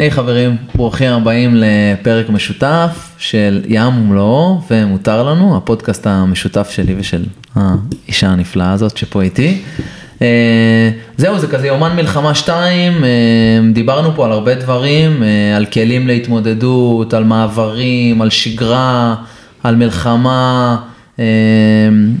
היי 0.00 0.08
hey, 0.08 0.12
חברים, 0.12 0.56
ברוכים 0.74 1.12
הבאים 1.12 1.54
לפרק 1.54 2.28
משותף 2.28 3.10
של 3.18 3.62
ים 3.68 3.98
ומלואו 3.98 4.60
ומותר 4.70 5.22
לנו, 5.22 5.56
הפודקאסט 5.56 6.06
המשותף 6.06 6.70
שלי 6.70 6.94
ושל 6.98 7.24
האישה 7.54 8.28
הנפלאה 8.28 8.72
הזאת 8.72 8.96
שפה 8.96 9.22
איתי. 9.22 9.62
Uh, 10.18 10.22
זהו, 11.16 11.38
זה 11.38 11.46
כזה 11.46 11.66
יומן 11.66 11.96
מלחמה 11.96 12.34
2, 12.34 12.92
uh, 12.92 13.04
דיברנו 13.74 14.14
פה 14.16 14.24
על 14.24 14.32
הרבה 14.32 14.54
דברים, 14.54 15.22
uh, 15.22 15.56
על 15.56 15.66
כלים 15.66 16.06
להתמודדות, 16.06 17.14
על 17.14 17.24
מעברים, 17.24 18.22
על 18.22 18.30
שגרה, 18.30 19.14
על 19.62 19.76
מלחמה. 19.76 20.76
אמ, 21.20 21.24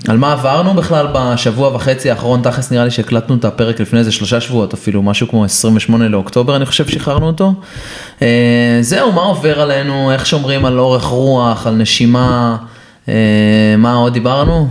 על 0.08 0.18
מה 0.18 0.32
עברנו 0.32 0.74
בכלל 0.74 1.06
בשבוע 1.12 1.74
וחצי 1.74 2.10
האחרון, 2.10 2.42
תכלס 2.42 2.70
נראה 2.72 2.84
לי 2.84 2.90
שהקלטנו 2.90 3.34
את 3.34 3.44
הפרק 3.44 3.80
לפני 3.80 3.98
איזה 3.98 4.12
שלושה 4.12 4.40
שבועות 4.40 4.74
אפילו, 4.74 5.02
משהו 5.02 5.28
כמו 5.28 5.44
28 5.44 6.08
לאוקטובר 6.08 6.56
אני 6.56 6.66
חושב 6.66 6.88
שחררנו 6.88 7.26
אותו. 7.26 7.54
אה, 8.22 8.78
זהו, 8.80 9.12
מה 9.12 9.20
עובר 9.20 9.60
עלינו, 9.60 10.12
איך 10.12 10.26
שומרים 10.26 10.64
על 10.64 10.78
אורך 10.78 11.04
רוח, 11.04 11.66
על 11.66 11.74
נשימה, 11.74 12.56
אה, 13.08 13.14
מה 13.78 13.94
עוד 13.94 14.12
דיברנו? 14.12 14.68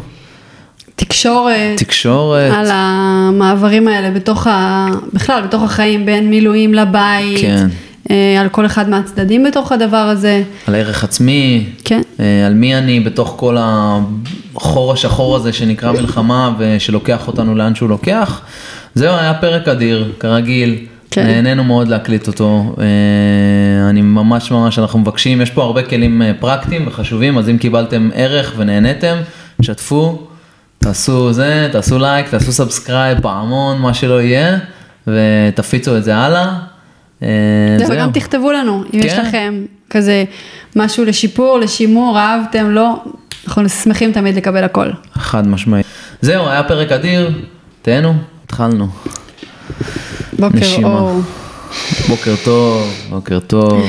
תקשורת, 0.96 1.78
תקשורת, 1.78 2.52
על 2.56 2.68
המעברים 2.72 3.88
האלה 3.88 4.12
בתוך 4.12 4.48
ה... 4.48 4.88
בכלל, 5.14 5.42
בתוך 5.42 5.64
החיים 5.64 6.06
בין 6.06 6.30
מילואים 6.30 6.74
לבית. 6.74 7.42
כן. 7.42 7.68
אה, 8.12 8.42
על 8.42 8.50
כל 8.50 8.66
אחד 8.66 8.90
מהצדדים 8.90 9.44
בתוך 9.44 9.72
הדבר 9.72 9.98
הזה. 9.98 10.44
על 10.68 10.76
ערך 10.76 11.04
עצמי, 11.04 11.66
כן. 11.86 12.02
אה, 12.20 12.48
על 12.48 12.54
מי 12.54 12.76
אני 12.76 13.00
בתוך 13.00 13.34
כל 13.38 13.58
החור 13.60 14.94
השחור 14.94 15.36
הזה 15.36 15.54
שנקרא 15.54 15.92
מלחמה 15.92 16.56
ושלוקח 16.58 17.28
אותנו 17.28 17.56
לאן 17.56 17.76
שהוא 17.76 17.90
לוקח. 17.90 18.42
זהו, 18.96 19.16
היה 19.16 19.34
פרק 19.34 19.68
אדיר, 19.68 20.12
כרגיל. 20.20 20.78
כן. 21.12 21.26
נהנינו 21.26 21.64
מאוד 21.64 21.88
להקליט 21.88 22.28
אותו, 22.28 22.76
אה, 22.80 23.90
אני 23.90 24.02
ממש 24.02 24.52
ממש, 24.52 24.80
אנחנו 24.80 25.00
מבקשים, 25.00 25.42
יש 25.42 25.50
פה 25.50 25.64
הרבה 25.64 25.84
כלים 25.84 26.22
פרקטיים 26.40 26.88
וחשובים, 26.88 27.38
אז 27.38 27.50
אם 27.50 27.58
קיבלתם 27.58 28.10
ערך 28.14 28.54
ונהניתם, 28.58 29.18
שתפו, 29.62 30.28
תעשו 30.80 31.34
זה, 31.34 31.70
תעשו 31.72 32.00
לייק, 32.00 32.30
תעשו 32.30 32.52
subscribe, 32.52 33.22
פעמון, 33.22 33.82
מה 33.82 33.94
שלא 33.94 34.22
יהיה, 34.22 34.58
ותפיצו 35.08 35.98
את 35.98 36.04
זה 36.04 36.16
הלאה. 36.16 36.54
אה, 37.24 37.28
זהו, 37.78 37.98
גם 37.98 38.12
תכתבו 38.12 38.52
לנו, 38.52 38.84
אם 38.94 39.00
יש 39.00 39.14
כן. 39.14 39.26
לכם 39.26 39.66
כזה 39.90 40.24
משהו 40.76 41.06
לשיפור, 41.06 41.60
לשימור, 41.60 42.20
אהבתם, 42.20 42.72
לא, 42.72 43.04
אנחנו 43.48 43.70
שמחים 43.70 44.12
תמיד 44.12 44.36
לקבל 44.36 44.64
הכל. 44.64 44.90
חד 45.14 45.48
משמעי. 45.48 45.84
זהו, 46.22 46.50
היה 46.50 46.64
פרק 46.64 46.92
אדיר, 46.92 47.32
תהנו, 47.82 48.14
התחלנו. 48.46 48.88
בוקר 50.40 50.66
אור. 50.84 51.22
בוקר 52.10 52.36
טוב, 52.44 52.94
בוקר 53.10 53.40
טוב. 53.40 53.86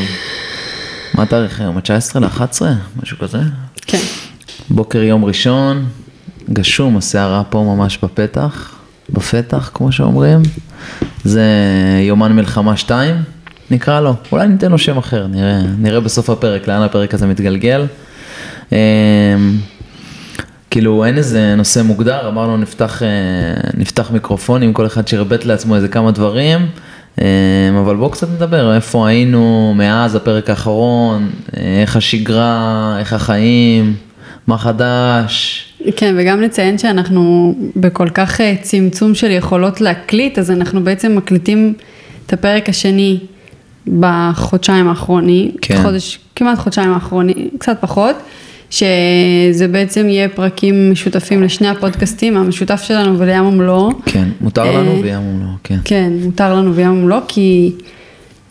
מה 1.15 1.23
התאריך 1.23 1.61
היום? 1.61 1.77
ה-19 1.77 2.21
ל-11? 2.21 2.63
משהו 3.03 3.19
כזה? 3.19 3.39
כן. 3.87 3.99
בוקר 4.71 5.03
יום 5.03 5.25
ראשון, 5.25 5.87
גשום, 6.53 6.97
הסערה 6.97 7.43
פה 7.45 7.75
ממש 7.77 7.99
בפתח, 8.03 8.75
בפתח, 9.11 9.71
כמו 9.75 9.93
שאומרים. 9.93 10.43
זה 11.25 11.45
יומן 12.03 12.33
מלחמה 12.33 12.77
2, 12.77 13.17
נקרא 13.71 14.01
לו, 14.01 14.15
אולי 14.33 14.49
ניתן 14.49 14.71
לו 14.71 14.79
שם 14.79 14.99
אחר, 14.99 15.27
נראה, 15.27 15.61
נראה 15.79 16.01
בסוף 16.01 16.31
הפרק 16.31 16.69
לאן 16.69 16.83
הפרק 16.83 17.15
הזה 17.15 17.27
מתגלגל. 17.27 17.87
אמ, 18.73 18.79
כאילו 20.71 21.05
אין 21.05 21.17
איזה 21.19 21.55
נושא 21.57 21.81
מוגדר, 21.81 22.29
אמרנו 22.29 22.57
נפתח, 22.57 23.03
אה, 23.03 23.09
נפתח 23.75 24.11
מיקרופונים, 24.11 24.73
כל 24.73 24.87
אחד 24.87 25.09
שירבט 25.09 25.45
לעצמו 25.45 25.77
איזה 25.77 25.89
כמה 25.89 26.11
דברים, 26.11 26.67
אמ, 27.21 27.25
אבל 27.81 27.97
בואו 27.97 28.11
קצת 28.11 28.29
נדבר, 28.31 28.75
איפה 28.75 29.09
היינו 29.09 29.75
מאז 29.77 30.15
הפרק 30.15 30.51
האחרון, 30.51 31.31
איך 31.57 31.97
השגרה, 31.97 32.97
איך 32.99 33.13
החיים, 33.13 33.95
מה 34.47 34.59
חדש. 34.59 35.67
כן, 35.97 36.15
וגם 36.19 36.41
נציין 36.41 36.79
שאנחנו 36.79 37.55
בכל 37.77 38.09
כך 38.09 38.41
אה, 38.41 38.55
צמצום 38.63 39.15
של 39.15 39.31
יכולות 39.31 39.81
להקליט, 39.81 40.39
אז 40.39 40.51
אנחנו 40.51 40.85
בעצם 40.85 41.17
מקליטים 41.17 41.75
את 42.27 42.33
הפרק 42.33 42.69
השני 42.69 43.19
בחודשיים 44.01 44.89
האחרונים, 44.89 45.51
כן. 45.63 45.83
חודש, 45.83 46.19
כמעט 46.37 46.59
חודשיים 46.59 46.93
האחרונים, 46.93 47.49
קצת 47.59 47.77
פחות, 47.81 48.17
שזה 48.71 49.69
בעצם 49.71 50.09
יהיה 50.09 50.29
פרקים 50.29 50.93
משותפים 50.93 51.43
לשני 51.43 51.69
הפודקאסטים, 51.69 52.37
המשותף 52.37 52.83
שלנו 52.83 53.19
ולים 53.19 53.47
ומלואו. 53.47 53.91
כן, 54.07 54.29
מותר 54.41 54.77
לנו 54.77 54.91
אה, 54.91 55.01
וים 55.03 55.21
ומלואו, 55.21 55.55
כן. 55.65 55.79
כן, 55.85 56.13
מותר 56.25 56.55
לנו 56.55 56.75
וים 56.75 56.91
ומלואו, 56.91 57.21
כי... 57.29 57.73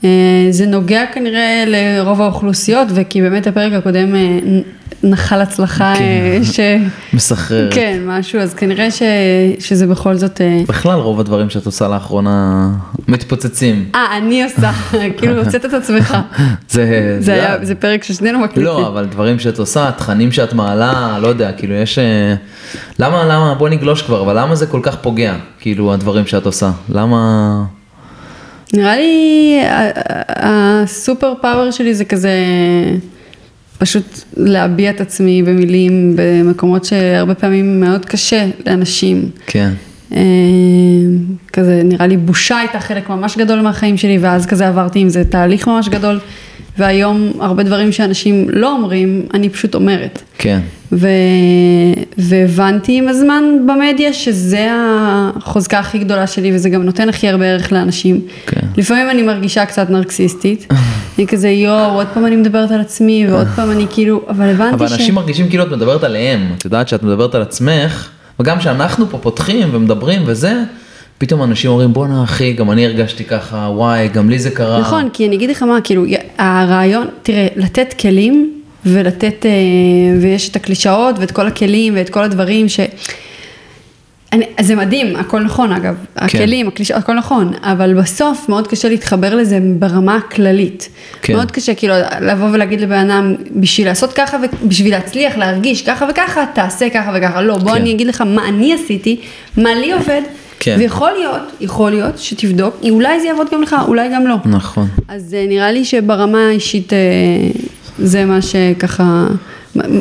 אה, 0.03 0.09
זה 0.49 0.65
נוגע 0.65 1.05
כנראה 1.13 1.63
לרוב 1.67 2.21
האוכלוסיות, 2.21 2.87
וכי 2.93 3.21
באמת 3.21 3.47
הפרק 3.47 3.73
הקודם 3.73 4.15
נחל 5.03 5.41
הצלחה 5.41 5.93
כן. 5.97 6.03
אה, 6.03 6.39
ש... 6.53 6.59
מסחררת. 7.13 7.73
כן, 7.73 8.01
משהו, 8.05 8.39
אז 8.39 8.53
כנראה 8.53 8.91
ש... 8.91 9.01
שזה 9.59 9.87
בכל 9.87 10.15
זאת... 10.15 10.41
אה, 10.41 10.61
בכלל 10.67 10.99
רוב 10.99 11.19
הדברים 11.19 11.49
שאת 11.49 11.65
עושה 11.65 11.87
לאחרונה 11.87 12.69
מתפוצצים. 13.07 13.85
אה, 13.95 14.17
אני 14.17 14.43
עושה, 14.43 14.71
כאילו 15.17 15.43
הוצאת 15.43 15.65
את 15.65 15.73
עצמך. 15.73 16.17
זה... 16.69 17.17
זה 17.19 17.33
היה, 17.33 17.65
זה 17.65 17.75
פרק 17.75 18.03
ששנינו 18.03 18.39
מקליטים. 18.39 18.63
לא, 18.63 18.87
אבל 18.87 19.05
דברים 19.05 19.39
שאת 19.39 19.59
עושה, 19.59 19.91
תכנים 19.97 20.31
שאת 20.31 20.53
מעלה, 20.53 21.17
לא 21.21 21.27
יודע, 21.27 21.51
כאילו 21.51 21.73
יש... 21.73 21.99
אה, 21.99 22.35
למה, 22.99 23.23
למה, 23.23 23.55
בוא 23.55 23.69
נגלוש 23.69 24.01
כבר, 24.01 24.21
אבל 24.21 24.39
למה 24.39 24.55
זה 24.55 24.67
כל 24.67 24.79
כך 24.83 24.95
פוגע, 24.95 25.35
כאילו, 25.59 25.93
הדברים 25.93 26.27
שאת 26.27 26.45
עושה? 26.45 26.71
למה... 26.89 27.78
נראה 28.73 28.95
לי 28.95 29.59
הסופר 30.27 31.33
פאוור 31.41 31.71
שלי 31.71 31.93
זה 31.93 32.05
כזה... 32.05 32.31
פשוט 33.79 34.19
להביע 34.37 34.89
את 34.89 35.01
עצמי 35.01 35.43
במילים 35.43 36.13
במקומות 36.15 36.85
שהרבה 36.85 37.35
פעמים 37.35 37.79
מאוד 37.81 38.05
קשה 38.05 38.45
לאנשים. 38.65 39.29
כן. 39.47 39.71
אה, 40.15 40.21
כזה 41.53 41.81
נראה 41.83 42.07
לי 42.07 42.17
בושה 42.17 42.57
הייתה 42.57 42.79
חלק 42.79 43.09
ממש 43.09 43.37
גדול 43.37 43.61
מהחיים 43.61 43.97
שלי 43.97 44.17
ואז 44.17 44.45
כזה 44.45 44.67
עברתי 44.67 44.99
עם 44.99 45.09
זה 45.09 45.23
תהליך 45.23 45.67
ממש 45.67 45.89
גדול 45.89 46.19
והיום 46.79 47.31
הרבה 47.39 47.63
דברים 47.63 47.91
שאנשים 47.91 48.47
לא 48.49 48.71
אומרים 48.71 49.25
אני 49.33 49.49
פשוט 49.49 49.75
אומרת. 49.75 50.21
כן. 50.37 50.59
ו... 50.91 51.07
והבנתי 52.17 52.97
עם 52.97 53.07
הזמן 53.07 53.43
במדיה 53.67 54.13
שזה 54.13 54.67
החוזקה 54.71 55.79
הכי 55.79 55.99
גדולה 55.99 56.27
שלי 56.27 56.55
וזה 56.55 56.69
גם 56.69 56.83
נותן 56.83 57.09
הכי 57.09 57.29
הרבה 57.29 57.45
ערך 57.45 57.71
לאנשים. 57.71 58.21
כן. 58.45 58.61
לפעמים 58.77 59.09
אני 59.09 59.21
מרגישה 59.21 59.65
קצת 59.65 59.89
נרקסיסטית, 59.89 60.67
אני 61.17 61.27
כזה 61.27 61.49
יואו, 61.49 61.93
עוד 61.93 62.07
פעם 62.13 62.25
אני 62.25 62.35
מדברת 62.35 62.71
על 62.71 62.81
עצמי 62.81 63.27
ועוד 63.29 63.47
פעם 63.55 63.71
אני 63.71 63.85
כאילו, 63.89 64.21
אבל 64.29 64.49
הבנתי 64.49 64.73
אבל 64.73 64.87
ש... 64.87 64.91
אבל 64.91 64.99
אנשים 65.01 65.15
מרגישים 65.15 65.49
כאילו 65.49 65.63
את 65.63 65.71
מדברת 65.71 66.03
עליהם, 66.03 66.51
את 66.57 66.65
יודעת 66.65 66.87
שאת 66.87 67.03
מדברת 67.03 67.35
על 67.35 67.41
עצמך, 67.41 68.09
וגם 68.39 68.61
שאנחנו 68.61 69.09
פה 69.09 69.17
פותחים 69.17 69.69
ומדברים 69.71 70.21
וזה. 70.25 70.63
פתאום 71.19 71.43
אנשים 71.43 71.71
אומרים 71.71 71.93
בואנה 71.93 72.23
אחי, 72.23 72.53
גם 72.53 72.71
אני 72.71 72.85
הרגשתי 72.85 73.23
ככה, 73.23 73.55
וואי, 73.55 74.07
גם 74.07 74.29
לי 74.29 74.39
זה 74.39 74.51
קרה. 74.51 74.79
נכון, 74.79 75.09
כי 75.13 75.27
אני 75.27 75.35
אגיד 75.35 75.49
לך 75.49 75.63
מה, 75.63 75.81
כאילו, 75.81 76.05
הרעיון, 76.37 77.07
תראה, 77.23 77.47
לתת 77.55 77.93
כלים 77.99 78.61
ולתת, 78.85 79.45
אה, 79.45 79.51
ויש 80.21 80.49
את 80.49 80.55
הקלישאות 80.55 81.19
ואת 81.19 81.31
כל 81.31 81.47
הכלים 81.47 81.93
ואת 81.95 82.09
כל 82.09 82.23
הדברים 82.23 82.69
ש... 82.69 82.79
אני, 84.33 84.45
זה 84.61 84.75
מדהים, 84.75 85.15
הכל 85.15 85.43
נכון 85.43 85.71
אגב, 85.71 85.95
כן. 86.15 86.25
הכלים, 86.25 86.67
הקלישאות, 86.67 86.99
הכל 86.99 87.13
נכון, 87.13 87.53
אבל 87.61 87.93
בסוף 87.93 88.49
מאוד 88.49 88.67
קשה 88.67 88.89
להתחבר 88.89 89.35
לזה 89.35 89.59
ברמה 89.79 90.15
הכללית. 90.15 90.89
כן. 91.21 91.35
מאוד 91.35 91.51
קשה 91.51 91.73
כאילו 91.73 91.93
לבוא 92.21 92.47
ולהגיד 92.51 92.81
לבן 92.81 93.11
אדם, 93.11 93.35
בשביל 93.55 93.87
לעשות 93.87 94.13
ככה 94.13 94.37
ובשביל 94.63 94.91
להצליח 94.91 95.37
להרגיש 95.37 95.81
ככה 95.81 96.05
וככה, 96.09 96.45
תעשה 96.53 96.89
ככה 96.89 97.11
וככה. 97.15 97.41
לא, 97.41 97.57
בוא 97.57 97.71
כן. 97.71 97.81
אני 97.81 97.91
אגיד 97.91 98.07
לך 98.07 98.21
מה 98.21 98.47
אני 98.47 98.73
עשיתי, 98.73 99.21
מה 99.57 99.75
לי 99.75 99.91
עובד. 99.91 100.21
כן. 100.59 100.75
ויכול 100.79 101.11
להיות, 101.11 101.41
יכול 101.61 101.91
להיות 101.91 102.19
שתבדוק, 102.19 102.75
אולי 102.89 103.19
זה 103.19 103.27
יעבוד 103.27 103.47
גם 103.51 103.61
לך, 103.61 103.75
אולי 103.87 104.09
גם 104.13 104.27
לא. 104.27 104.35
נכון. 104.45 104.87
אז 105.07 105.33
אה, 105.33 105.45
נראה 105.47 105.71
לי 105.71 105.85
שברמה 105.85 106.47
האישית 106.47 106.93
אה, 106.93 106.97
זה 107.99 108.25
מה 108.25 108.41
שככה, 108.41 109.27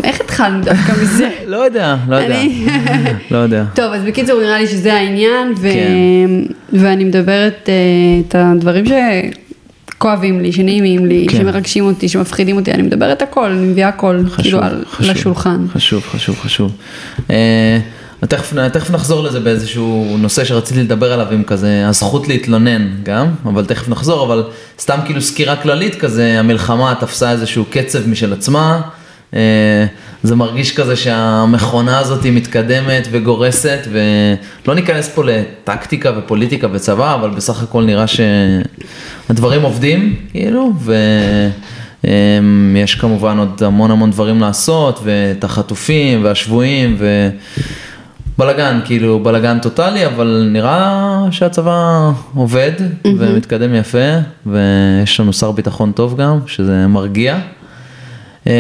איך 0.05 0.21
התחלנו 0.21 0.65
דווקא 0.65 0.93
מזה? 1.03 1.31
לא 1.47 1.57
יודע, 1.57 1.97
לא 2.09 2.17
יודע, 2.17 2.41
לא 3.31 3.39
יודע. 3.39 3.65
טוב, 3.75 3.93
אז 3.93 4.03
בקיצור 4.03 4.41
נראה 4.41 4.59
לי 4.59 4.67
שזה 4.67 4.95
העניין, 4.95 5.53
ו... 5.61 5.63
כן. 5.63 6.53
ואני 6.73 7.05
מדברת 7.05 7.69
אה, 7.69 7.75
את 8.29 8.35
הדברים 8.39 8.87
ש... 8.87 8.93
כואבים 9.99 10.41
לי, 10.41 10.53
שנעימים 10.53 11.07
לי, 11.07 11.27
כן. 11.31 11.39
שמרגשים 11.39 11.85
אותי, 11.85 12.09
שמפחידים 12.09 12.57
אותי, 12.57 12.73
אני 12.73 12.83
מדברת 12.83 13.23
הכל, 13.23 13.51
אני 13.51 13.67
מביאה 13.67 13.89
הכל, 13.89 14.21
חשוב, 14.27 14.43
כאילו, 14.43 14.59
חשוב, 14.91 15.11
לשולחן. 15.11 15.67
חשוב, 15.73 16.03
חשוב, 16.03 16.37
חשוב. 16.37 16.73
Uh, 17.19 17.31
תכף, 18.27 18.53
תכף 18.73 18.91
נחזור 18.91 19.23
לזה 19.23 19.41
באיזשהו 19.41 20.17
נושא 20.19 20.45
שרציתי 20.45 20.81
לדבר 20.81 21.13
עליו 21.13 21.27
עם 21.33 21.43
כזה 21.43 21.89
הזכות 21.89 22.29
להתלונן 22.29 22.89
גם, 23.03 23.27
אבל 23.45 23.65
תכף 23.65 23.89
נחזור, 23.89 24.27
אבל 24.27 24.45
סתם 24.81 24.99
כאילו 25.07 25.23
סקירה 25.23 25.57
כללית 25.57 25.95
כזה, 25.95 26.39
המלחמה 26.39 26.95
תפסה 27.01 27.31
איזשהו 27.33 27.65
קצב 27.71 28.09
משל 28.09 28.33
עצמה, 28.33 28.81
אה, 29.35 29.87
זה 30.23 30.37
מרגיש 30.37 30.77
כזה 30.77 30.97
שהמכונה 30.97 31.99
הזאת 31.99 32.25
היא 32.25 32.33
מתקדמת 32.33 33.09
וגורסת, 33.11 33.89
ולא 33.93 34.75
ניכנס 34.75 35.09
פה 35.09 35.25
לטקטיקה 35.25 36.13
ופוליטיקה 36.19 36.67
וצבא, 36.73 37.15
אבל 37.15 37.31
בסך 37.31 37.63
הכל 37.63 37.85
נראה 37.85 38.05
שהדברים 38.07 39.63
עובדים, 39.63 40.17
כאילו, 40.31 40.73
ויש 42.05 42.95
כמובן 42.95 43.39
עוד 43.39 43.63
המון 43.63 43.91
המון 43.91 44.11
דברים 44.11 44.41
לעשות, 44.41 45.01
ואת 45.05 45.45
החטופים 45.45 46.25
והשבויים, 46.25 46.97
ו... 46.99 47.29
בלאגן, 48.39 48.81
כאילו 48.85 49.19
בלאגן 49.19 49.59
טוטאלי, 49.59 50.07
אבל 50.07 50.49
נראה 50.53 51.25
שהצבא 51.31 52.11
עובד 52.35 52.73
mm-hmm. 52.79 53.09
ומתקדם 53.19 53.75
יפה, 53.75 54.09
ויש 54.47 55.21
לנו 55.21 55.33
שר 55.33 55.53
ביטחון 55.53 55.93
טוב 55.93 56.17
גם, 56.17 56.39
שזה 56.47 56.87
מרגיע. 56.87 57.39
אמ, 58.47 58.53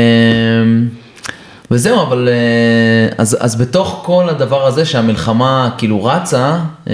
וזהו, 1.70 2.02
אבל 2.02 2.28
אה, 2.28 3.14
אז, 3.18 3.36
אז 3.40 3.56
בתוך 3.56 4.00
כל 4.04 4.28
הדבר 4.28 4.66
הזה 4.66 4.84
שהמלחמה 4.84 5.70
כאילו 5.78 6.04
רצה, 6.04 6.58
אמ, 6.86 6.92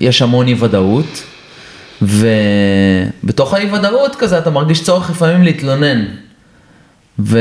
יש 0.00 0.22
המון 0.22 0.46
אי 0.46 0.54
ודאות, 0.60 1.22
ובתוך 2.02 3.54
האי 3.54 3.70
ודאות 3.72 4.16
כזה 4.16 4.38
אתה 4.38 4.50
מרגיש 4.50 4.82
צורך 4.82 5.10
לפעמים 5.10 5.42
להתלונן. 5.42 6.04
ו... 7.18 7.38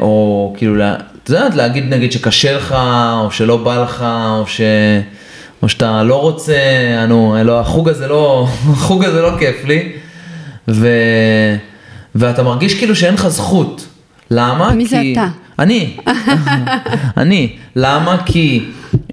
או 0.00 0.54
כאילו, 0.58 0.84
את 1.24 1.28
יודעת, 1.28 1.54
להגיד 1.54 1.94
נגיד 1.94 2.12
שקשה 2.12 2.56
לך, 2.56 2.76
או 3.22 3.30
שלא 3.30 3.56
בא 3.56 3.82
לך, 3.82 4.04
או, 4.38 4.46
ש... 4.46 4.60
או 5.62 5.68
שאתה 5.68 6.02
לא 6.02 6.20
רוצה, 6.20 6.54
נו, 7.08 7.36
לא, 7.44 7.60
החוג 7.60 7.88
הזה 7.88 8.06
לא, 8.06 8.46
החוג 8.72 9.04
הזה 9.04 9.22
לא 9.22 9.30
כיף 9.38 9.64
לי, 9.64 9.92
ו... 10.68 10.88
ואתה 12.14 12.42
מרגיש 12.42 12.74
כאילו 12.74 12.96
שאין 12.96 13.14
לך 13.14 13.28
זכות. 13.28 13.86
למה? 14.30 14.72
מי 14.72 14.84
כי... 14.84 14.90
זה 14.90 15.02
אתה? 15.12 15.28
אני, 15.58 15.96
אני. 17.16 17.52
למה? 17.76 18.16
כי 18.26 18.64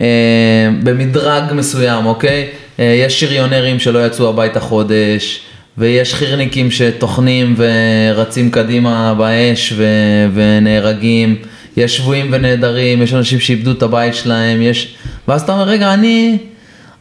אה, 0.02 0.70
במדרג 0.84 1.44
מסוים, 1.54 2.06
אוקיי? 2.06 2.48
אה, 2.80 2.86
יש 3.06 3.20
שריונרים 3.20 3.80
שלא 3.80 4.06
יצאו 4.06 4.30
הביתה 4.30 4.60
חודש, 4.60 5.42
ויש 5.78 6.14
חירניקים 6.14 6.72
שטוחנים 6.72 7.56
ורצים 7.58 8.52
קדימה 8.52 9.14
באש 9.14 9.74
ו- 9.78 10.28
ונהרגים, 10.34 11.36
יש 11.78 11.98
שבויים 11.98 12.28
ונעדרים, 12.32 13.02
יש 13.02 13.14
אנשים 13.14 13.40
שאיבדו 13.40 13.72
את 13.72 13.84
הבית 13.84 14.16
שלהם, 14.16 14.62
יש... 14.62 14.96
ואז 15.28 15.42
אתה 15.42 15.54
אומר, 15.54 15.64
רגע, 15.64 15.94
אני... 15.94 16.38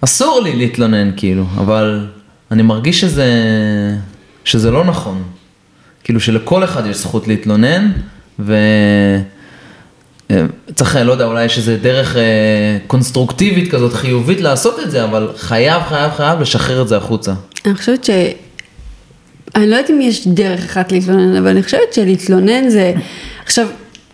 אסור 0.00 0.40
לי 0.44 0.56
להתלונן, 0.56 1.10
כאילו, 1.16 1.44
אבל 1.56 2.06
אני 2.50 2.62
מרגיש 2.62 3.00
שזה, 3.00 3.30
שזה 4.44 4.70
לא 4.70 4.84
נכון. 4.84 5.22
כאילו 6.04 6.20
שלכל 6.20 6.64
אחד 6.64 6.86
יש 6.86 6.96
זכות 6.96 7.28
להתלונן, 7.28 7.90
ו... 8.38 8.56
צריך, 10.74 10.96
לא 10.96 11.12
יודע, 11.12 11.24
אולי 11.24 11.44
יש 11.44 11.58
איזה 11.58 11.76
דרך 11.76 12.16
אה, 12.16 12.22
קונסטרוקטיבית 12.86 13.70
כזאת, 13.70 13.92
חיובית 13.92 14.40
לעשות 14.40 14.80
את 14.80 14.90
זה, 14.90 15.04
אבל 15.04 15.28
חייב, 15.36 15.82
חייב, 15.88 16.12
חייב 16.12 16.40
לשחרר 16.40 16.82
את 16.82 16.88
זה 16.88 16.96
החוצה. 16.96 17.32
אני 17.66 17.74
חושבת 17.74 18.04
ש... 18.04 18.10
אני 19.54 19.66
לא 19.66 19.76
יודעת 19.76 19.90
אם 19.90 20.00
יש 20.00 20.28
דרך 20.28 20.64
אחת 20.64 20.92
להתלונן, 20.92 21.36
אבל 21.36 21.48
אני 21.48 21.62
חושבת 21.62 21.92
שלהתלונן 21.92 22.68
זה... 22.68 22.92
עכשיו, 23.44 23.66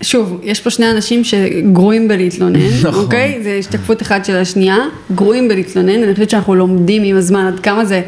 שוב, 0.02 0.40
יש 0.42 0.60
פה 0.60 0.70
שני 0.70 0.90
אנשים 0.90 1.24
שגרועים 1.24 2.08
בלהתלונן, 2.08 2.60
נכון. 2.84 3.04
אוקיי? 3.04 3.38
זה 3.42 3.56
השתקפות 3.58 4.02
אחת 4.02 4.24
של 4.24 4.36
השנייה, 4.36 4.78
גרועים 5.14 5.48
בלהתלונן, 5.48 6.02
אני 6.02 6.14
חושבת 6.14 6.30
שאנחנו 6.30 6.54
לומדים 6.54 7.02
עם 7.02 7.16
הזמן 7.16 7.46
עד 7.46 7.60
כמה 7.60 7.84
זה... 7.84 8.02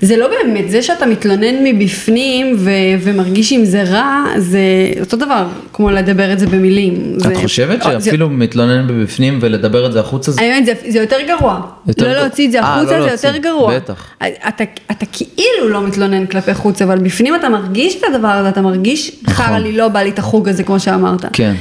זה 0.00 0.16
לא 0.16 0.28
באמת, 0.28 0.70
זה 0.70 0.82
שאתה 0.82 1.06
מתלונן 1.06 1.64
מבפנים 1.64 2.56
ו- 2.58 2.70
ומרגיש 3.00 3.52
עם 3.52 3.64
זה 3.64 3.82
רע, 3.82 4.24
זה 4.38 4.60
אותו 5.00 5.16
דבר 5.16 5.46
כמו 5.72 5.90
לדבר 5.90 6.32
את 6.32 6.38
זה 6.38 6.46
במילים. 6.46 7.12
את 7.16 7.20
זה- 7.20 7.34
חושבת 7.34 7.82
זה- 7.82 8.00
שאפילו 8.00 8.28
מתלונן 8.30 8.86
מבפנים 8.86 9.38
ולדבר 9.42 9.86
את 9.86 9.92
זה 9.92 10.00
החוצה 10.00 10.32
זה... 10.32 10.40
האמת, 10.42 10.66
זה, 10.66 10.72
זה 10.88 10.98
יותר 10.98 11.16
גרוע. 11.28 11.60
יותר 11.88 12.04
לא 12.04 12.10
גרוע. 12.12 12.22
להוציא 12.22 12.46
את 12.46 12.52
זה 12.52 12.60
אה, 12.60 12.76
החוצה, 12.76 12.96
לא 12.98 13.02
זה 13.02 13.08
להוציא, 13.08 13.28
יותר 13.28 13.40
גרוע. 13.40 13.76
בטח. 13.76 14.06
אתה, 14.48 14.64
אתה 14.90 15.06
כאילו 15.12 15.68
לא 15.68 15.86
מתלונן 15.86 16.26
כלפי 16.26 16.54
חוץ, 16.54 16.82
אבל 16.82 16.98
בפנים 16.98 17.34
אתה 17.34 17.48
מרגיש 17.48 17.96
את 17.96 18.14
הדבר 18.14 18.28
הזה, 18.28 18.48
אתה 18.48 18.60
מרגיש, 18.62 19.10
נכון. 19.22 19.34
חרא 19.46 19.58
לי, 19.58 19.72
לא 19.72 19.88
בא 19.88 20.00
לי 20.00 20.10
את 20.10 20.18
החוג 20.18 20.48
הזה, 20.48 20.62
כמו 20.64 20.80
שאמרת. 20.80 21.24
כן. 21.32 21.54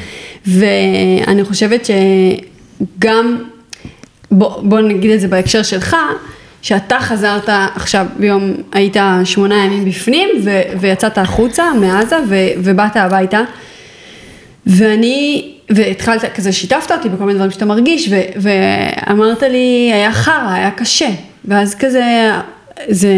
ואני 0.48 1.44
חושבת 1.44 1.86
שגם, 3.00 3.38
בוא, 4.32 4.62
בוא 4.64 4.80
נגיד 4.80 5.12
את 5.12 5.20
זה 5.22 5.28
בהקשר 5.28 5.64
שלך, 5.64 5.96
שאתה 6.63 7.00
חזרת 7.00 7.50
עכשיו 7.75 8.06
ביום, 8.19 8.54
היית 8.71 8.98
שמונה 9.24 9.56
ימים 9.65 9.86
בפנים 9.86 10.30
ו, 10.44 10.62
ויצאת 10.80 11.18
החוצה 11.18 11.63
מעזה 11.81 12.15
ו, 12.30 12.36
ובאת 12.57 12.95
הביתה 12.98 13.42
ואני, 14.68 15.51
והתחלת, 15.69 16.25
כזה 16.36 16.51
שיתפת 16.51 16.92
אותי 16.92 17.10
בכל 17.10 17.24
מיני 17.24 17.36
דברים 17.36 17.51
שאתה 17.51 17.65
מרגיש 17.65 18.10
ו, 18.12 18.21
ואמרת 18.36 19.44
לי 19.44 19.92
היה 19.94 20.12
חרא, 20.12 20.54
היה 20.54 20.71
קשה 20.71 21.10
ואז 21.45 21.75
כזה, 21.75 22.31
זה, 22.88 23.13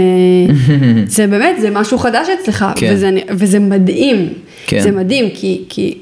זה 1.15 1.27
באמת, 1.27 1.61
זה 1.61 1.69
משהו 1.71 1.97
חדש 1.97 2.27
אצלך 2.29 2.65
כן. 2.75 2.89
וזה, 2.93 3.11
וזה 3.29 3.59
מדהים, 3.59 4.33
כן. 4.67 4.79
זה 4.79 4.91
מדהים 4.91 5.29
כי, 5.33 5.63
כי 5.69 5.97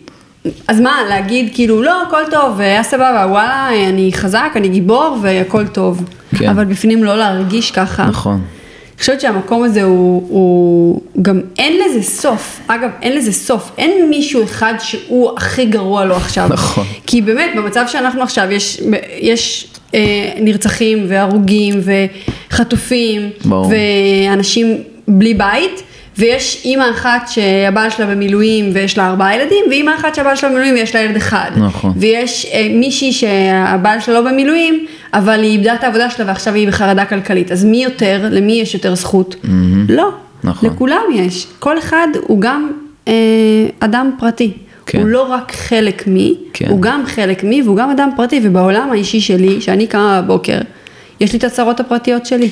אז 0.68 0.80
מה, 0.80 0.98
להגיד 1.10 1.50
כאילו 1.54 1.82
לא, 1.82 2.02
הכל 2.08 2.22
טוב, 2.32 2.60
היה 2.60 2.84
סבבה, 2.84 3.26
וואלה, 3.30 3.70
אני 3.90 4.12
חזק, 4.14 4.52
אני 4.56 4.68
גיבור 4.70 5.18
והכל 5.22 5.68
טוב. 5.68 6.04
כן. 6.38 6.50
אבל 6.50 6.66
בפנים 6.66 7.04
לא 7.04 7.18
להרגיש 7.18 7.72
ככה. 7.72 8.06
נכון. 8.06 8.34
אני 8.34 9.00
חושבת 9.00 9.22
שהמקום 9.22 9.64
הזה 9.64 9.84
הוא, 9.84 10.24
הוא, 10.30 11.02
גם 11.22 11.42
אין 11.58 11.74
לזה 11.86 12.04
סוף. 12.04 12.60
אגב, 12.68 12.90
אין 13.02 13.18
לזה 13.18 13.34
סוף. 13.34 13.72
אין 13.78 14.10
מישהו 14.10 14.44
אחד 14.44 14.74
שהוא 14.80 15.32
הכי 15.38 15.66
גרוע 15.66 16.06
לו 16.06 16.16
עכשיו. 16.16 16.48
נכון. 16.50 16.86
כי 17.08 17.22
באמת, 17.22 17.50
במצב 17.56 17.86
שאנחנו 17.88 18.24
עכשיו, 18.24 18.52
יש, 18.52 18.82
יש 19.20 19.68
אה, 19.94 20.00
נרצחים 20.40 21.06
והרוגים 21.08 21.82
וחטופים. 22.50 23.30
ברור. 23.46 23.72
ואנשים 24.28 24.78
בלי 25.08 25.34
בית. 25.34 25.84
ויש 26.18 26.62
אימא 26.66 26.86
אחת 26.92 27.28
שהבעל 27.28 27.90
שלה 27.90 28.06
במילואים 28.06 28.70
ויש 28.74 28.98
לה 28.98 29.10
ארבעה 29.10 29.36
ילדים, 29.36 29.66
ואימא 29.70 29.92
אחת 29.96 30.16
שהבעל 30.16 30.36
שלה 30.36 30.50
במילואים 30.50 30.74
ויש 30.74 30.96
לה 30.96 31.02
ילד 31.02 31.16
אחד. 31.16 31.52
נכון. 31.58 31.94
ויש 31.96 32.46
אה, 32.54 32.68
מישהי 32.72 33.14
שהבעל 33.14 34.00
שלה 34.00 34.22
לא 34.22 34.32
במילואים, 34.32 34.86
אבל 35.14 35.44
היא 35.44 35.52
איבדה 35.52 35.76
את 35.76 35.84
העבודה 35.84 36.10
שלה 36.10 36.26
ועכשיו 36.28 36.54
היא 36.54 36.68
בחרדה 36.68 37.06
כלכלית. 37.06 37.52
אז 37.52 37.66
מי 37.66 37.84
יותר, 37.84 38.28
למי 38.32 38.54
יש 38.54 38.74
יותר 38.74 38.96
זכות? 38.96 39.36
לא. 39.90 40.10
נכון. 40.44 40.70
לכולם 40.70 41.04
יש. 41.14 41.48
כל 41.60 41.78
אחד 41.78 42.08
הוא 42.22 42.42
גם 42.42 42.72
אה, 43.08 43.14
אדם 43.80 44.12
פרטי. 44.20 44.52
כן. 44.86 45.02
הוא 45.02 45.08
לא 45.08 45.22
רק 45.22 45.52
חלק 45.52 46.08
מי, 46.08 46.36
כן. 46.54 46.70
הוא 46.70 46.82
גם 46.82 47.04
חלק 47.06 47.44
מי 47.44 47.62
והוא 47.62 47.78
גם 47.78 47.90
אדם 47.90 48.10
פרטי, 48.16 48.40
ובעולם 48.44 48.92
האישי 48.92 49.22
שלי, 49.22 49.62
שאני 49.62 49.88
קמה 49.88 50.22
בבוקר, 50.22 50.58
יש 51.20 51.34
לי 51.34 51.40
את 51.40 51.44
הצרות 51.44 51.80
הפרטיות 51.80 52.26
שלי. 52.26 52.50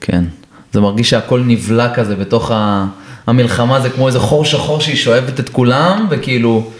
כן. 0.00 0.24
זה 0.72 0.80
מרגיש 0.80 1.10
שהכל 1.10 1.42
נבלע 1.46 1.94
כזה 1.94 2.16
בתוך 2.16 2.50
ה... 2.50 2.86
המלחמה, 3.26 3.80
זה 3.80 3.90
כמו 3.90 4.06
איזה 4.06 4.20
חור 4.20 4.44
שחור 4.44 4.80
שהיא 4.80 4.96
שואבת 4.96 5.40
את 5.40 5.48
כולם, 5.48 6.06
וכאילו, 6.10 6.70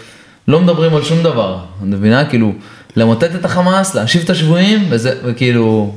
לא 0.47 0.59
מדברים 0.59 0.95
על 0.95 1.03
שום 1.03 1.23
דבר. 1.23 1.57
את 1.79 1.83
מבינה? 1.83 2.25
כאילו, 2.25 2.53
למוטט 2.95 3.35
את 3.35 3.45
החמאס, 3.45 3.95
להשיב 3.95 4.21
את 4.23 4.29
השבויים, 4.29 4.85
וזה, 4.89 5.15
וכאילו, 5.23 5.95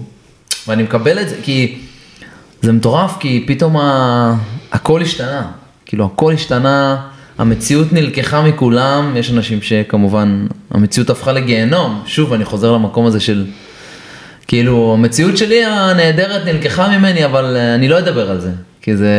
ואני 0.68 0.82
מקבל 0.82 1.18
את 1.18 1.28
זה, 1.28 1.36
כי 1.42 1.78
זה 2.62 2.72
מטורף, 2.72 3.16
כי 3.20 3.44
פתאום 3.46 3.76
ה... 3.76 4.34
הכל 4.72 5.02
השתנה. 5.02 5.42
כאילו, 5.86 6.04
הכל 6.04 6.32
השתנה, 6.32 6.96
המציאות 7.38 7.92
נלקחה 7.92 8.42
מכולם, 8.42 9.16
יש 9.16 9.30
אנשים 9.30 9.62
שכמובן, 9.62 10.46
המציאות 10.70 11.10
הפכה 11.10 11.32
לגיהנום. 11.32 12.02
שוב, 12.06 12.32
אני 12.32 12.44
חוזר 12.44 12.72
למקום 12.72 13.06
הזה 13.06 13.20
של... 13.20 13.46
כאילו, 14.46 14.94
המציאות 14.98 15.36
שלי 15.36 15.64
הנהדרת 15.64 16.44
נלקחה 16.44 16.98
ממני, 16.98 17.24
אבל 17.24 17.56
אה, 17.56 17.74
אני 17.74 17.88
לא 17.88 17.98
אדבר 17.98 18.30
על 18.30 18.40
זה, 18.40 18.50
כי 18.82 18.96
זה, 18.96 19.18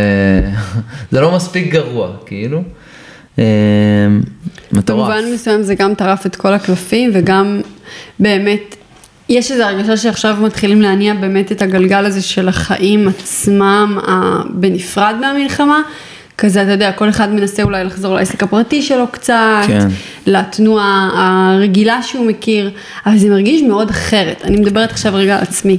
זה 1.12 1.22
לא 1.22 1.36
מספיק 1.36 1.72
גרוע, 1.72 2.12
כאילו. 2.26 2.64
אה, 3.40 3.44
מטורף. 4.72 5.10
במובן 5.10 5.34
מסוים 5.34 5.64
זה 5.64 5.76
גם 5.76 5.96
טרף 5.96 6.26
את 6.26 6.36
כל 6.36 6.54
הקלפים 6.54 7.12
וגם 7.14 7.62
באמת, 8.20 8.76
יש 9.30 9.52
איזו 9.52 9.64
הרגשה 9.64 9.98
שעכשיו 9.98 10.38
מתחילים 10.42 10.82
להניע 10.82 11.14
באמת 11.14 11.52
את 11.52 11.62
הגלגל 11.62 12.06
הזה 12.06 12.22
של 12.22 12.50
החיים 12.50 13.08
עצמם 13.08 13.98
בנפרד 14.50 15.16
מהמלחמה. 15.22 15.82
כזה, 16.38 16.64
אתה 16.64 16.72
יודע, 16.72 16.92
כל 16.92 17.10
אחד 17.10 17.34
מנסה 17.34 17.64
אולי 17.64 17.84
לחזור 17.84 18.16
לעסק 18.16 18.44
הפרטי 18.44 18.82
שלו 18.82 19.08
קצת, 19.12 19.64
כן. 19.68 19.88
לתנועה 20.26 21.10
הרגילה 21.16 22.04
שהוא 22.04 22.26
מכיר, 22.26 22.72
אבל 23.06 23.18
זה 23.18 23.30
מרגיש 23.30 23.62
מאוד 23.62 23.90
אחרת. 23.90 24.42
אני 24.44 24.58
מדברת 24.58 24.92
עכשיו 24.92 25.16
רגע 25.16 25.36
על 25.36 25.42
עצמי. 25.42 25.78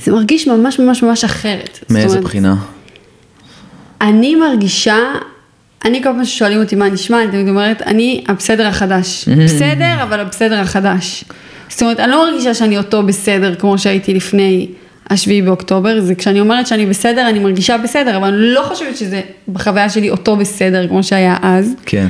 זה 0.00 0.12
מרגיש 0.12 0.48
ממש 0.48 0.78
ממש 0.78 1.02
ממש 1.02 1.24
אחרת. 1.24 1.78
מאיזה 1.90 2.08
אומרת, 2.08 2.24
בחינה? 2.24 2.54
אני 4.00 4.34
מרגישה, 4.34 4.98
אני 5.84 6.02
כל 6.02 6.08
פעם 6.08 6.24
ששואלים 6.24 6.60
אותי 6.60 6.76
מה 6.76 6.88
נשמע, 6.88 7.22
אני 7.22 7.30
תמיד 7.30 7.48
אומרת, 7.48 7.82
אני 7.82 8.24
הבסדר 8.28 8.66
החדש. 8.66 9.28
בסדר, 9.28 10.02
אבל 10.02 10.20
הבסדר 10.20 10.60
החדש. 10.60 11.24
זאת 11.68 11.82
אומרת, 11.82 12.00
אני 12.00 12.10
לא 12.10 12.30
מרגישה 12.30 12.54
שאני 12.54 12.78
אותו 12.78 13.02
בסדר 13.02 13.54
כמו 13.54 13.78
שהייתי 13.78 14.14
לפני 14.14 14.68
השביעי 15.10 15.42
באוקטובר, 15.42 16.00
זה 16.00 16.14
כשאני 16.14 16.40
אומרת 16.40 16.66
שאני 16.66 16.86
בסדר, 16.86 17.28
אני 17.28 17.38
מרגישה 17.38 17.78
בסדר, 17.78 18.16
אבל 18.16 18.28
אני 18.28 18.36
לא 18.36 18.62
חושבת 18.62 18.96
שזה 18.96 19.20
בחוויה 19.48 19.88
שלי 19.88 20.10
אותו 20.10 20.36
בסדר 20.36 20.88
כמו 20.88 21.02
שהיה 21.02 21.36
אז. 21.42 21.74
כן. 21.86 22.06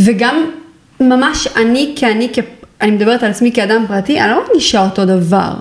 וגם 0.00 0.44
ממש 1.00 1.48
אני 1.56 1.92
כאני, 1.96 2.28
כ... 2.32 2.38
אני 2.80 2.90
מדברת 2.90 3.22
על 3.22 3.30
עצמי 3.30 3.52
כאדם 3.52 3.84
פרטי, 3.88 4.20
אני 4.20 4.30
לא 4.30 4.42
מרגישה 4.48 4.84
אותו 4.84 5.04
דבר. 5.04 5.52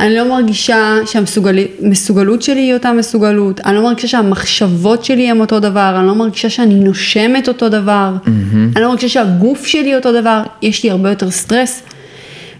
אני 0.00 0.16
לא 0.16 0.28
מרגישה 0.28 0.96
שהמסוגלות 1.06 2.42
שלי 2.42 2.60
היא 2.60 2.74
אותה 2.74 2.92
מסוגלות, 2.92 3.60
אני 3.60 3.74
לא 3.74 3.82
מרגישה 3.82 4.08
שהמחשבות 4.08 5.04
שלי 5.04 5.30
הן 5.30 5.40
אותו 5.40 5.60
דבר, 5.60 5.94
אני 5.98 6.06
לא 6.06 6.14
מרגישה 6.14 6.50
שאני 6.50 6.74
נושמת 6.74 7.48
אותו 7.48 7.68
דבר, 7.68 8.12
mm-hmm. 8.24 8.28
אני 8.76 8.82
לא 8.82 8.88
מרגישה 8.88 9.08
שהגוף 9.08 9.66
שלי 9.66 9.96
אותו 9.96 10.12
דבר, 10.12 10.42
יש 10.62 10.84
לי 10.84 10.90
הרבה 10.90 11.08
יותר 11.08 11.30
סטרס. 11.30 11.82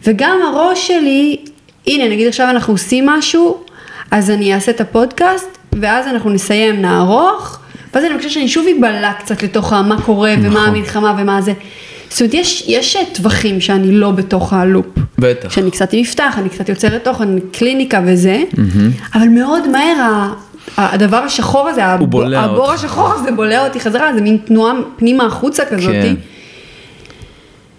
וגם 0.07 0.39
הראש 0.53 0.89
שלי, 0.89 1.37
הנה 1.89 2.09
נגיד 2.09 2.29
עכשיו 2.29 2.51
אנחנו 2.51 2.75
עושים 2.75 3.07
משהו, 3.07 3.59
אז 4.11 4.31
אני 4.31 4.55
אעשה 4.55 4.73
את 4.73 4.81
הפודקאסט, 4.81 5.59
ואז 5.73 6.07
אנחנו 6.07 6.31
נסיים, 6.31 6.83
נערוך, 6.83 7.59
ואז 7.95 8.05
אני 8.05 8.17
חושבת 8.17 8.33
שאני 8.33 8.49
שוב 8.49 8.67
אבלע 8.79 9.13
קצת 9.13 9.43
לתוך 9.43 9.73
מה 9.73 10.03
קורה, 10.03 10.37
נכון. 10.37 10.47
ומה 10.47 10.67
המלחמה 10.67 11.15
ומה 11.19 11.41
זה. 11.43 11.53
זאת 12.09 12.21
אומרת, 12.21 12.35
יש, 12.35 12.65
יש 12.67 12.97
טווחים 13.13 13.61
שאני 13.61 13.93
לא 13.93 14.11
בתוך 14.11 14.53
הלופ. 14.53 14.87
בטח. 15.19 15.51
שאני 15.51 15.71
קצת 15.71 15.95
מפתח, 15.95 16.35
אני 16.39 16.49
קצת 16.49 16.69
יוצרת 16.69 17.05
תוכן, 17.05 17.39
קליניקה 17.53 18.01
וזה, 18.07 18.43
mm-hmm. 18.53 19.15
אבל 19.15 19.29
מאוד 19.29 19.69
מהר 19.69 20.33
הדבר 20.77 21.17
השחור 21.17 21.69
הזה, 21.69 21.85
הבור 21.85 22.25
אותך. 22.25 22.75
השחור 22.75 23.13
הזה 23.13 23.33
בולע 23.33 23.67
אותי 23.67 23.81
חזרה, 23.81 24.15
זה 24.15 24.21
מין 24.21 24.39
תנועה 24.45 24.73
פנימה 24.97 25.27
החוצה 25.27 25.65
כזאת. 25.65 25.93
כן. 25.93 26.15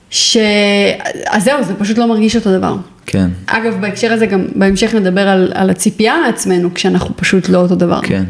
ש... 0.09 0.37
אז 1.27 1.43
זהו, 1.43 1.63
זה 1.63 1.75
פשוט 1.75 1.97
לא 1.97 2.07
מרגיש 2.07 2.35
אותו 2.35 2.57
דבר. 2.57 2.75
כן. 3.05 3.29
אגב, 3.45 3.81
בהקשר 3.81 4.13
הזה 4.13 4.25
גם 4.25 4.45
בהמשך 4.55 4.95
נדבר 4.95 5.27
על, 5.27 5.51
על 5.55 5.69
הציפייה 5.69 6.15
מעצמנו, 6.25 6.73
כשאנחנו 6.73 7.17
פשוט 7.17 7.49
לא 7.49 7.57
אותו 7.57 7.75
דבר. 7.75 7.99
כן. 8.03 8.23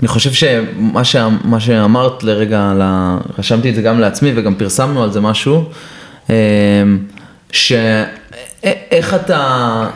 אני 0.00 0.08
חושב 0.08 0.32
שמה 0.32 1.04
ש... 1.04 1.16
שאמרת 1.58 2.22
לרגע, 2.22 2.72
לה... 2.78 3.18
רשמתי 3.38 3.70
את 3.70 3.74
זה 3.74 3.82
גם 3.82 4.00
לעצמי 4.00 4.32
וגם 4.36 4.54
פרסמנו 4.54 5.02
על 5.02 5.12
זה 5.12 5.20
משהו, 5.20 5.64
אמ, 6.30 6.34
שאיך 7.52 9.14
אתה, 9.14 9.86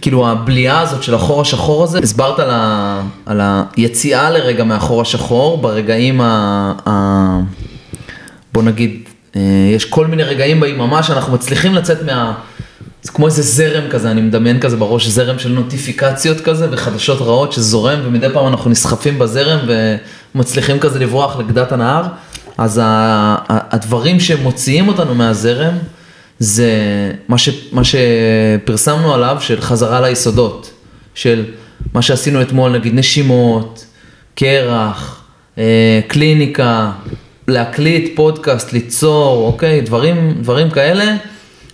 כאילו 0.00 0.28
הבליעה 0.28 0.80
הזאת 0.80 1.02
של 1.02 1.14
החור 1.14 1.40
השחור 1.40 1.84
הזה, 1.84 1.98
הסברת 1.98 2.38
על, 2.38 2.50
ה... 2.50 3.02
על 3.26 3.40
היציאה 3.76 4.30
לרגע 4.30 4.64
מהחור 4.64 5.00
השחור, 5.00 5.58
ברגעים 5.58 6.20
ה... 6.20 6.72
ה... 6.88 7.40
בוא 8.52 8.62
נגיד, 8.62 9.05
יש 9.74 9.84
כל 9.84 10.06
מיני 10.06 10.22
רגעים 10.22 10.60
ביממה 10.60 11.02
שאנחנו 11.02 11.32
מצליחים 11.32 11.74
לצאת 11.74 12.02
מה... 12.02 12.34
זה 13.02 13.12
כמו 13.12 13.26
איזה 13.26 13.42
זרם 13.42 13.90
כזה, 13.90 14.10
אני 14.10 14.20
מדמיין 14.20 14.60
כזה 14.60 14.76
בראש, 14.76 15.06
זרם 15.06 15.38
של 15.38 15.48
נוטיפיקציות 15.48 16.40
כזה 16.40 16.68
וחדשות 16.70 17.20
רעות 17.20 17.52
שזורם 17.52 17.98
ומדי 18.04 18.26
פעם 18.32 18.46
אנחנו 18.46 18.70
נסחפים 18.70 19.18
בזרם 19.18 19.58
ומצליחים 20.34 20.78
כזה 20.78 20.98
לברוח 20.98 21.36
לגדת 21.36 21.72
הנהר. 21.72 22.02
אז 22.58 22.80
הדברים 23.48 24.20
שמוציאים 24.20 24.88
אותנו 24.88 25.14
מהזרם 25.14 25.74
זה 26.38 26.70
מה, 27.28 27.38
ש, 27.38 27.48
מה 27.72 27.82
שפרסמנו 27.84 29.14
עליו 29.14 29.36
של 29.40 29.60
חזרה 29.60 30.00
ליסודות, 30.00 30.70
של 31.14 31.44
מה 31.94 32.02
שעשינו 32.02 32.42
אתמול, 32.42 32.72
נגיד 32.72 32.94
נשימות, 32.94 33.84
קרח, 34.34 35.22
אה, 35.58 36.00
קליניקה, 36.06 36.90
להקליט 37.48 38.16
פודקאסט, 38.16 38.72
ליצור, 38.72 39.46
אוקיי, 39.46 39.80
דברים, 39.80 40.34
דברים 40.40 40.70
כאלה. 40.70 41.16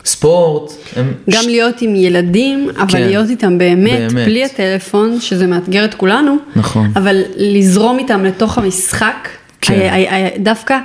ספורט. 0.05 0.73
הם 0.97 1.13
גם 1.31 1.43
ש... 1.43 1.47
להיות 1.47 1.83
עם 1.83 1.97
ילדים, 1.97 2.69
אבל 2.77 2.93
כן, 2.93 3.03
להיות 3.03 3.31
איתם 3.31 3.59
באמת, 3.59 4.13
באמת, 4.13 4.27
בלי 4.27 4.45
הטלפון, 4.45 5.21
שזה 5.21 5.47
מאתגר 5.47 5.85
את 5.85 5.95
כולנו. 5.95 6.37
נכון. 6.57 6.91
אבל 6.97 7.23
לזרום 7.37 7.99
איתם 7.99 8.25
לתוך 8.25 8.59
המשחק, 8.59 9.29
כן. 9.61 9.75
היה, 9.75 9.95
היה, 9.95 10.15
היה, 10.15 10.29
דווקא, 10.39 10.79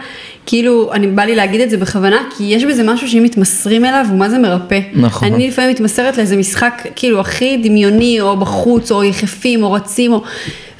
כאילו, 0.46 0.94
אני 0.94 1.08
בא 1.08 1.24
לי 1.24 1.36
להגיד 1.36 1.62
את 1.62 1.70
זה 1.70 1.78
בכוונה, 1.78 2.18
כי 2.38 2.44
יש 2.44 2.64
בזה 2.64 2.84
משהו 2.84 3.10
שאם 3.10 3.24
מתמסרים 3.24 3.86
אליו, 3.86 4.06
הוא 4.10 4.18
מה 4.18 4.30
זה 4.30 4.40
מרפא. 4.40 4.80
נכון. 4.94 5.34
אני 5.34 5.48
לפעמים 5.48 5.72
מתמסרת 5.72 6.18
לאיזה 6.18 6.38
משחק, 6.38 6.88
כאילו, 6.96 7.20
הכי 7.20 7.58
דמיוני, 7.58 8.22
או 8.22 8.38
בחוץ, 8.38 8.92
או 8.92 9.04
יחפים, 9.04 9.64
או 9.64 9.72
רצים, 9.72 10.14
או... 10.14 10.24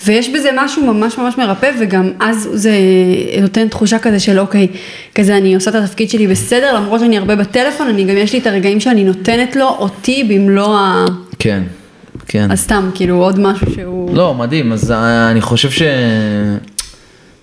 ויש 0.06 0.30
בזה 0.30 0.50
משהו 0.56 0.94
ממש 0.94 1.18
ממש 1.18 1.38
מרפא, 1.38 1.72
וגם 1.80 2.12
אז 2.20 2.50
זה 2.54 2.72
נותן 3.42 3.68
תחושה 3.68 4.00
כזה 4.00 4.20
של 4.20 4.40
אוקיי, 4.40 4.68
כזה 5.16 5.38
אני 5.38 5.56
עושה 5.56 5.70
את 5.70 5.76
התפקיד 5.76 6.10
שלי 6.10 6.28
בסדר, 6.28 6.76
למרות 6.76 7.00
שאני 7.00 7.18
הרבה 7.18 7.36
בטלפון, 7.36 7.88
אני 7.88 8.04
גם 8.04 8.18
יש 8.18 8.34
לי 8.34 8.40
את 8.40 8.48
הרגעים 8.48 8.80
שאני 8.80 9.04
נותנת 9.04 9.56
לו 9.56 9.68
אותי 9.68 10.24
במלוא 10.24 10.78
ה... 10.78 11.06
כן, 11.40 11.64
כן. 12.28 12.52
אז 12.52 12.60
סתם, 12.60 12.90
כאילו 12.96 13.16
עוד 13.16 13.40
משהו 13.40 13.74
שהוא... 13.76 14.16
לא, 14.16 14.34
מדהים, 14.34 14.72
אז 14.72 14.92
אה, 14.92 15.32
אני 15.32 15.42
חושב 15.42 15.72
ש... 15.72 15.82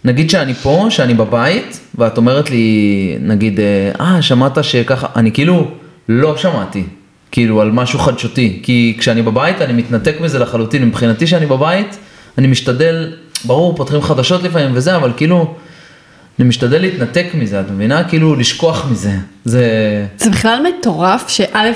נגיד 0.05 0.31
שאני 0.31 0.55
פה, 0.55 0.87
שאני 0.91 1.15
בבית, 1.15 1.81
ואת 1.95 2.17
אומרת 2.17 2.51
לי, 2.51 3.17
נגיד, 3.21 3.61
אה, 4.01 4.23
שמעת 4.23 4.65
שככה, 4.65 5.07
אני 5.17 5.33
כאילו 5.33 5.71
לא 6.09 6.37
שמעתי, 6.37 6.83
כאילו 7.31 7.61
על 7.61 7.71
משהו 7.71 7.99
חדשותי, 7.99 8.61
כי 8.63 8.97
כשאני 8.99 9.23
בבית 9.23 9.61
אני 9.63 9.73
מתנתק 9.73 10.15
מזה 10.21 10.39
לחלוטין, 10.39 10.85
מבחינתי 10.85 11.27
שאני 11.27 11.47
בבית, 11.47 11.97
אני 12.39 12.47
משתדל, 12.47 13.13
ברור, 13.45 13.77
פותחים 13.77 14.03
חדשות 14.03 14.43
לפעמים 14.43 14.71
וזה, 14.75 14.97
אבל 14.97 15.13
כאילו, 15.17 15.55
אני 16.39 16.49
משתדל 16.49 16.81
להתנתק 16.81 17.27
מזה, 17.35 17.61
את 17.61 17.71
מבינה? 17.71 18.05
כאילו, 18.05 18.35
לשכוח 18.35 18.87
מזה. 18.91 19.13
זה... 19.45 19.67
זה 20.17 20.31
בכלל 20.31 20.67
מטורף 20.69 21.29
שא', 21.29 21.73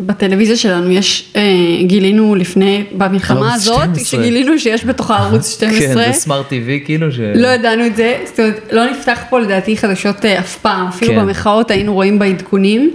בטלוויזיה 0.00 0.56
שלנו 0.56 0.90
יש, 0.90 1.32
אה, 1.36 1.42
גילינו 1.82 2.34
לפני, 2.34 2.84
במלחמה 2.92 3.54
הזאת, 3.54 3.82
12. 3.82 4.04
שגילינו 4.04 4.58
שיש 4.58 4.84
בתוכה 4.84 5.16
ערוץ 5.24 5.54
12. 5.54 5.80
כן, 5.80 5.94
זה 5.94 6.12
סמארט 6.12 6.46
TV 6.46 6.84
כאילו 6.84 7.12
ש... 7.12 7.18
לא 7.18 7.48
ידענו 7.48 7.86
את 7.86 7.96
זה, 7.96 8.18
זאת 8.24 8.40
אומרת, 8.40 8.68
לא 8.72 8.90
נפתח 8.90 9.18
פה 9.30 9.40
לדעתי 9.40 9.76
חדשות 9.76 10.24
אה, 10.24 10.38
אף 10.38 10.56
פעם, 10.56 10.86
אפילו 10.86 11.12
כן. 11.12 11.20
במחאות 11.20 11.70
היינו 11.70 11.94
רואים 11.94 12.18
בעדכונים. 12.18 12.90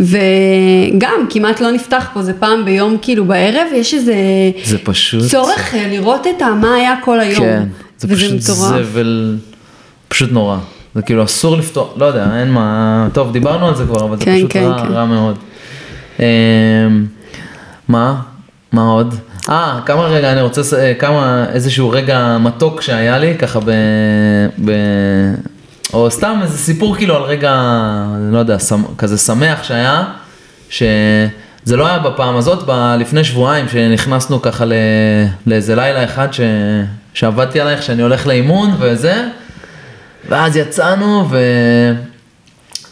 וגם 0.00 1.26
כמעט 1.30 1.60
לא 1.60 1.70
נפתח 1.70 2.08
פה, 2.14 2.22
זה 2.22 2.32
פעם 2.32 2.64
ביום 2.64 2.96
כאילו 3.02 3.24
בערב, 3.24 3.66
יש 3.74 3.94
איזה... 3.94 4.14
זה 4.64 4.78
פשוט... 4.78 5.30
צורך 5.30 5.74
אה, 5.74 5.88
לראות 5.88 6.26
את 6.26 6.42
מה 6.42 6.74
היה 6.74 6.94
כל 7.04 7.20
היום. 7.20 7.44
כן, 7.44 7.62
זה 7.98 8.08
פשוט 8.08 8.32
מטורף. 8.32 8.86
זבל, 8.86 9.36
פשוט 10.08 10.32
נורא. 10.32 10.58
זה 10.94 11.02
כאילו 11.02 11.24
אסור 11.24 11.56
לפתוח, 11.56 11.88
לא 11.96 12.04
יודע, 12.04 12.26
אין 12.40 12.50
מה, 12.50 13.08
טוב, 13.12 13.32
דיברנו 13.32 13.68
על 13.68 13.74
זה 13.74 13.84
כבר, 13.84 14.04
אבל 14.04 14.16
כן, 14.20 14.32
זה 14.32 14.36
פשוט 14.38 14.52
כן, 14.52 14.64
רע, 14.64 14.82
כן. 14.82 14.92
רע 14.92 15.04
מאוד. 15.04 15.38
אמ, 16.20 16.24
מה? 17.88 18.20
מה 18.72 18.82
עוד? 18.82 19.14
אה, 19.48 19.80
כמה 19.86 20.06
רגע, 20.06 20.32
אני 20.32 20.42
רוצה, 20.42 20.78
אה, 20.78 20.94
כמה, 20.94 21.46
איזשהו 21.52 21.90
רגע 21.90 22.36
מתוק 22.40 22.80
שהיה 22.80 23.18
לי, 23.18 23.38
ככה 23.38 23.60
ב... 23.60 23.70
ב 24.64 24.70
או 25.94 26.10
סתם 26.10 26.38
איזה 26.42 26.58
סיפור 26.58 26.96
כאילו 26.96 27.16
על 27.16 27.22
רגע, 27.22 27.52
לא 28.32 28.38
יודע, 28.38 28.56
כזה 28.98 29.18
שמח 29.18 29.62
שהיה, 29.62 30.04
שזה 30.70 31.76
לא 31.76 31.86
היה 31.86 31.98
בפעם 31.98 32.36
הזאת, 32.36 32.62
ב- 32.66 32.96
לפני 32.98 33.24
שבועיים 33.24 33.68
שנכנסנו 33.68 34.42
ככה 34.42 34.64
לאיזה 35.46 35.74
לילה 35.74 36.04
אחד 36.04 36.32
ש... 36.32 36.40
שעבדתי 37.14 37.60
עלייך, 37.60 37.82
שאני 37.82 38.02
הולך 38.02 38.26
לאימון 38.26 38.76
וזה, 38.78 39.24
ואז 40.28 40.56
יצאנו 40.56 41.26
ו... 41.30 41.38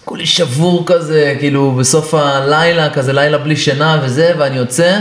כולי 0.05 0.27
שבור 0.27 0.83
כזה, 0.87 1.37
כאילו 1.39 1.73
בסוף 1.73 2.15
הלילה, 2.15 2.91
כזה 2.91 3.13
לילה 3.13 3.39
בלי 3.39 3.57
שינה 3.57 3.99
וזה, 4.03 4.33
ואני 4.39 4.57
יוצא. 4.57 5.01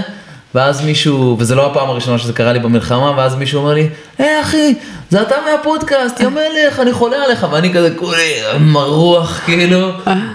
ואז 0.55 0.85
מישהו, 0.85 1.35
וזה 1.39 1.55
לא 1.55 1.71
הפעם 1.71 1.89
הראשונה 1.89 2.17
שזה 2.17 2.33
קרה 2.33 2.53
לי 2.53 2.59
במלחמה, 2.59 3.13
ואז 3.17 3.35
מישהו 3.35 3.59
אומר 3.61 3.73
לי, 3.73 3.89
היי 4.17 4.41
אחי, 4.41 4.73
זה 5.11 5.21
אתה 5.21 5.35
מהפודקאסט, 5.51 6.19
יא 6.19 6.27
מלך, 6.27 6.79
אני 6.79 6.93
חולה 6.93 7.23
עליך, 7.23 7.47
ואני 7.51 7.73
כזה 7.73 7.89
כולי 7.95 8.33
מרוח 8.59 9.41
כאילו, 9.45 9.89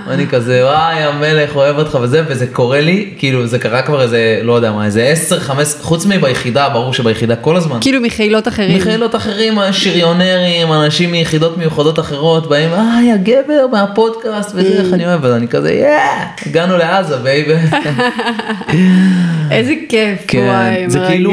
ואני 0.08 0.26
כזה 0.26 0.64
וואי 0.64 1.02
המלך 1.02 1.56
אוהב 1.56 1.78
אותך 1.78 1.98
וזה, 2.02 2.22
וזה 2.28 2.46
קורה 2.46 2.80
לי, 2.80 3.10
כאילו 3.18 3.46
זה 3.46 3.58
קרה 3.58 3.82
כבר 3.82 4.02
איזה, 4.02 4.40
לא 4.42 4.52
יודע 4.52 4.72
מה, 4.72 4.84
איזה 4.84 5.02
10, 5.02 5.40
15, 5.40 5.82
חוץ 5.82 6.06
מביחידה, 6.06 6.68
ברור 6.68 6.94
שביחידה 6.94 7.36
כל 7.36 7.56
הזמן. 7.56 7.78
כאילו 7.80 8.00
מחילות 8.00 8.48
אחרים. 8.48 8.78
מחילות 8.78 9.14
אחרים, 9.14 9.58
שריונרים, 9.72 10.72
אנשים 10.72 11.12
מיחידות 11.12 11.58
מיוחדות 11.58 11.98
אחרות, 11.98 12.48
באים, 12.48 12.70
היי 12.72 13.12
הגבר 13.12 13.66
מהפודקאסט 13.72 14.50
וזה, 14.54 14.82
איך 14.84 14.92
אני 14.92 15.06
אוהב, 15.06 15.24
ואני 15.24 15.48
כזה, 15.48 15.72
יאה, 15.72 16.26
הגענו 16.46 16.76
לעזה 16.76 17.16
baby. 17.16 17.54
איזה 19.50 19.74
כיף, 19.88 20.18
כן, 20.28 20.86
וואי, 20.88 21.06
כאילו, 21.08 21.32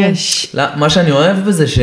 מה 0.75 0.89
שאני 0.89 1.11
אוהב 1.11 1.45
בזה 1.45 1.67
ש... 1.67 1.79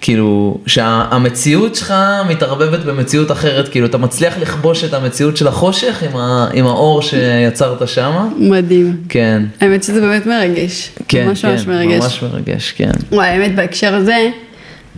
כאילו, 0.00 0.58
שהמציאות 0.66 1.74
שלך 1.74 1.94
מתערבבת 2.28 2.84
במציאות 2.84 3.30
אחרת, 3.32 3.68
כאילו, 3.68 3.86
אתה 3.86 3.98
מצליח 3.98 4.38
לכבוש 4.38 4.84
את 4.84 4.94
המציאות 4.94 5.36
של 5.36 5.48
החושך 5.48 6.02
עם, 6.02 6.16
ה, 6.16 6.48
עם 6.54 6.66
האור 6.66 7.02
שיצרת 7.02 7.88
שם. 7.88 8.28
מדהים. 8.38 8.96
כן. 9.08 9.42
האמת 9.60 9.82
שזה 9.82 10.00
באמת 10.00 10.26
מרגש. 10.26 10.90
כן, 11.08 11.26
ממש 11.26 11.42
כן, 11.42 11.50
ממש 11.50 11.66
מרגש. 11.66 12.02
ממש 12.02 12.22
מרגש, 12.22 12.72
כן. 12.72 12.90
וואי, 13.12 13.28
האמת, 13.28 13.54
בהקשר 13.54 13.94
הזה, 13.94 14.30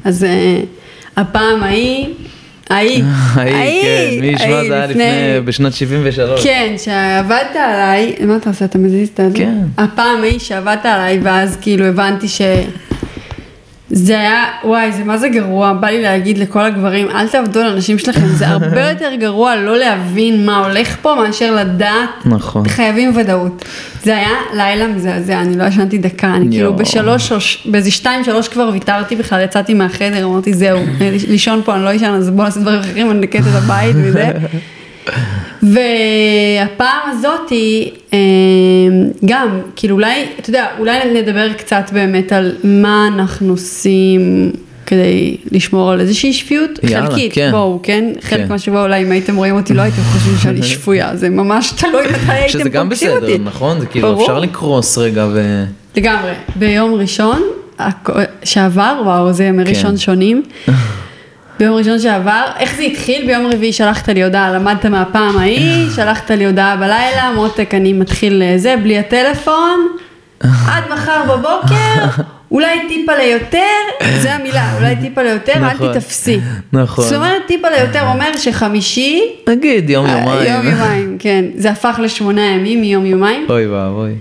אז 0.04 0.22
uh, 0.24 0.66
הפעם 1.16 1.62
ההיא, 1.62 2.06
ההיא, 2.70 3.04
ההיא, 3.36 3.82
כן, 3.82 4.20
מי 4.20 4.26
ישמע 4.26 4.64
זה 4.68 4.74
היה 4.74 4.86
לפני, 4.86 5.04
בשנת 5.44 5.72
73. 5.72 6.44
כן, 6.44 6.74
שעבדת 6.78 7.56
עליי, 7.56 8.16
מה 8.26 8.36
אתה 8.36 8.50
עושה, 8.50 8.64
אתה 8.64 8.78
מזיז 8.78 9.08
את 9.08 9.16
זה? 9.16 9.28
כן. 9.34 9.58
הפעם 9.78 10.22
ההיא 10.22 10.38
שעבדת 10.38 10.86
עליי, 10.86 11.20
ואז 11.22 11.58
כאילו 11.60 11.84
הבנתי 11.84 12.28
ש... 12.28 12.40
זה 13.90 14.20
היה, 14.20 14.44
וואי, 14.64 14.92
זה 14.92 15.04
מה 15.04 15.18
זה 15.18 15.28
גרוע, 15.28 15.72
בא 15.72 15.88
לי 15.88 16.02
להגיד 16.02 16.38
לכל 16.38 16.60
הגברים, 16.60 17.08
אל 17.10 17.28
תעבדו 17.28 17.60
על 17.60 17.66
הנשים 17.66 17.98
שלכם, 17.98 18.26
זה 18.26 18.48
הרבה 18.48 18.88
יותר 18.90 19.14
גרוע 19.20 19.56
לא 19.56 19.76
להבין 19.76 20.46
מה 20.46 20.66
הולך 20.66 20.96
פה 21.02 21.14
מאשר 21.14 21.54
לדעת, 21.54 22.08
נכון. 22.24 22.68
חייבים 22.68 23.12
ודאות. 23.16 23.64
זה 24.02 24.16
היה 24.16 24.30
לילה 24.54 24.86
מזעזע, 24.86 25.40
אני 25.40 25.58
לא 25.58 25.64
ישנתי 25.64 25.98
דקה, 25.98 26.34
אני 26.34 26.46
כאילו 26.50 26.64
יואו. 26.64 26.76
בשלוש, 26.76 27.66
באיזה 27.70 27.90
שתיים, 27.90 28.24
שלוש 28.24 28.48
כבר 28.48 28.70
ויתרתי 28.72 29.16
בכלל, 29.16 29.44
יצאתי 29.44 29.74
מהחדר, 29.74 30.24
אמרתי 30.24 30.54
זהו, 30.54 30.80
לישון 31.28 31.62
פה 31.64 31.74
אני 31.74 31.84
לא 31.84 31.96
אשן, 31.96 32.10
אז 32.10 32.30
בוא 32.30 32.44
נעשה 32.44 32.60
דברים 32.60 32.80
אחרים, 32.80 33.10
אני 33.10 33.20
נקט 33.20 33.40
את 33.40 33.62
הבית 33.62 33.96
וזה. 34.02 34.30
והפעם 35.62 37.10
הזאתי, 37.10 37.90
אה, 38.12 38.18
גם, 39.24 39.60
כאילו 39.76 39.94
אולי, 39.94 40.26
אתה 40.38 40.50
יודע, 40.50 40.66
אולי 40.78 40.98
נדבר 41.14 41.52
קצת 41.52 41.90
באמת 41.92 42.32
על 42.32 42.56
מה 42.64 43.08
אנחנו 43.14 43.52
עושים 43.52 44.52
כדי 44.86 45.36
לשמור 45.52 45.90
על 45.92 46.00
איזושהי 46.00 46.32
שפיות, 46.32 46.70
יאללה, 46.82 47.06
חלקית, 47.06 47.32
כן. 47.32 47.50
בואו, 47.50 47.80
כן? 47.82 48.04
חלק 48.20 48.40
כן. 48.40 48.48
מהשבוע 48.48 48.82
אולי 48.82 49.02
אם 49.02 49.12
הייתם 49.12 49.36
רואים 49.36 49.54
אותי 49.54 49.74
לא 49.74 49.82
הייתם 49.82 50.02
חושבים 50.02 50.36
שאני 50.42 50.62
שפויה, 50.72 51.16
זה 51.16 51.30
ממש 51.30 51.72
תלוי 51.72 52.06
מתי 52.06 52.32
הייתם 52.32 52.58
שזה 52.58 52.68
גם 52.68 52.88
פוגשים 52.88 53.08
בסדר, 53.08 53.32
אותי. 53.32 53.38
נכון? 53.44 53.80
זה 53.80 53.86
כאילו 53.86 54.08
ברור. 54.08 54.22
אפשר 54.22 54.38
לקרוס 54.38 54.98
רגע 54.98 55.26
ו... 55.32 55.64
לגמרי. 55.96 56.32
ביום 56.56 56.94
ראשון 56.94 57.42
שעבר, 58.44 59.02
וואו, 59.04 59.32
זה 59.32 59.44
ימי 59.44 59.64
כן. 59.64 59.70
ראשון 59.70 59.96
שונים. 59.96 60.42
ביום 61.58 61.76
ראשון 61.76 61.98
שעבר, 61.98 62.44
איך 62.58 62.76
זה 62.76 62.82
התחיל? 62.82 63.26
ביום 63.26 63.46
רביעי 63.46 63.72
שלחת 63.72 64.08
לי 64.08 64.24
הודעה, 64.24 64.52
למדת 64.52 64.86
מהפעם 64.86 65.38
ההיא, 65.38 65.90
שלחת 65.96 66.30
לי 66.30 66.46
הודעה 66.46 66.76
בלילה, 66.76 67.32
מותק, 67.34 67.74
אני 67.74 67.92
מתחיל 67.92 68.42
אה, 68.42 68.58
זה, 68.58 68.74
בלי 68.82 68.98
הטלפון, 68.98 69.88
עד 70.40 70.84
מחר 70.90 71.22
בבוקר, 71.28 72.22
אולי 72.50 72.88
טיפה 72.88 73.12
ליותר, 73.16 74.06
זה 74.20 74.34
המילה, 74.34 74.76
אולי 74.76 74.96
טיפה 74.96 75.22
ליותר, 75.22 75.52
אל 75.52 75.74
נכון. 75.74 75.92
תתפסי. 75.92 76.40
נכון. 76.72 77.04
זאת 77.04 77.14
אומרת, 77.14 77.42
טיפה 77.46 77.68
ליותר 77.68 78.08
אומר 78.08 78.36
שחמישי, 78.36 79.22
נגיד 79.48 79.90
יום 79.90 80.06
אה, 80.06 80.18
יומיים. 80.18 80.54
יום 80.54 80.66
יומיים, 80.66 81.16
כן, 81.18 81.44
זה 81.56 81.70
הפך 81.70 82.00
לשמונה 82.02 82.46
ימים 82.46 82.80
מיום 82.80 83.06
יומיים. 83.06 83.46
אוי 83.50 83.66
ואבוי. 83.66 84.14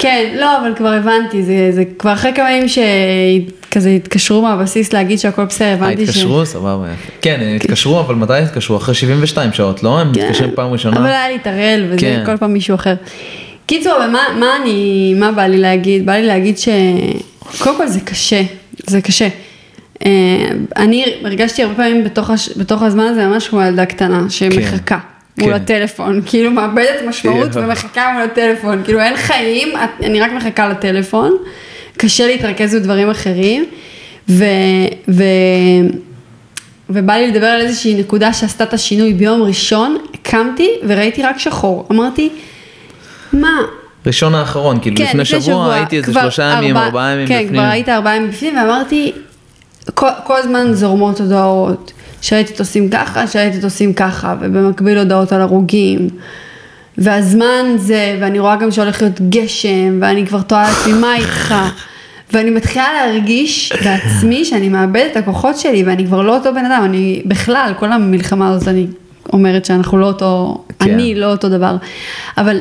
כן, 0.00 0.34
לא, 0.36 0.58
אבל 0.60 0.74
כבר 0.76 0.88
הבנתי, 0.88 1.42
זה, 1.42 1.68
זה 1.72 1.82
כבר 1.98 2.12
אחרי 2.12 2.32
כמה 2.34 2.52
ימים 2.52 2.68
שכזה 2.68 3.90
התקשרו 3.90 4.42
מהבסיס 4.42 4.92
להגיד 4.92 5.18
שהכל 5.18 5.44
בסדר, 5.44 5.68
הבנתי 5.68 6.06
ש... 6.06 6.08
התקשרו? 6.08 6.46
סבבה. 6.46 6.86
כן, 7.20 7.40
הם 7.42 7.56
התקשרו, 7.56 8.00
אבל 8.00 8.14
מתי 8.14 8.32
התקשרו? 8.32 8.76
אחרי 8.76 8.94
72 8.94 9.52
שעות, 9.52 9.82
לא? 9.82 9.98
הם 10.00 10.12
כן. 10.14 10.26
מתקשרים 10.26 10.50
פעם 10.54 10.64
אבל 10.64 10.72
ראשונה? 10.72 11.06
היה 11.06 11.28
לי 11.28 11.36
את 11.36 11.46
הראל 11.46 11.86
וזה, 11.88 12.00
כן. 12.00 12.22
כל 12.26 12.36
פעם 12.36 12.52
מישהו 12.52 12.74
אחר. 12.74 12.94
קיצור, 13.66 13.96
אבל 13.96 14.10
מה, 14.40 14.56
אני, 14.62 15.14
מה 15.18 15.32
בא 15.32 15.46
לי 15.46 15.58
להגיד? 15.58 16.06
בא 16.06 16.12
לי 16.12 16.26
להגיד 16.26 16.58
ש... 16.58 16.68
קודם 17.58 17.76
כל 17.76 17.86
זה 17.86 18.00
קשה, 18.00 18.42
זה 18.86 19.00
קשה. 19.00 19.28
אה, 20.06 20.48
אני 20.76 21.04
הרגשתי 21.24 21.62
הרבה 21.62 21.74
פעמים 21.74 22.04
בתוך, 22.04 22.30
הש... 22.30 22.50
בתוך 22.56 22.82
הזמן 22.82 23.04
הזה 23.04 23.26
ממש 23.26 23.48
כמו 23.48 23.62
ילדה 23.62 23.86
קטנה 23.86 24.26
שמחכה. 24.28 24.98
מול 25.38 25.48
כן. 25.50 25.54
הטלפון, 25.56 26.20
כאילו 26.26 26.50
מאבדת 26.50 27.02
משמעות 27.08 27.54
יואו. 27.54 27.64
ומחכה 27.66 28.12
מול 28.12 28.22
הטלפון, 28.22 28.82
כאילו 28.84 29.00
אין 29.00 29.16
חיים, 29.16 29.68
אני 30.02 30.20
רק 30.20 30.32
מחכה 30.32 30.68
לטלפון, 30.68 31.36
קשה 31.96 32.26
להתרכז 32.26 32.74
בדברים 32.74 33.10
אחרים, 33.10 33.64
ו, 34.28 34.44
ו, 35.08 35.24
ובא 36.90 37.12
לי 37.14 37.30
לדבר 37.30 37.46
על 37.46 37.60
איזושהי 37.60 37.94
נקודה 37.94 38.32
שעשתה 38.32 38.64
את 38.64 38.74
השינוי. 38.74 39.12
ביום 39.12 39.42
ראשון, 39.42 39.96
קמתי 40.22 40.70
וראיתי 40.88 41.22
רק 41.22 41.38
שחור, 41.38 41.86
אמרתי, 41.92 42.28
מה, 43.32 43.60
ראשון 44.06 44.34
האחרון, 44.34 44.80
כאילו 44.80 44.96
כן, 44.96 45.04
לפני 45.04 45.24
שבוע 45.24 45.74
הייתי 45.74 45.96
איזה 45.96 46.12
שלושה 46.12 46.42
ימים, 46.58 46.76
ארבע- 46.76 46.86
ארבעה 46.86 47.12
ימים 47.12 47.26
כן, 47.28 47.34
בפנים. 47.34 47.52
כבר 47.52 47.62
היית 47.62 47.88
ארבעה 47.88 48.16
ימים 48.16 48.30
בפנים, 48.30 48.56
ואמרתי, 48.56 49.12
כל, 49.94 50.06
כל 50.24 50.36
הזמן 50.36 50.72
זורמות 50.72 51.20
הודעות, 51.20 51.92
שהייתם 52.20 52.52
עושים 52.58 52.90
ככה, 52.90 53.26
שהייתם 53.26 53.58
עושים 53.64 53.92
ככה, 53.92 54.34
ובמקביל 54.40 54.98
הודעות 54.98 55.32
על 55.32 55.40
הרוגים. 55.40 56.08
והזמן 56.98 57.64
זה, 57.76 58.16
ואני 58.20 58.38
רואה 58.38 58.56
גם 58.56 58.70
שהולך 58.70 59.02
להיות 59.02 59.20
גשם, 59.20 59.98
ואני 60.00 60.26
כבר 60.26 60.42
תוהה 60.42 60.68
לעצמי, 60.68 60.92
מה 60.92 61.16
איתך? 61.16 61.54
ואני 62.32 62.50
מתחילה 62.50 62.86
להרגיש 62.92 63.72
בעצמי 63.84 64.44
שאני 64.44 64.68
מאבדת 64.68 65.10
את 65.12 65.16
הכוחות 65.16 65.58
שלי, 65.58 65.82
ואני 65.82 66.06
כבר 66.06 66.22
לא 66.22 66.36
אותו 66.36 66.54
בן 66.54 66.64
אדם, 66.64 66.82
אני 66.84 67.22
בכלל, 67.26 67.72
כל 67.78 67.92
המלחמה 67.92 68.48
הזאת 68.48 68.68
אני 68.68 68.86
אומרת 69.32 69.64
שאנחנו 69.64 69.98
לא 69.98 70.06
אותו, 70.06 70.64
כן. 70.78 70.90
אני 70.90 71.14
לא 71.14 71.26
אותו 71.26 71.48
דבר. 71.48 71.76
אבל 72.38 72.58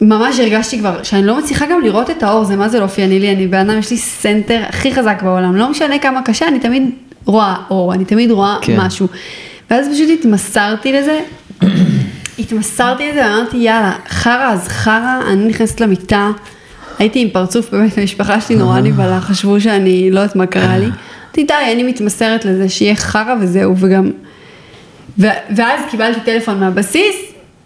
ממש 0.00 0.38
הרגשתי 0.38 0.78
כבר 0.78 1.02
שאני 1.02 1.26
לא 1.26 1.38
מצליחה 1.38 1.66
גם 1.66 1.80
לראות 1.80 2.10
את 2.10 2.22
האור, 2.22 2.44
זה 2.44 2.56
מה 2.56 2.68
זה 2.68 2.78
לא 2.78 2.84
אופייני 2.84 3.18
לי, 3.18 3.32
אני 3.32 3.46
בן 3.46 3.70
אדם, 3.70 3.78
יש 3.78 3.90
לי 3.90 3.96
center 3.96 4.62
הכי 4.68 4.94
חזק 4.94 5.22
בעולם, 5.22 5.56
לא 5.56 5.70
משנה 5.70 5.98
כמה 5.98 6.22
קשה, 6.22 6.48
אני 6.48 6.60
תמיד 6.60 6.90
רואה 7.24 7.56
אור, 7.70 7.94
אני 7.94 8.04
תמיד 8.04 8.30
רואה 8.30 8.56
כן. 8.62 8.80
משהו. 8.80 9.06
ואז 9.70 9.88
פשוט 9.94 10.08
התמסרתי 10.18 10.92
לזה, 10.92 11.20
התמסרתי 12.38 13.10
לזה 13.10 13.20
ואמרתי 13.20 13.56
יאללה, 13.56 13.92
חרא 14.08 14.52
אז 14.52 14.68
חרא, 14.68 15.20
אני 15.32 15.48
נכנסת 15.48 15.80
למיטה, 15.80 16.30
הייתי 16.98 17.22
עם 17.22 17.28
פרצוף, 17.30 17.70
באמת 17.70 17.98
המשפחה 17.98 18.40
שלי 18.40 18.56
נורא 18.56 18.80
נבהלה, 18.80 19.20
חשבו 19.20 19.60
שאני 19.60 20.10
לא 20.10 20.20
יודעת 20.20 20.36
מה 20.36 20.46
קרה 20.46 20.78
לי. 20.78 20.88
אמרתי 21.38 21.44
די, 21.44 21.72
אני 21.72 21.82
מתמסרת 21.82 22.44
לזה, 22.44 22.68
שיהיה 22.68 22.96
חרא 22.96 23.34
וזהו, 23.40 23.74
וגם... 23.76 24.10
ו- 25.18 25.26
ואז 25.56 25.80
קיבלתי 25.90 26.20
טלפון 26.20 26.60
מהבסיס, 26.60 27.16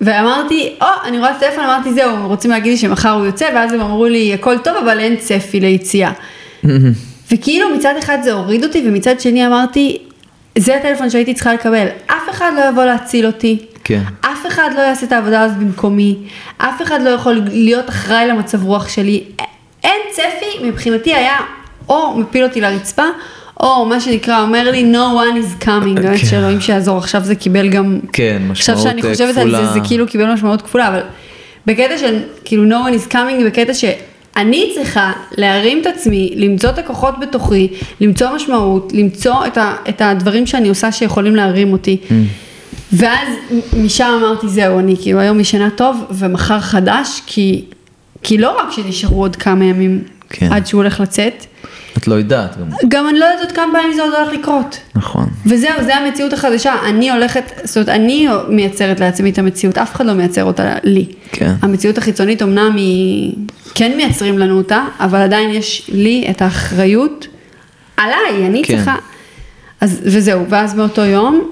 ואמרתי, 0.01 0.75
או, 0.81 0.87
אני 1.05 1.19
רואה 1.19 1.31
את 1.31 1.37
הטלפון, 1.37 1.65
אמרתי, 1.65 1.95
זהו, 1.95 2.29
רוצים 2.29 2.51
להגיד 2.51 2.71
לי 2.73 2.77
שמחר 2.79 3.11
הוא 3.11 3.27
יוצא, 3.27 3.49
ואז 3.55 3.73
הם 3.73 3.81
אמרו 3.81 4.07
לי, 4.07 4.35
הכל 4.35 4.59
טוב, 4.59 4.77
אבל 4.85 4.99
אין 4.99 5.17
צפי 5.17 5.61
ליציאה. 5.61 6.13
וכאילו 7.33 7.75
מצד 7.77 7.95
אחד 7.99 8.19
זה 8.23 8.33
הוריד 8.33 8.65
אותי, 8.65 8.83
ומצד 8.87 9.21
שני 9.21 9.47
אמרתי, 9.47 9.99
זה 10.59 10.77
הטלפון 10.77 11.11
שהייתי 11.11 11.35
צריכה 11.35 11.55
לקבל. 11.55 11.87
אף 12.07 12.31
אחד 12.31 12.53
לא 12.57 12.69
יבוא 12.69 12.85
להציל 12.85 13.27
אותי. 13.27 13.59
כן. 13.85 14.03
אף 14.21 14.47
אחד 14.47 14.71
לא 14.77 14.81
יעשה 14.81 15.07
את 15.07 15.13
העבודה 15.13 15.43
הזאת 15.43 15.57
במקומי. 15.57 16.17
אף 16.59 16.83
אחד 16.83 17.03
לא 17.03 17.11
יכול 17.11 17.43
להיות 17.51 17.89
אחראי 17.89 18.29
למצב 18.29 18.65
רוח 18.65 18.89
שלי. 18.89 19.25
אין 19.85 20.01
צפי, 20.11 20.67
מבחינתי 20.67 21.15
היה 21.15 21.37
או 21.89 22.19
מפיל 22.19 22.45
אותי 22.45 22.61
לרצפה, 22.61 23.05
או 23.61 23.85
מה 23.85 24.01
שנקרא 24.01 24.41
אומר 24.41 24.71
לי, 24.71 24.93
no 24.93 24.97
one 24.97 25.45
is 25.45 25.65
coming, 25.65 26.01
באמת 26.01 26.21
כן. 26.21 26.27
שאלוהים 26.27 26.61
שיעזור, 26.61 26.99
עכשיו 26.99 27.21
זה 27.25 27.35
קיבל 27.35 27.69
גם, 27.69 27.99
כן, 28.13 28.43
עכשיו 28.51 28.75
משמעות 28.75 28.91
שאני 28.91 29.03
אה, 29.03 29.11
חושבת 29.11 29.37
על 29.37 29.51
זה, 29.51 29.57
כפולה. 29.57 29.73
זה 29.73 29.81
כאילו 29.85 30.07
קיבל 30.07 30.33
משמעות 30.33 30.63
כפולה, 30.63 30.89
אבל 30.89 31.01
בקטע 31.67 31.99
של 31.99 32.19
כאילו 32.45 32.65
no 32.65 32.89
one 32.89 32.95
is 32.95 33.13
coming, 33.13 33.45
בקטע 33.47 33.75
שאני 34.35 34.71
צריכה 34.75 35.13
להרים 35.37 35.81
את 35.81 35.87
עצמי, 35.87 36.33
למצוא 36.37 36.71
את 36.71 36.79
הכוחות 36.79 37.21
בתוכי, 37.21 37.69
למצוא 38.01 38.31
משמעות, 38.35 38.93
למצוא 38.95 39.47
את, 39.47 39.59
ה, 39.59 39.75
את 39.89 40.01
הדברים 40.01 40.47
שאני 40.47 40.69
עושה 40.69 40.93
שיכולים 40.93 41.37
להרים 41.37 41.73
אותי. 41.73 41.97
Mm. 42.09 42.13
ואז 42.93 43.29
משם 43.77 44.19
אמרתי 44.21 44.49
זהו, 44.49 44.79
אני 44.79 44.97
כאילו 45.01 45.21
היום 45.21 45.41
ישנה 45.41 45.71
טוב 45.71 46.05
ומחר 46.11 46.61
חדש, 46.61 47.23
כי, 47.27 47.65
כי 48.23 48.39
לא 48.39 48.57
רק 48.61 48.73
שנשארו 48.73 49.23
עוד 49.23 49.37
כמה 49.37 49.65
ימים 49.65 50.05
כן. 50.31 50.53
עד 50.53 50.67
שהוא 50.67 50.79
הולך 50.79 51.01
לצאת, 51.01 51.47
את 51.99 52.09
לא 52.09 52.15
יודעת 52.15 52.57
גם. 52.61 52.67
גם 52.89 53.09
אני 53.09 53.19
לא 53.19 53.25
יודעת 53.25 53.53
כמה 53.53 53.73
פעמים 53.73 53.93
זה 53.93 54.03
עוד 54.03 54.15
הולך 54.15 54.33
לקרות. 54.33 54.79
נכון. 54.95 55.27
וזהו, 55.47 55.85
זה 55.85 55.97
המציאות 55.97 56.33
החדשה. 56.33 56.75
אני 56.87 57.11
הולכת, 57.11 57.53
זאת 57.65 57.77
אומרת, 57.77 57.89
אני 57.89 58.29
מייצרת 58.49 59.01
לעצמי 59.01 59.31
את 59.31 59.39
המציאות, 59.39 59.79
אף 59.79 59.95
אחד 59.95 60.07
לא 60.07 60.13
מייצר 60.13 60.45
אותה 60.45 60.75
לי. 60.83 61.07
כן. 61.33 61.55
המציאות 61.63 61.99
החיצונית 61.99 62.43
אמנם 62.43 62.77
היא, 62.77 63.35
כן 63.75 63.93
מייצרים 63.97 64.39
לנו 64.39 64.59
אותה, 64.59 64.85
אבל 65.01 65.19
עדיין 65.19 65.51
יש 65.51 65.91
לי 65.93 66.27
את 66.31 66.43
האחריות 66.43 67.27
עליי, 67.97 68.47
אני 68.47 68.63
כן. 68.65 68.77
צריכה. 68.77 68.97
אז, 69.81 70.01
וזהו, 70.05 70.45
ואז 70.49 70.75
מאותו 70.75 71.03
יום, 71.03 71.52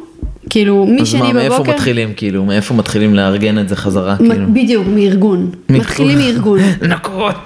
כאילו, 0.51 0.87
אז 0.89 1.03
משני 1.03 1.21
מה, 1.21 1.29
בבוקר... 1.29 1.49
מאיפה 1.49 1.73
מתחילים, 1.73 2.13
כאילו? 2.17 2.45
מאיפה 2.45 2.75
מתחילים 2.75 3.15
לארגן 3.15 3.59
את 3.59 3.69
זה 3.69 3.77
חזרה, 3.77 4.17
כאילו? 4.17 4.47
בדיוק, 4.53 4.87
מארגון. 4.87 5.51
מתחילים 5.69 6.19
מארגון. 6.19 6.59
לא, 6.83 6.97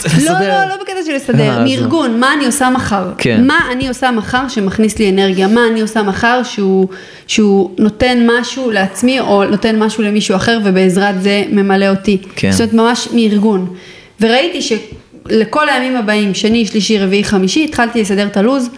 לסדר. 0.05 0.49
לא, 0.49 0.69
לא 0.69 0.75
בקטע 0.83 0.99
של 1.07 1.15
לסדר, 1.15 1.41
אה, 1.41 1.57
אז 1.57 1.71
מארגון, 1.71 2.21
מה 2.21 2.35
אני 2.35 2.47
עושה 2.47 2.71
מחר? 2.71 3.13
כן. 3.19 3.47
מה 3.47 3.59
אני 3.73 3.89
עושה 3.89 4.11
מחר 4.11 4.49
שמכניס 4.49 4.99
לי 4.99 5.11
אנרגיה? 5.11 5.49
מה 5.49 5.61
אני 5.71 5.81
עושה 5.81 6.03
מחר 6.03 6.41
שהוא, 6.45 6.89
שהוא 7.27 7.71
נותן 7.79 8.27
משהו 8.27 8.71
לעצמי 8.71 9.21
או 9.21 9.45
נותן 9.45 9.79
משהו 9.79 10.03
למישהו 10.03 10.37
אחר 10.37 10.59
ובעזרת 10.65 11.23
זה 11.23 11.45
ממלא 11.51 11.89
אותי? 11.89 12.19
כן. 12.37 12.53
זאת 12.53 12.61
אומרת, 12.61 12.75
ממש 12.75 13.09
מארגון. 13.15 13.75
וראיתי 14.21 14.61
שלכל 14.63 15.69
הימים 15.69 15.97
הבאים, 15.97 16.35
שני, 16.35 16.67
שלישי, 16.67 16.99
רביעי, 16.99 17.25
חמישי, 17.25 17.65
התחלתי 17.65 18.01
לסדר 18.01 18.27
את 18.27 18.37
הלו"ז, 18.37 18.71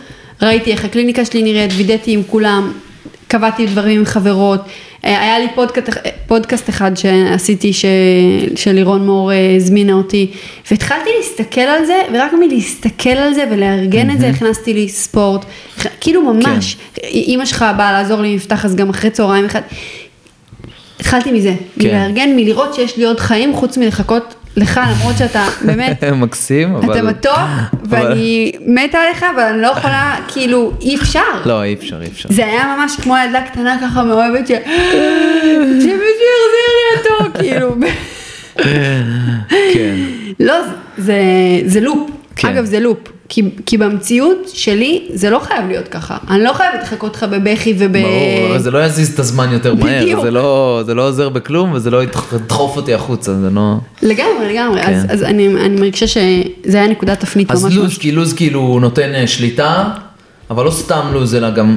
ראיתי 0.42 0.72
איך 0.72 0.85
הקליניקה 0.85 1.24
שלי 1.24 1.42
נראית, 1.42 1.70
וידאתי 1.76 2.12
עם 2.12 2.22
כולם, 2.26 2.72
קבעתי 3.28 3.66
דברים 3.66 3.98
עם 3.98 4.04
חברות, 4.04 4.60
אה, 5.04 5.20
היה 5.20 5.38
לי 5.38 5.46
פודקאסט, 5.54 5.90
פודקאסט 6.26 6.68
אחד 6.68 6.96
שעשיתי 6.96 7.72
ש, 7.72 7.84
שלירון 8.56 9.06
מור 9.06 9.32
אה, 9.32 9.56
הזמינה 9.56 9.92
אותי, 9.92 10.30
והתחלתי 10.70 11.10
להסתכל 11.18 11.60
על 11.60 11.84
זה, 11.84 12.02
ורק 12.12 12.32
מלהסתכל 12.32 13.10
על 13.10 13.34
זה 13.34 13.44
ולארגן 13.50 14.10
את 14.10 14.20
זה, 14.20 14.28
הכנסתי 14.28 14.74
לי 14.74 14.88
ספורט, 14.88 15.44
כאילו 16.00 16.22
ממש, 16.22 16.76
אימא 17.04 17.44
שלך 17.44 17.64
באה 17.76 17.92
לעזור 17.92 18.20
לי 18.20 18.36
מפתח, 18.36 18.64
אז 18.64 18.76
גם 18.76 18.90
אחרי 18.90 19.10
צהריים 19.10 19.44
אחד, 19.44 19.60
התחלתי 21.00 21.32
מזה, 21.32 21.54
כן. 21.80 21.88
מלארגן, 21.88 22.36
מלראות 22.36 22.74
שיש 22.74 22.96
לי 22.96 23.04
עוד 23.04 23.20
חיים 23.20 23.54
חוץ 23.54 23.78
מלחכות 23.78 24.34
לך, 24.56 24.80
למרות 24.94 25.18
שאתה 25.18 25.46
באמת, 25.64 26.04
מקסים, 26.22 26.74
אבל... 26.74 26.92
אתה 26.92 27.02
מתוק, 27.02 27.38
ואני 27.88 28.52
מתה 28.66 28.98
עליך, 28.98 29.24
אבל 29.34 29.42
אני 29.42 29.62
לא 29.62 29.66
יכולה, 29.66 30.16
כאילו, 30.28 30.72
אי 30.80 30.96
אפשר. 30.96 31.20
לא, 31.44 31.62
אי 31.62 31.74
אפשר, 31.74 32.02
אי 32.02 32.06
אפשר. 32.06 32.28
זה 32.32 32.46
היה 32.46 32.76
ממש 32.78 32.96
כמו 33.02 33.14
ילדה 33.24 33.42
קטנה 33.42 33.76
ככה 33.82 34.04
מאוהבת 34.04 34.46
ש... 34.46 34.50
שמישהו 34.50 35.86
יחזיר 35.86 36.66
לי 36.76 36.98
אותו, 36.98 37.24
כאילו. 37.40 37.74
כן. 39.74 39.94
לא, 40.40 40.54
זה, 40.98 41.14
זה 41.66 41.80
לופ. 41.80 42.10
כן. 42.36 42.48
אגב, 42.48 42.64
זה 42.64 42.80
לופ. 42.80 42.98
כי, 43.28 43.42
כי 43.66 43.78
במציאות 43.78 44.48
שלי 44.54 45.08
זה 45.14 45.30
לא 45.30 45.38
חייב 45.38 45.66
להיות 45.68 45.88
ככה. 45.88 46.16
אני 46.30 46.44
לא 46.44 46.52
חייבת 46.52 46.82
לחכות 46.82 47.16
לך 47.16 47.22
בבכי 47.22 47.74
וב... 47.78 47.92
ברור, 47.92 48.58
זה 48.58 48.70
לא 48.70 48.84
יזיז 48.84 49.14
את 49.14 49.18
הזמן 49.18 49.52
יותר 49.52 49.74
מהר, 49.74 50.02
בדיוק. 50.02 50.22
זה 50.22 50.30
לא, 50.30 50.82
זה 50.86 50.94
לא 50.94 51.08
עוזר 51.08 51.28
בכלום 51.28 51.72
וזה 51.72 51.90
לא 51.90 52.02
ידחוף 52.02 52.76
אותי 52.76 52.94
החוצה, 52.94 53.34
זה 53.34 53.50
לא... 53.50 53.76
לגמרי, 54.02 54.52
לגמרי. 54.52 54.82
כן. 54.82 54.92
אז, 54.92 55.04
אז 55.08 55.22
אני, 55.22 55.48
אני 55.48 55.80
מרגישה 55.80 56.06
שזה 56.06 56.78
היה 56.78 56.86
נקודת 56.86 57.20
תפנית 57.20 57.50
ממש 57.50 57.64
אז 57.64 57.76
לוז, 57.76 57.98
כי 57.98 58.12
לוז 58.12 58.32
כאילו 58.32 58.78
נותן 58.80 59.14
אה, 59.14 59.26
שליטה, 59.26 59.84
אבל 60.50 60.64
לא 60.64 60.70
סתם 60.70 61.06
לוז, 61.12 61.34
אלא 61.34 61.50
גם 61.50 61.76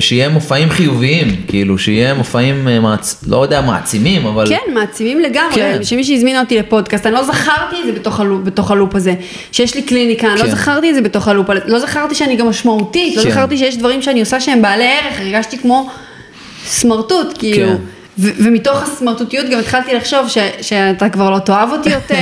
שיהיה 0.00 0.28
מופעים 0.28 0.70
חיוביים, 0.70 1.28
כאילו, 1.48 1.78
שיהיה 1.78 2.14
מופעים, 2.14 2.68
אה, 2.68 2.80
מעצ... 2.80 3.24
לא 3.28 3.42
יודע, 3.42 3.60
מעצימים, 3.60 4.26
אבל... 4.26 4.48
כן, 4.48 4.74
מעצימים 4.74 5.20
לגמרי, 5.20 5.54
כן. 5.54 5.78
שמישהי 5.82 6.16
הזמינה 6.16 6.40
אותי 6.40 6.58
לפודקאסט, 6.58 7.06
אני 7.06 7.14
לא 7.14 7.24
זכרתי 7.24 7.76
את 7.80 7.86
זה 7.86 7.92
בתוך 7.92 8.20
הלופ, 8.20 8.40
בתוך 8.44 8.70
הלופ 8.70 8.94
הזה, 8.94 9.14
שיש 9.52 9.74
לי 9.74 9.82
קליניקה, 9.82 10.26
אני 10.26 10.38
לא 10.38 10.44
כן. 10.44 10.50
זכרתי 10.50 10.90
את 10.90 10.94
זה 10.94 11.00
בתוך 11.02 11.28
הלופ, 11.28 11.46
לא 11.66 11.78
זכרתי 11.78 12.14
שאני 12.14 12.36
גם 12.36 12.48
משמעותית, 12.48 13.16
לא 13.16 13.22
כן. 13.22 13.30
זכרתי 13.30 13.58
שיש 13.58 13.76
דברים 13.76 14.02
שאני 14.02 14.20
עושה 14.20 14.40
שהם 14.40 14.62
בעלי 14.62 14.84
ערך, 14.84 15.20
הרגשתי 15.20 15.58
כמו 15.58 15.90
סמרטוט, 16.66 17.38
כאילו, 17.38 17.68
כן. 17.68 17.76
ו- 18.18 18.30
ומתוך 18.44 18.82
הסמרטוטיות 18.82 19.46
גם 19.50 19.58
התחלתי 19.58 19.94
לחשוב 19.94 20.28
ש- 20.28 20.38
שאתה 20.60 21.08
כבר 21.08 21.30
לא 21.30 21.38
תאהב 21.38 21.70
אותי 21.72 21.90
יותר. 21.90 22.16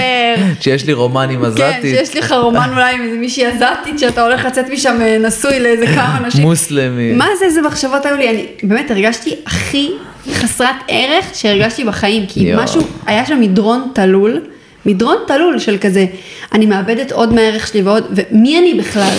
שיש 0.60 0.86
לי 0.86 0.92
רומן 0.92 1.30
עם 1.30 1.40
כן, 1.40 1.46
עזתית, 1.62 1.96
שיש 1.96 2.16
לך 2.16 2.32
רומן 2.32 2.70
אולי 2.72 2.94
עם 2.94 3.02
איזה 3.02 3.16
מישהי 3.16 3.46
עזתית, 3.46 3.98
שאתה 3.98 4.22
הולך 4.22 4.44
לצאת 4.44 4.64
משם 4.72 4.98
אה, 5.02 5.18
נשוי 5.18 5.60
לאיזה 5.60 5.86
כמה 5.86 6.16
אנשים. 6.24 6.42
מוסלמי. 6.42 7.12
מה 7.12 7.26
זה, 7.38 7.44
איזה 7.44 7.62
מחשבות 7.62 8.06
היו 8.06 8.16
לי? 8.16 8.28
אני 8.30 8.46
באמת 8.62 8.90
הרגשתי 8.90 9.34
הכי 9.46 9.90
חסרת 10.32 10.74
ערך 10.88 11.24
שהרגשתי 11.34 11.84
בחיים, 11.84 12.26
כי. 12.28 12.52
משהו, 12.56 12.82
היה 13.06 13.26
שם 13.26 13.40
מדרון 13.40 13.88
תלול, 13.94 14.40
מדרון 14.86 15.16
תלול 15.26 15.58
של 15.58 15.76
כזה, 15.80 16.06
אני 16.52 16.66
מאבדת 16.66 17.12
עוד 17.12 17.32
מהערך 17.34 17.66
שלי 17.66 17.82
ועוד, 17.82 18.04
ומי 18.10 18.58
אני 18.58 18.74
בכלל? 18.74 19.16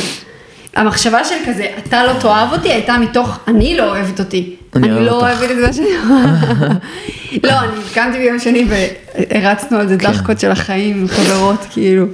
המחשבה 0.75 1.23
של 1.23 1.35
כזה, 1.47 1.65
אתה 1.77 2.03
לא 2.03 2.19
תאהב 2.19 2.53
אותי, 2.53 2.69
הייתה 2.69 2.97
מתוך, 2.97 3.39
אני 3.47 3.77
לא 3.77 3.89
אוהבת 3.89 4.19
אותי. 4.19 4.55
אני 4.75 5.05
לא. 5.05 5.11
אוהבת 5.11 5.51
את 5.51 5.57
מה 5.67 5.73
שאני 5.73 5.87
אומרת. 6.03 6.81
לא, 7.43 7.59
אני 7.59 7.81
קמתי 7.93 8.17
ביום 8.17 8.39
שני 8.39 8.65
והרצנו 8.69 9.77
על 9.77 9.87
זה 9.87 9.97
כן. 9.97 10.11
דחקות 10.11 10.39
של 10.39 10.51
החיים 10.51 11.07
חברות, 11.07 11.65
כאילו. 11.69 12.05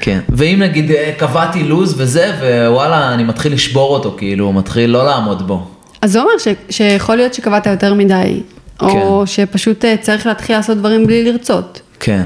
כן, 0.00 0.20
ואם 0.28 0.58
נגיד 0.62 0.90
אה, 0.90 1.12
קבעתי 1.18 1.62
לוז 1.62 1.94
וזה, 1.98 2.32
ווואלה, 2.68 3.14
אני 3.14 3.24
מתחיל 3.24 3.52
לשבור 3.52 3.94
אותו, 3.94 4.14
כאילו, 4.18 4.52
מתחיל 4.52 4.90
לא 4.90 5.04
לעמוד 5.04 5.46
בו. 5.46 5.66
אז 6.02 6.12
זה 6.12 6.20
אומר 6.20 6.38
ש, 6.38 6.48
שיכול 6.70 7.16
להיות 7.16 7.34
שקבעת 7.34 7.66
יותר 7.66 7.94
מדי, 7.94 8.40
או 8.80 8.88
כן. 8.88 9.26
שפשוט 9.26 9.84
אה, 9.84 9.96
צריך 10.00 10.26
להתחיל 10.26 10.56
לעשות 10.56 10.78
דברים 10.78 11.06
בלי 11.06 11.32
לרצות. 11.32 11.80
כן. 12.00 12.24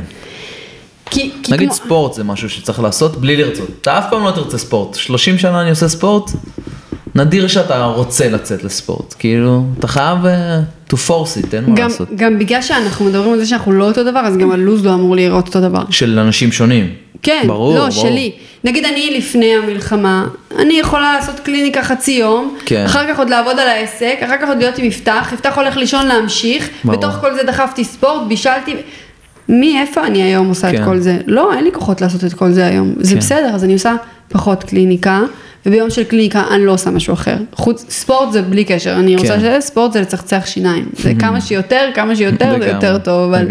כי, 1.10 1.30
כי 1.42 1.52
נגיד 1.52 1.68
כמו... 1.68 1.76
ספורט 1.76 2.14
זה 2.14 2.24
משהו 2.24 2.50
שצריך 2.50 2.80
לעשות 2.80 3.16
בלי 3.16 3.36
לרצות. 3.36 3.68
אתה 3.80 3.98
אף 3.98 4.04
פעם 4.10 4.24
לא 4.24 4.30
תרצה 4.30 4.58
ספורט. 4.58 4.94
30 4.94 5.38
שנה 5.38 5.60
אני 5.60 5.70
עושה 5.70 5.88
ספורט, 5.88 6.30
נדיר 7.14 7.48
שאתה 7.48 7.84
רוצה 7.84 8.28
לצאת 8.28 8.64
לספורט. 8.64 9.14
כאילו, 9.18 9.64
אתה 9.78 9.88
חייב 9.88 10.26
אה, 10.26 10.60
to 10.90 10.94
force 10.94 11.44
it, 11.44 11.54
אין 11.54 11.64
מה 11.66 11.74
גם, 11.74 11.88
לעשות. 11.88 12.08
גם 12.16 12.38
בגלל 12.38 12.62
שאנחנו 12.62 13.04
מדברים 13.04 13.32
על 13.32 13.38
זה 13.38 13.46
שאנחנו 13.46 13.72
לא 13.72 13.84
אותו 13.84 14.04
דבר, 14.04 14.20
אז 14.20 14.36
גם 14.36 14.50
הלו"ז 14.50 14.84
לא 14.84 14.94
אמור 14.94 15.16
להיראות 15.16 15.46
אותו 15.46 15.60
דבר. 15.60 15.82
של 15.90 16.18
אנשים 16.18 16.52
שונים. 16.52 16.94
כן, 17.22 17.44
ברור, 17.46 17.74
לא, 17.74 17.78
ברור. 17.78 17.90
שלי. 17.90 18.32
נגיד 18.64 18.84
אני 18.84 19.14
לפני 19.18 19.54
המלחמה, 19.54 20.26
אני 20.58 20.74
יכולה 20.74 21.12
לעשות 21.12 21.40
קליניקה 21.40 21.82
חצי 21.82 22.12
יום, 22.12 22.56
כן. 22.66 22.84
אחר 22.84 23.08
כך 23.08 23.18
עוד 23.18 23.30
לעבוד 23.30 23.58
על 23.58 23.68
העסק, 23.68 24.16
אחר 24.24 24.36
כך 24.42 24.48
עוד 24.48 24.58
להיות 24.58 24.78
עם 24.78 24.84
יפתח, 24.84 25.30
יפתח 25.34 25.58
הולך 25.58 25.76
לישון 25.76 26.06
להמשיך, 26.06 26.68
ברור. 26.84 26.98
בתוך 26.98 27.14
כל 27.20 27.34
זה 27.34 27.42
דחפתי 27.42 27.84
ספורט, 27.84 28.22
בישלתי, 28.28 28.74
מי, 29.50 29.80
איפה 29.80 30.06
אני 30.06 30.22
היום 30.22 30.48
עושה 30.48 30.72
כן. 30.72 30.82
את 30.82 30.84
כל 30.84 30.98
זה? 30.98 31.18
לא, 31.26 31.54
אין 31.54 31.64
לי 31.64 31.72
כוחות 31.72 32.00
לעשות 32.00 32.24
את 32.24 32.32
כל 32.32 32.50
זה 32.50 32.66
היום, 32.66 32.94
זה 33.00 33.14
כן. 33.14 33.18
בסדר, 33.18 33.50
אז 33.54 33.64
אני 33.64 33.72
עושה 33.72 33.94
פחות 34.28 34.64
קליניקה, 34.64 35.22
וביום 35.66 35.90
של 35.90 36.04
קליניקה 36.04 36.44
אני 36.50 36.66
לא 36.66 36.72
עושה 36.72 36.90
משהו 36.90 37.14
אחר. 37.14 37.36
חוץ, 37.54 37.86
ספורט 37.88 38.32
זה 38.32 38.42
בלי 38.42 38.64
קשר, 38.64 38.92
אני 38.92 39.16
רוצה 39.16 39.34
כן. 39.34 39.40
שזה, 39.40 39.56
ספורט 39.60 39.92
זה 39.92 40.00
לצחצח 40.00 40.42
שיניים, 40.46 40.88
זה 40.92 41.12
כמה 41.20 41.40
שיותר, 41.40 41.90
כמה 41.94 42.16
שיותר 42.16 42.56
זה 42.60 42.68
יותר 42.68 42.98
טוב, 42.98 43.34
אבל... 43.34 43.46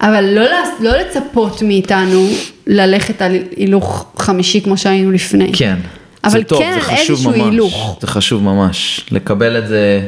אבל 0.00 0.24
לא, 0.24 0.42
לא 0.80 0.96
לצפות 0.96 1.62
מאיתנו 1.62 2.26
ללכת 2.66 3.22
על 3.22 3.36
הילוך 3.56 4.12
חמישי 4.18 4.60
כמו 4.60 4.76
שהיינו 4.76 5.10
לפני. 5.10 5.52
כן. 5.52 5.76
אבל 6.24 6.38
זה 6.38 6.44
טוב, 6.44 6.58
כן 6.58 6.72
זה 6.74 6.80
חשוב 6.80 7.28
ממש. 7.28 7.36
הילוך. 7.36 7.98
זה 8.00 8.06
חשוב 8.06 8.42
ממש. 8.42 9.06
לקבל 9.10 9.58
את 9.58 9.68
זה, 9.68 10.00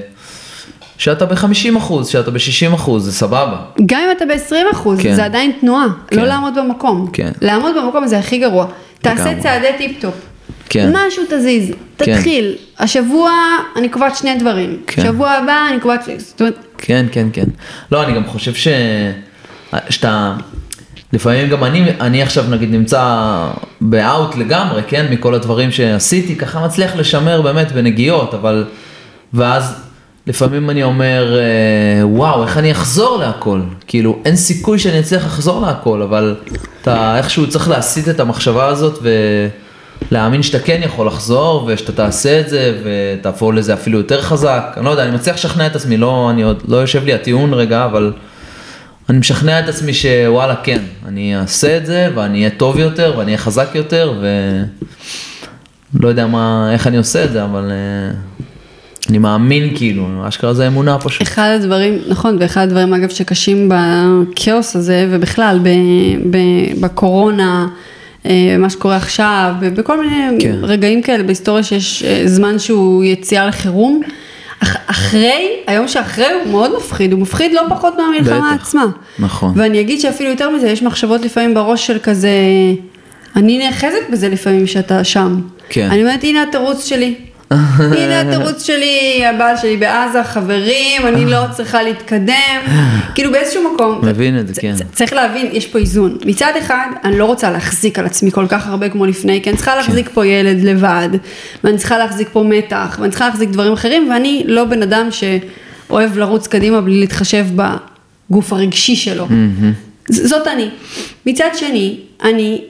שאתה 1.02 1.26
ב-50 1.26 1.78
אחוז, 1.78 2.08
שאתה 2.08 2.30
ב-60 2.30 2.74
אחוז, 2.74 3.04
זה 3.04 3.12
סבבה. 3.12 3.56
גם 3.86 4.00
אם 4.06 4.16
אתה 4.16 4.24
ב-20 4.26 4.72
אחוז, 4.72 5.00
כן. 5.00 5.14
זה 5.14 5.24
עדיין 5.24 5.52
תנועה, 5.60 5.86
כן. 6.06 6.16
לא 6.16 6.26
לעמוד 6.26 6.54
במקום. 6.58 7.10
כן. 7.12 7.30
לעמוד 7.40 7.72
במקום 7.76 8.06
זה 8.06 8.18
הכי 8.18 8.38
גרוע. 8.38 8.66
תעשה 8.98 9.24
לגמרי. 9.24 9.42
צעדי 9.42 9.66
טיפ-טופ. 9.78 10.14
כן. 10.68 10.92
משהו 10.94 11.22
תזיז, 11.30 11.70
כן. 11.98 12.16
תתחיל. 12.16 12.54
השבוע 12.78 13.30
אני 13.76 13.88
קובעת 13.88 14.16
שני 14.16 14.36
דברים. 14.36 14.80
כן. 14.86 15.02
שבוע 15.02 15.30
הבא 15.30 15.66
אני 15.70 15.80
קובעת, 15.80 16.08
זאת 16.18 16.40
אומרת, 16.40 16.54
כן, 16.78 17.06
כן, 17.12 17.26
כן. 17.32 17.46
לא, 17.92 18.04
אני 18.04 18.12
גם 18.14 18.26
חושב 18.26 18.54
ש... 18.54 18.68
שאתה... 19.90 20.34
לפעמים 21.12 21.48
גם 21.48 21.64
אני, 21.64 21.84
אני 22.00 22.22
עכשיו 22.22 22.44
נגיד 22.50 22.70
נמצא 22.70 23.36
ב 23.81 23.94
out 23.94 24.37
לגמרי, 24.36 24.82
כן, 24.88 25.06
מכל 25.10 25.34
הדברים 25.34 25.70
שעשיתי, 25.70 26.36
ככה 26.36 26.64
מצליח 26.66 26.96
לשמר 26.96 27.42
באמת 27.42 27.72
בנגיעות, 27.72 28.34
אבל... 28.34 28.64
ואז 29.34 29.91
לפעמים 30.26 30.70
אני 30.70 30.82
אומר, 30.82 31.38
אה, 31.38 32.06
וואו, 32.06 32.42
איך 32.42 32.58
אני 32.58 32.72
אחזור 32.72 33.18
להכל? 33.18 33.61
כאילו, 33.87 34.18
אין 34.24 34.37
סיכוי 34.37 34.78
שאני 34.78 35.00
אצליח 35.00 35.24
לחזור 35.24 35.61
להכל, 35.61 36.02
אבל 36.02 36.37
אתה 36.82 37.16
איכשהו 37.18 37.48
צריך 37.48 37.68
להסיט 37.68 38.08
את 38.08 38.20
המחשבה 38.20 38.66
הזאת 38.66 38.98
ולהאמין 40.11 40.42
שאתה 40.42 40.58
כן 40.58 40.80
יכול 40.85 41.06
לחזור, 41.06 41.64
ושאתה 41.66 41.92
תעשה 41.92 42.40
את 42.40 42.48
זה, 42.48 42.78
ותהפוך 42.85 43.52
לזה 43.54 43.74
אפילו 43.74 43.98
יותר 43.98 44.22
חזק. 44.22 44.64
אני 44.76 44.85
לא 44.85 44.90
יודע, 44.90 45.04
אני 45.04 45.14
מצליח 45.14 45.37
לשכנע 45.37 45.66
את 45.66 45.76
עצמי, 45.76 45.96
לא, 45.96 46.30
אני 46.30 46.42
עוד, 46.42 46.62
לא 46.68 46.76
יושב 46.76 47.04
לי 47.04 47.14
הטיעון 47.14 47.54
רגע, 47.54 47.85
אבל 47.85 48.12
אני 49.08 49.18
משכנע 49.18 49.61
את 49.61 49.68
עצמי 49.68 49.94
שוואלה, 49.94 50.56
כן, 50.62 50.82
אני 51.06 51.37
אעשה 51.37 51.76
את 51.76 51.87
זה, 51.87 52.08
ואני 52.14 52.38
אהיה 52.38 52.50
טוב 52.50 52.78
יותר, 52.78 53.14
ואני 53.16 53.26
אהיה 53.26 53.38
חזק 53.38 53.68
יותר, 53.74 54.14
ו... 54.20 54.26
לא 56.00 56.08
יודע 56.08 56.26
מה, 56.26 56.72
איך 56.72 56.87
אני 56.87 56.96
עושה 56.96 57.24
את 57.24 57.32
זה, 57.32 57.44
אבל 57.44 57.70
אה, 57.70 58.16
אני 59.12 59.18
מאמין 59.18 59.77
כאילו, 59.77 60.29
אשכרה 60.29 60.55
זה 60.55 60.66
אמונה 60.66 60.98
פשוט. 60.98 61.22
אחד 61.22 61.57
הדברים, 61.61 61.98
נכון, 62.09 62.37
ואחד 62.40 62.61
הדברים 62.61 62.94
אגב 62.94 63.09
שקשים 63.09 63.68
בכאוס 63.68 64.77
הזה, 64.77 65.07
ובכלל 65.11 65.59
ב, 65.62 65.68
ב, 66.31 66.38
בקורונה, 66.81 67.66
אה, 68.27 68.57
מה 68.59 68.70
שקורה 68.70 68.96
עכשיו, 68.96 69.55
בכל 69.61 70.01
מיני 70.01 70.40
כן. 70.40 70.57
רגעים 70.62 71.03
כאלה 71.03 71.22
בהיסטוריה 71.22 71.62
שיש 71.62 72.03
אה, 72.03 72.22
זמן 72.27 72.59
שהוא 72.59 73.05
יציאה 73.05 73.46
לחירום, 73.46 74.03
אח, 74.62 74.77
אחרי, 74.87 75.48
היום 75.66 75.88
שאחרי 75.88 76.27
הוא 76.44 76.53
מאוד 76.53 76.77
מפחיד, 76.77 77.12
הוא 77.12 77.20
מפחיד 77.20 77.53
לא 77.53 77.62
פחות 77.68 77.94
מהמלחמה 77.96 78.53
בטח, 78.55 78.62
עצמה. 78.62 78.87
נכון. 79.18 79.53
ואני 79.57 79.81
אגיד 79.81 80.01
שאפילו 80.01 80.31
יותר 80.31 80.51
מזה, 80.51 80.68
יש 80.68 80.83
מחשבות 80.83 81.25
לפעמים 81.25 81.55
בראש 81.55 81.87
של 81.87 81.98
כזה, 82.03 82.31
אני 83.37 83.59
נאחזת 83.59 84.11
בזה 84.12 84.29
לפעמים 84.29 84.66
שאתה 84.66 85.05
שם. 85.05 85.40
כן. 85.68 85.88
אני 85.90 86.03
אומרת, 86.03 86.25
הנה 86.25 86.42
התירוץ 86.42 86.85
שלי. 86.85 87.14
הנה 87.78 88.20
התירוץ 88.20 88.66
שלי, 88.66 89.22
הבעל 89.26 89.56
שלי 89.56 89.76
בעזה, 89.76 90.24
חברים, 90.24 91.06
אני 91.06 91.26
לא 91.26 91.38
צריכה 91.50 91.82
להתקדם. 91.82 92.60
כאילו 93.14 93.32
באיזשהו 93.32 93.74
מקום. 93.74 94.00
מבין 94.02 94.38
את 94.38 94.54
זה, 94.54 94.60
כן. 94.60 94.74
צריך 94.92 95.12
להבין, 95.12 95.48
יש 95.52 95.66
פה 95.66 95.78
איזון. 95.78 96.18
מצד 96.26 96.52
אחד, 96.58 96.86
אני 97.04 97.18
לא 97.18 97.24
רוצה 97.24 97.50
להחזיק 97.50 97.98
על 97.98 98.06
עצמי 98.06 98.30
כל 98.30 98.46
כך 98.48 98.66
הרבה 98.66 98.88
כמו 98.88 99.06
לפני, 99.06 99.42
כי 99.42 99.50
אני 99.50 99.56
צריכה 99.56 99.76
להחזיק 99.76 100.10
פה 100.14 100.26
ילד 100.26 100.64
לבד, 100.64 101.08
ואני 101.64 101.78
צריכה 101.78 101.98
להחזיק 101.98 102.28
פה 102.32 102.42
מתח, 102.42 102.98
ואני 103.00 103.10
צריכה 103.10 103.26
להחזיק 103.26 103.50
דברים 103.50 103.72
אחרים, 103.72 104.10
ואני 104.10 104.44
לא 104.46 104.64
בן 104.64 104.82
אדם 104.82 105.08
שאוהב 105.10 106.18
לרוץ 106.18 106.46
קדימה 106.46 106.80
בלי 106.80 107.00
להתחשב 107.00 107.46
בגוף 108.30 108.52
הרגשי 108.52 108.96
שלו. 108.96 109.26
זאת 110.08 110.46
אני. 110.46 110.68
מצד 111.26 111.48
שני, 111.54 111.96
אני 112.22 112.60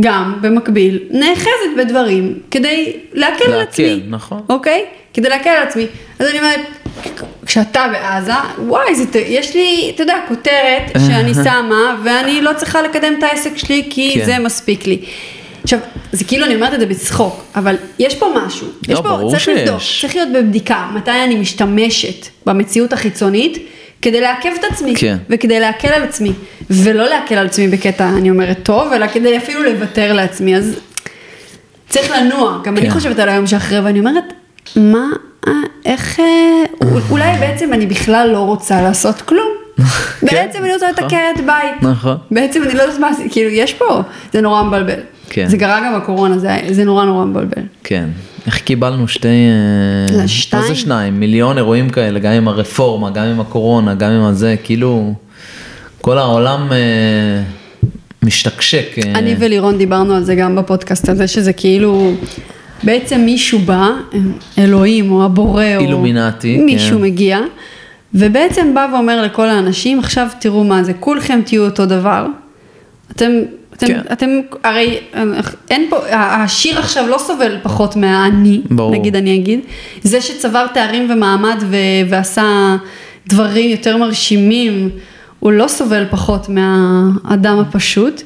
גם 0.00 0.38
במקביל 0.40 0.98
נאחזת 1.10 1.74
בדברים 1.78 2.38
כדי 2.50 2.96
להקל 3.12 3.44
על 3.44 3.50
להקל, 3.50 3.60
עצמי. 3.60 4.00
נכון. 4.08 4.40
אוקיי? 4.48 4.84
כדי 5.14 5.28
להקל 5.28 5.50
על 5.50 5.62
עצמי. 5.68 5.86
אז 6.18 6.26
אני 6.28 6.38
אומרת, 6.38 6.60
כשאתה 7.46 7.86
בעזה, 7.92 8.32
וואי, 8.58 8.94
זה, 8.94 9.18
יש 9.18 9.54
לי, 9.54 9.92
אתה 9.94 10.02
יודע, 10.02 10.16
כותרת 10.28 11.00
שאני 11.06 11.34
שמה, 11.34 11.96
ואני 12.04 12.42
לא 12.42 12.50
צריכה 12.56 12.82
לקדם 12.82 13.14
את 13.18 13.22
העסק 13.22 13.56
שלי, 13.56 13.86
כי 13.90 14.14
כן. 14.14 14.24
זה 14.24 14.38
מספיק 14.38 14.86
לי. 14.86 14.98
עכשיו, 15.62 15.78
זה 16.12 16.24
כאילו 16.24 16.46
אני 16.46 16.54
אומרת 16.54 16.74
את 16.74 16.80
זה 16.80 16.86
בצחוק, 16.86 17.44
אבל 17.56 17.76
יש 17.98 18.14
פה 18.14 18.32
משהו. 18.36 18.66
לא, 18.88 18.92
יש 18.94 19.00
פה, 19.00 19.08
ברור 19.08 19.30
צריך 19.30 19.44
שיש. 19.44 19.58
לבדוק, 19.58 19.80
צריך 20.00 20.16
להיות 20.16 20.28
בבדיקה, 20.34 20.88
מתי 20.94 21.10
אני 21.10 21.34
משתמשת 21.34 22.26
במציאות 22.46 22.92
החיצונית, 22.92 23.58
כדי 24.04 24.20
לעכב 24.20 24.50
את 24.60 24.64
עצמי, 24.72 24.94
כן. 24.96 25.16
וכדי 25.30 25.60
להקל 25.60 25.88
על 25.88 26.02
עצמי, 26.02 26.32
ולא 26.70 27.08
להקל 27.08 27.34
על 27.34 27.46
עצמי 27.46 27.68
בקטע, 27.68 28.08
אני 28.08 28.30
אומרת, 28.30 28.58
טוב, 28.62 28.92
אלא 28.92 29.06
כדי 29.06 29.36
אפילו 29.36 29.62
לוותר 29.62 30.12
לעצמי, 30.12 30.56
אז 30.56 30.76
צריך 31.88 32.10
לנוע, 32.10 32.58
גם 32.64 32.76
אני 32.76 32.86
כן. 32.86 32.92
חושבת 32.92 33.18
על 33.18 33.28
היום 33.28 33.46
שאחרי, 33.46 33.80
ואני 33.80 33.98
אומרת, 33.98 34.24
מה, 34.76 35.06
אה, 35.46 35.52
איך, 35.84 36.20
אה, 36.20 36.88
אולי 37.10 37.38
בעצם 37.40 37.72
אני 37.72 37.86
בכלל 37.86 38.28
לא 38.32 38.38
רוצה 38.38 38.82
לעשות 38.82 39.22
כלום. 39.22 39.48
בעצם 40.22 40.58
אני 40.64 40.72
רוצה 40.72 40.90
נכון. 40.90 41.04
לתקן 41.04 41.22
את 41.34 41.46
בית. 41.46 41.82
נכון. 41.82 42.16
בעצם 42.30 42.62
אני 42.62 42.74
לא 42.74 42.82
יודעת 42.82 42.98
מה, 43.00 43.10
כאילו 43.30 43.50
יש 43.50 43.74
פה, 43.74 44.02
זה 44.32 44.40
נורא 44.40 44.62
מבלבל. 44.62 45.00
כן. 45.30 45.46
זה 45.48 45.58
קרה 45.58 45.80
גם 45.86 46.00
בקורונה, 46.00 46.38
זה, 46.38 46.58
זה 46.70 46.84
נורא 46.84 47.04
נורא 47.04 47.24
מבלבל. 47.24 47.62
כן. 47.84 48.08
איך 48.46 48.58
קיבלנו 48.60 49.08
שתי... 49.08 49.28
אה, 49.28 50.16
זה 50.16 50.28
שתיים? 50.28 50.62
מה 50.62 50.68
זה 50.68 50.74
שניים? 50.74 51.20
מיליון 51.20 51.58
אירועים 51.58 51.90
כאלה, 51.90 52.18
גם 52.18 52.32
עם 52.32 52.48
הרפורמה, 52.48 53.10
גם 53.10 53.24
עם 53.24 53.40
הקורונה, 53.40 53.94
גם 53.94 54.10
עם 54.10 54.22
הזה, 54.22 54.56
כאילו... 54.64 55.14
כל 56.04 56.18
העולם 56.18 56.72
אה, 56.72 57.42
משתקשק. 58.22 58.98
אה, 58.98 59.12
אני 59.14 59.34
ולירון 59.38 59.78
דיברנו 59.78 60.14
על 60.14 60.24
זה 60.24 60.34
גם 60.34 60.56
בפודקאסט 60.56 61.08
הזה, 61.08 61.26
שזה 61.26 61.52
כאילו, 61.52 62.12
בעצם 62.82 63.20
מישהו 63.20 63.58
בא, 63.58 63.90
אלוהים 64.58 65.12
או 65.12 65.24
הבורא, 65.24 65.64
או 65.76 65.80
אילומינטי, 65.80 66.58
מישהו 66.58 66.98
כן. 66.98 67.04
מגיע, 67.04 67.40
ובעצם 68.14 68.74
בא 68.74 68.88
ואומר 68.92 69.22
לכל 69.22 69.48
האנשים, 69.48 69.98
עכשיו 69.98 70.28
תראו 70.38 70.64
מה 70.64 70.84
זה, 70.84 70.92
כולכם 71.00 71.40
תהיו 71.44 71.64
אותו 71.64 71.86
דבר. 71.86 72.26
אתם, 73.12 73.30
אתם, 73.74 73.86
כן. 73.86 74.00
אתם, 74.12 74.40
הרי 74.64 74.98
אין 75.70 75.86
פה, 75.90 75.96
השיר 76.10 76.78
עכשיו 76.78 77.08
לא 77.08 77.18
סובל 77.18 77.56
פחות 77.62 77.96
מהאני, 77.96 78.60
ברור. 78.70 78.92
נגיד 78.92 79.16
אני 79.16 79.34
אגיד, 79.34 79.60
זה 80.02 80.20
שצבר 80.20 80.66
תארים 80.66 81.10
ומעמד 81.10 81.62
ו, 81.70 81.76
ועשה 82.08 82.76
דברים 83.26 83.70
יותר 83.70 83.96
מרשימים, 83.96 84.90
הוא 85.40 85.52
לא 85.52 85.68
סובל 85.68 86.04
פחות 86.10 86.46
מהאדם 86.48 87.58
הפשוט. 87.58 88.22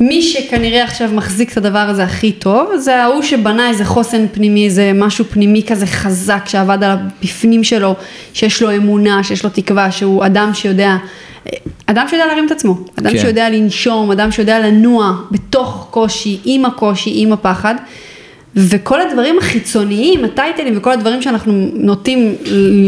מי 0.00 0.22
שכנראה 0.22 0.84
עכשיו 0.84 1.10
מחזיק 1.12 1.52
את 1.52 1.56
הדבר 1.56 1.78
הזה 1.78 2.04
הכי 2.04 2.32
טוב, 2.32 2.76
זה 2.76 2.96
ההוא 3.02 3.22
שבנה 3.22 3.68
איזה 3.68 3.84
חוסן 3.84 4.26
פנימי, 4.32 4.64
איזה 4.64 4.92
משהו 4.94 5.24
פנימי 5.24 5.62
כזה 5.62 5.86
חזק, 5.86 6.42
שעבד 6.46 6.82
על 6.82 6.90
הבפנים 6.90 7.64
שלו, 7.64 7.94
שיש 8.34 8.62
לו 8.62 8.76
אמונה, 8.76 9.24
שיש 9.24 9.44
לו 9.44 9.50
תקווה, 9.50 9.90
שהוא 9.90 10.26
אדם 10.26 10.50
שיודע, 10.54 10.96
אדם 11.86 12.06
שיודע 12.08 12.26
להרים 12.26 12.46
את 12.46 12.50
עצמו, 12.50 12.74
אדם 12.98 13.10
כן. 13.10 13.18
שיודע 13.18 13.50
לנשום, 13.50 14.10
אדם 14.10 14.32
שיודע 14.32 14.58
לנוע 14.58 15.12
בתוך 15.30 15.88
קושי, 15.90 16.38
עם 16.44 16.64
הקושי, 16.64 17.12
עם 17.14 17.32
הפחד. 17.32 17.74
וכל 18.56 19.00
הדברים 19.00 19.38
החיצוניים, 19.38 20.24
הטייטלים 20.24 20.74
וכל 20.76 20.92
הדברים 20.92 21.22
שאנחנו 21.22 21.68
נוטים 21.74 22.34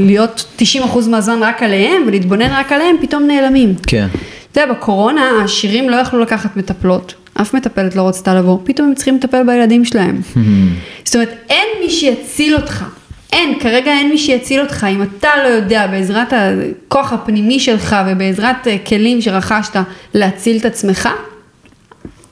להיות 0.07 0.45
90% 0.59 0.63
מהזמן 1.09 1.43
רק 1.43 1.63
עליהם 1.63 2.03
ולהתבונן 2.07 2.51
רק 2.51 2.73
עליהם, 2.73 2.97
פתאום 3.01 3.27
נעלמים. 3.27 3.75
כן. 3.87 4.07
אתה 4.53 4.61
יודע, 4.61 4.73
בקורונה 4.73 5.31
השירים 5.45 5.91
לא 5.91 5.97
יכלו 5.97 6.21
לקחת 6.21 6.57
מטפלות, 6.57 7.15
אף 7.41 7.55
מטפלת 7.55 7.97
לא 7.97 8.09
רצתה 8.09 8.35
לבוא, 8.35 8.59
פתאום 8.65 8.89
הם 8.89 8.95
צריכים 8.95 9.17
לטפל 9.17 9.43
בילדים 9.47 9.85
שלהם. 9.85 10.21
זאת 11.05 11.15
אומרת, 11.15 11.35
אין 11.51 11.67
מי 11.81 11.91
שיציל 11.91 12.57
אותך. 12.57 12.85
אין, 13.33 13.59
כרגע 13.61 13.91
אין 13.91 14.09
מי 14.09 14.19
שיציל 14.19 14.61
אותך, 14.61 14.87
אם 14.91 15.03
אתה 15.03 15.29
לא 15.45 15.49
יודע 15.49 15.87
בעזרת 15.87 16.33
הכוח 16.33 17.13
הפנימי 17.13 17.61
שלך 17.61 17.97
ובעזרת 18.07 18.67
אה, 18.67 18.77
כלים 18.87 19.21
שרכשת 19.21 19.77
להציל 20.15 20.57
את 20.57 20.65
עצמך, 20.65 21.09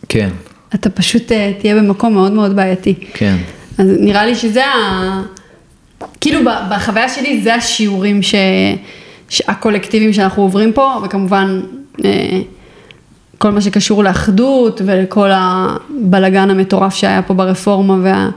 כן. 0.08 0.28
אתה 0.74 0.90
פשוט 0.90 1.32
אה, 1.32 1.52
תהיה 1.58 1.74
במקום 1.74 2.14
מאוד 2.14 2.32
מאוד 2.32 2.56
בעייתי. 2.56 2.94
כן. 3.14 3.36
אז 3.78 3.86
נראה 4.00 4.26
לי 4.26 4.34
שזה 4.34 4.66
ה... 4.66 5.22
כאילו 6.20 6.40
בחוויה 6.70 7.08
שלי 7.08 7.40
זה 7.42 7.54
השיעורים 7.54 8.22
ש... 8.22 8.34
הקולקטיביים 9.48 10.12
שאנחנו 10.12 10.42
עוברים 10.42 10.72
פה, 10.72 11.00
וכמובן 11.04 11.60
כל 13.38 13.50
מה 13.50 13.60
שקשור 13.60 14.04
לאחדות 14.04 14.80
ולכל 14.84 15.30
הבלגן 15.32 16.50
המטורף 16.50 16.94
שהיה 16.94 17.22
פה 17.22 17.34
ברפורמה 17.34 17.96
וה... 18.02 18.28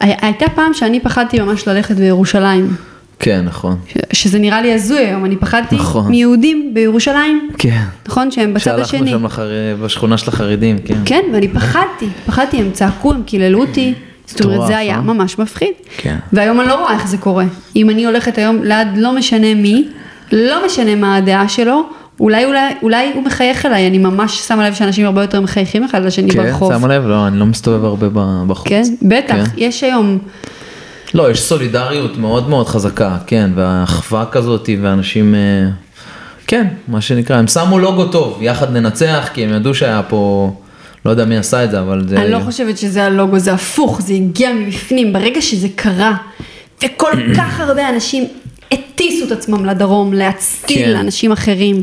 הי- 0.00 0.14
הייתה 0.22 0.46
פעם 0.54 0.74
שאני 0.74 1.00
פחדתי 1.00 1.40
ממש 1.40 1.68
ללכת 1.68 1.96
בירושלים, 1.96 2.74
כן, 3.18 3.44
נכון. 3.44 3.76
ש- 3.88 4.22
שזה 4.22 4.38
נראה 4.38 4.62
לי 4.62 4.72
הזוי 4.72 4.98
היום, 4.98 5.24
אני 5.24 5.36
פחדתי 5.36 5.76
נכון. 5.76 6.10
מיהודים 6.10 6.70
בירושלים, 6.74 7.50
כן. 7.58 7.82
נכון? 8.08 8.30
שהם 8.30 8.54
בצד 8.54 8.78
השני. 8.78 8.98
שהלכנו 8.98 9.18
שם 9.18 9.24
לחר... 9.24 9.50
בשכונה 9.82 10.18
של 10.18 10.28
החרדים, 10.30 10.76
כן. 10.84 10.98
כן, 11.04 11.20
ואני 11.32 11.48
פחדתי, 11.48 12.08
פחדתי, 12.26 12.56
הם 12.60 12.70
צעקו, 12.72 13.12
הם 13.12 13.22
קיללו 13.22 13.60
אותי. 13.60 13.94
זאת 14.26 14.44
אומרת, 14.44 14.66
זה 14.66 14.76
היה 14.78 14.94
אה? 14.96 15.00
ממש 15.00 15.38
מפחיד. 15.38 15.72
כן. 15.96 16.16
והיום 16.32 16.60
אני 16.60 16.68
לא 16.68 16.80
רואה 16.80 16.92
איך 16.94 17.06
זה 17.06 17.18
קורה. 17.18 17.44
אם 17.76 17.90
אני 17.90 18.04
הולכת 18.06 18.38
היום 18.38 18.62
ליד 18.62 18.88
לא 18.96 19.12
משנה 19.12 19.54
מי, 19.54 19.88
לא 20.32 20.66
משנה 20.66 20.94
מה 20.94 21.16
הדעה 21.16 21.48
שלו, 21.48 21.82
אולי, 22.20 22.44
אולי, 22.44 22.74
אולי 22.82 23.12
הוא 23.14 23.22
מחייך 23.22 23.66
אליי, 23.66 23.86
אני 23.86 23.98
ממש 23.98 24.38
שמה 24.48 24.68
לב 24.68 24.74
שאנשים 24.74 25.06
הרבה 25.06 25.22
יותר 25.22 25.40
מחייכים 25.40 25.84
אחד 25.84 26.02
לשני 26.04 26.30
כן, 26.30 26.42
ברחוב. 26.42 26.72
שמה 26.72 26.88
לב? 26.88 27.06
לא, 27.06 27.26
אני 27.26 27.38
לא 27.38 27.46
מסתובב 27.46 27.84
הרבה 27.84 28.06
בחוץ. 28.46 28.68
כן, 28.68 28.82
בטח, 29.02 29.34
כן. 29.34 29.44
יש 29.56 29.84
היום, 29.84 30.18
לא, 31.14 31.30
יש 31.30 31.42
סולידריות 31.42 32.16
מאוד 32.16 32.48
מאוד 32.48 32.68
חזקה, 32.68 33.16
כן, 33.26 33.50
והאחווה 33.54 34.24
כזאת, 34.30 34.68
ואנשים, 34.82 35.34
אה, 35.34 35.70
כן, 36.46 36.66
מה 36.88 37.00
שנקרא, 37.00 37.36
הם 37.36 37.46
שמו 37.46 37.78
לוגו 37.78 38.04
טוב, 38.04 38.38
יחד 38.40 38.72
ננצח, 38.76 39.28
כי 39.34 39.44
הם 39.44 39.54
ידעו 39.54 39.74
שהיה 39.74 40.02
פה, 40.02 40.52
לא 41.04 41.10
יודע 41.10 41.24
מי 41.24 41.36
עשה 41.36 41.64
את 41.64 41.70
זה, 41.70 41.80
אבל 41.80 42.08
זה... 42.08 42.16
אני 42.16 42.30
לא 42.30 42.38
חושבת 42.44 42.78
שזה 42.78 43.04
הלוגו, 43.04 43.38
זה 43.38 43.52
הפוך, 43.52 44.00
זה 44.02 44.12
הגיע 44.12 44.52
מבפנים, 44.52 45.12
ברגע 45.12 45.40
שזה 45.40 45.68
קרה, 45.76 46.16
וכל 46.84 47.12
כך 47.36 47.60
הרבה 47.60 47.88
אנשים 47.88 48.28
הטיסו 48.72 49.24
את 49.26 49.32
עצמם 49.32 49.64
לדרום, 49.64 50.12
להציל 50.12 50.84
כן. 50.84 50.90
לאנשים 50.90 51.32
אחרים. 51.32 51.82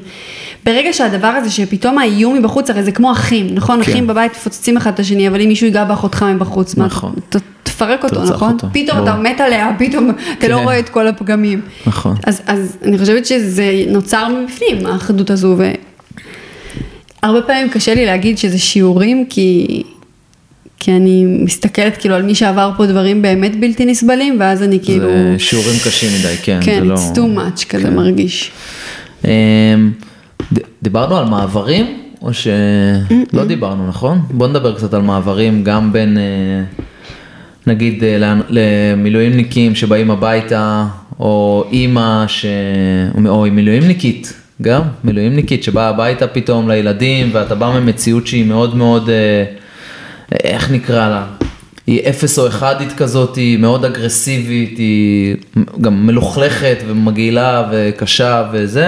ברגע 0.65 0.93
שהדבר 0.93 1.27
הזה, 1.27 1.49
שפתאום 1.51 1.97
האיום 1.97 2.37
מבחוץ, 2.37 2.69
הרי 2.69 2.83
זה 2.83 2.91
כמו 2.91 3.11
אחים, 3.11 3.47
נכון? 3.53 3.83
כן. 3.83 3.91
אחים 3.91 4.07
בבית 4.07 4.31
מפוצצים 4.31 4.77
אחד 4.77 4.93
את 4.93 4.99
השני, 4.99 5.27
אבל 5.27 5.41
אם 5.41 5.47
מישהו 5.47 5.65
ייגע 5.67 5.83
באחותך 5.83 6.23
מבחוץ, 6.35 6.75
מה, 6.77 6.85
נכון. 6.85 7.13
ת- 7.29 7.35
תפרק 7.63 8.03
אותו, 8.03 8.23
נכון? 8.23 8.53
אותו, 8.53 8.67
פתאום 8.73 8.97
ברור. 8.97 9.09
אתה 9.09 9.17
מת 9.17 9.41
עליה, 9.41 9.71
פתאום 9.79 10.09
אתה 10.37 10.47
לא 10.47 10.55
כן. 10.57 10.63
רואה 10.63 10.79
את 10.79 10.89
כל 10.89 11.07
הפגמים. 11.07 11.61
נכון. 11.85 12.15
אז, 12.23 12.41
אז 12.47 12.77
אני 12.85 12.97
חושבת 12.97 13.25
שזה 13.25 13.65
נוצר 13.87 14.27
מבפנים, 14.27 14.85
האחדות 14.85 15.29
הזו, 15.29 15.55
והרבה 17.23 17.41
פעמים 17.41 17.69
קשה 17.69 17.93
לי 17.93 18.05
להגיד 18.05 18.37
שזה 18.37 18.59
שיעורים, 18.59 19.25
כי, 19.29 19.83
כי 20.83 20.91
אני 20.91 21.25
מסתכלת 21.25 21.97
כאילו 21.97 22.15
על 22.15 22.21
מי 22.21 22.35
שעבר 22.35 22.71
פה 22.77 22.85
דברים 22.85 23.21
באמת 23.21 23.59
בלתי 23.59 23.85
נסבלים, 23.85 24.37
ואז 24.39 24.63
אני 24.63 24.79
כאילו, 24.83 25.07
זה 25.07 25.35
שיעורים 25.39 25.75
קשים 25.85 26.09
מדי, 26.19 26.35
כן, 26.43 26.59
כן, 26.61 26.79
זה 26.79 26.85
לא... 26.85 26.95
it's 26.95 27.15
too 27.15 27.37
much 27.37 27.65
כזה 27.65 27.83
כן. 27.83 27.95
מרגיש. 27.95 28.51
אמ, 29.25 29.29
דיברנו 30.83 31.17
על 31.17 31.25
מעברים, 31.25 31.85
או 32.21 32.33
שלא 32.33 33.45
דיברנו, 33.47 33.87
נכון? 33.87 34.21
בוא 34.31 34.47
נדבר 34.47 34.75
קצת 34.75 34.93
על 34.93 35.01
מעברים, 35.01 35.63
גם 35.63 35.93
בין, 35.93 36.17
אה, 36.17 36.23
נגיד, 37.67 38.03
אה, 38.03 38.33
למילואימניקים 38.49 39.75
שבאים 39.75 40.11
הביתה, 40.11 40.85
או 41.19 41.65
אימא, 41.71 42.27
ש... 42.27 42.45
או 43.27 43.45
מילואימניקית, 43.51 44.33
גם, 44.61 44.81
מילואימניקית 45.03 45.63
שבאה 45.63 45.89
הביתה 45.89 46.27
פתאום 46.27 46.69
לילדים, 46.69 47.29
ואתה 47.31 47.55
בא 47.55 47.79
ממציאות 47.79 48.27
שהיא 48.27 48.45
מאוד 48.45 48.75
מאוד, 48.75 49.09
אה, 49.09 49.60
איך 50.43 50.71
נקרא 50.71 51.09
לה? 51.09 51.25
היא 51.87 52.09
אפס 52.09 52.39
או 52.39 52.47
אחדית 52.47 52.93
כזאת, 52.97 53.35
היא 53.35 53.57
מאוד 53.57 53.85
אגרסיבית, 53.85 54.77
היא 54.77 55.35
גם 55.81 56.07
מלוכלכת 56.07 56.77
ומגעילה 56.87 57.67
וקשה 57.71 58.43
וזה, 58.51 58.87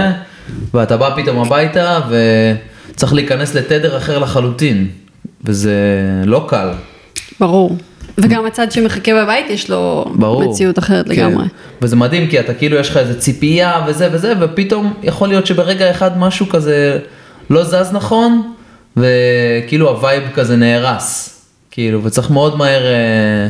ואתה 0.74 0.98
בא 0.98 1.16
פתאום 1.16 1.40
הביתה 1.40 2.00
וצריך 2.10 3.14
להיכנס 3.14 3.56
לתדר 3.56 3.98
אחר 3.98 4.20
לחלוטין, 4.20 4.88
וזה 5.44 5.76
לא 6.26 6.46
קל. 6.50 6.70
ברור. 7.40 7.78
וגם 8.18 8.46
הצד 8.46 8.72
שמחכה 8.72 9.12
בבית 9.24 9.50
יש 9.50 9.70
לו 9.70 10.06
ברור. 10.16 10.52
מציאות 10.52 10.80
אחרת 10.80 11.06
כן. 11.06 11.12
לגמרי. 11.12 11.46
וזה 11.82 11.96
מדהים 11.96 12.28
כי 12.28 12.40
אתה 12.40 12.54
כאילו 12.54 12.78
יש 12.78 12.90
לך 12.90 12.98
איזה 12.98 13.20
ציפייה 13.20 13.86
וזה 13.88 14.10
וזה, 14.12 14.34
ופתאום 14.40 14.94
יכול 15.04 15.28
להיות 15.28 15.46
שברגע 15.48 15.92
אחד 15.92 16.18
משהו 16.18 16.50
כזה 16.50 17.00
לא 17.50 17.64
זז 17.64 17.90
נכון, 17.94 18.54
וכאילו 18.98 19.90
ה 19.90 19.97
vibe 19.97 20.24
כזה 20.34 20.56
נהרס. 20.56 21.33
כאילו, 21.74 22.04
וצריך 22.04 22.32
מאוד 22.32 22.58
מהר, 22.58 22.86
אה, 22.86 23.50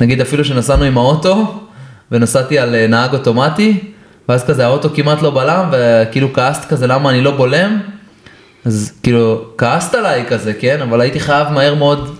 נגיד 0.00 0.20
אפילו 0.20 0.44
שנסענו 0.44 0.84
עם 0.84 0.98
האוטו, 0.98 1.60
ונסעתי 2.12 2.58
על 2.58 2.74
אה, 2.74 2.86
נהג 2.86 3.12
אוטומטי, 3.12 3.80
ואז 4.28 4.44
כזה 4.44 4.64
האוטו 4.64 4.88
כמעט 4.94 5.22
לא 5.22 5.30
בלם, 5.30 5.70
וכאילו 5.72 6.32
כעסת 6.32 6.68
כזה 6.68 6.86
למה 6.86 7.10
אני 7.10 7.20
לא 7.20 7.30
בולם, 7.36 7.80
אז 8.64 8.92
כאילו 9.02 9.44
כעסת 9.58 9.94
עליי 9.94 10.24
כזה, 10.28 10.54
כן? 10.54 10.80
אבל 10.82 11.00
הייתי 11.00 11.20
חייב 11.20 11.48
מהר 11.48 11.74
מאוד 11.74 12.16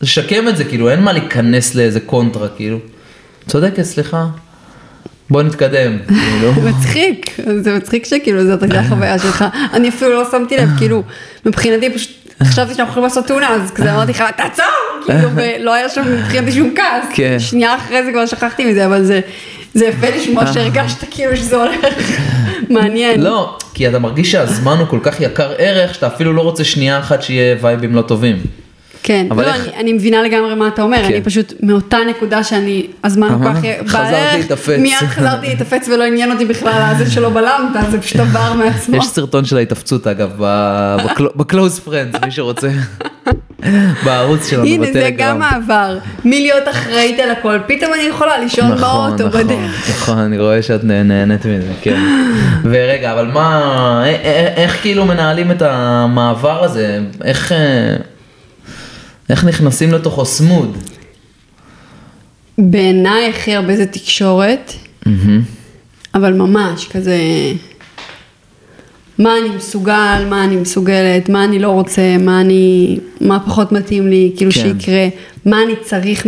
לשקם 0.00 0.48
את 0.48 0.56
זה, 0.56 0.64
כאילו 0.64 0.90
אין 0.90 1.00
מה 1.00 1.12
להיכנס 1.12 1.74
לאיזה 1.74 2.00
קונטרה, 2.00 2.48
כאילו. 2.48 2.78
צודקת, 3.48 3.82
סליחה. 3.82 4.26
בוא 5.30 5.42
נתקדם, 5.42 5.98
כאילו. 6.06 6.52
מצחיק, 6.52 7.36
זה 7.58 7.76
מצחיק 7.76 8.04
שכאילו 8.04 8.46
זאת 8.46 8.62
הייתה 8.62 8.80
החוויה 8.80 9.18
שלך, 9.18 9.44
אני 9.72 9.88
אפילו 9.88 10.10
לא 10.10 10.30
שמתי 10.30 10.56
לב, 10.56 10.68
כאילו, 10.78 11.02
מבחינתי 11.46 11.94
פשוט 11.94 12.10
חשבתי 12.42 12.74
שאנחנו 12.74 12.90
יכולים 12.90 13.04
לעשות 13.04 13.26
תאונה, 13.26 13.48
אז 13.48 13.70
כזה 13.70 13.92
אמרתי 13.92 14.12
לך, 14.12 14.24
תעצור, 14.36 14.64
כאילו, 15.06 15.28
ולא 15.36 15.74
היה 15.74 15.88
שם 15.88 16.02
מבחינתי 16.12 16.52
שום 16.52 16.74
כעס, 16.76 17.04
כן. 17.14 17.38
שנייה 17.38 17.76
אחרי 17.76 18.04
זה 18.04 18.12
כבר 18.12 18.26
שכחתי 18.26 18.64
מזה, 18.64 18.86
אבל 18.86 19.02
זה, 19.04 19.20
זה 19.74 19.86
יפה 19.86 20.06
לשמוע 20.16 20.52
שהרגשת 20.52 21.04
כאילו 21.10 21.36
שזה 21.36 21.56
הולך 21.56 21.96
מעניין. 22.70 23.20
לא, 23.20 23.56
כי 23.74 23.88
אתה 23.88 23.98
מרגיש 23.98 24.32
שהזמן 24.32 24.76
הוא 24.78 24.86
כל 24.86 25.00
כך 25.02 25.20
יקר 25.20 25.52
ערך, 25.58 25.94
שאתה 25.94 26.06
אפילו 26.06 26.32
לא 26.32 26.42
רוצה 26.42 26.64
שנייה 26.64 26.98
אחת 26.98 27.22
שיהיה 27.22 27.56
וייבים 27.60 27.94
לא 27.94 28.02
טובים. 28.02 28.36
כן, 29.02 29.26
לא, 29.36 29.42
איך- 29.42 29.56
אני, 29.68 29.76
אני 29.80 29.92
מבינה 29.92 30.22
לגמרי 30.22 30.54
מה 30.54 30.68
אתה 30.68 30.82
אומר, 30.82 30.96
כן. 30.96 31.04
אני 31.04 31.22
פשוט 31.22 31.52
מאותה 31.62 31.98
נקודה 32.10 32.44
שאני, 32.44 32.86
הזמן 33.04 33.28
אהה, 33.44 33.54
כך 33.54 33.58
חזרתי 33.90 34.10
בערך, 34.12 34.34
להתאפץ. 34.34 34.78
מיד 34.78 34.94
חזרתי 35.08 35.46
להתאפץ 35.48 35.88
ולא 35.88 36.04
עניין 36.04 36.32
אותי 36.32 36.44
בכלל 36.44 36.72
הזה 36.96 37.10
שלא 37.10 37.28
בלמת, 37.30 37.90
זה 37.90 38.00
פשוט 38.00 38.20
עבר 38.20 38.52
מעצמו. 38.52 38.96
יש 38.96 39.06
סרטון 39.06 39.44
של 39.44 39.56
ההתאפצות 39.56 40.06
אגב, 40.06 40.30
בקלוז 41.36 41.78
פרנדס, 41.78 42.20
מי 42.24 42.30
שרוצה, 42.30 42.68
בערוץ 44.04 44.50
שלנו 44.50 44.64
הנה, 44.66 44.86
בטלגרם. 44.86 45.04
זה 45.04 45.10
גם 45.10 45.38
מעבר, 45.38 45.98
מלהיות 46.24 46.68
אחראית 46.70 47.18
על 47.20 47.30
הכל, 47.30 47.58
פתאום 47.66 47.94
אני 47.94 48.02
יכולה 48.02 48.38
לישון 48.38 48.66
נכון, 48.72 48.78
באוטו 49.10 49.28
נכון, 49.28 49.40
בדרך. 49.44 49.90
נכון, 49.90 50.18
אני 50.18 50.38
רואה 50.38 50.62
שאת 50.62 50.84
נה- 50.84 51.02
נהנית 51.02 51.46
מזה, 51.46 51.72
כן. 51.82 52.00
ורגע, 52.70 53.12
אבל 53.12 53.26
מה, 53.26 54.02
איך 54.56 54.80
כאילו 54.82 55.04
מנהלים 55.04 55.50
את 55.50 55.62
המעבר 55.62 56.64
הזה? 56.64 57.00
איך, 57.24 57.52
אה, 57.52 57.96
איך 59.30 59.44
נכנסים 59.44 59.92
לתוכו 59.92 60.24
סמוד? 60.24 60.76
בעיניי 62.58 63.28
הכי 63.28 63.54
הרבה 63.54 63.76
זה 63.76 63.86
תקשורת, 63.86 64.72
אבל 66.14 66.32
ממש 66.32 66.88
כזה, 66.88 67.18
מה 69.18 69.38
אני 69.38 69.56
מסוגל, 69.56 70.24
מה 70.30 70.44
אני 70.44 70.56
מסוגלת, 70.56 71.28
מה 71.28 71.44
אני 71.44 71.58
לא 71.58 71.68
רוצה, 71.68 72.16
מה 72.20 72.40
אני, 72.40 72.98
מה 73.20 73.40
פחות 73.46 73.72
מתאים 73.72 74.08
לי, 74.08 74.32
כאילו 74.36 74.50
כן. 74.50 74.60
שיקרה, 74.60 75.08
מה 75.44 75.62
אני 75.62 75.72
צריך 75.82 76.26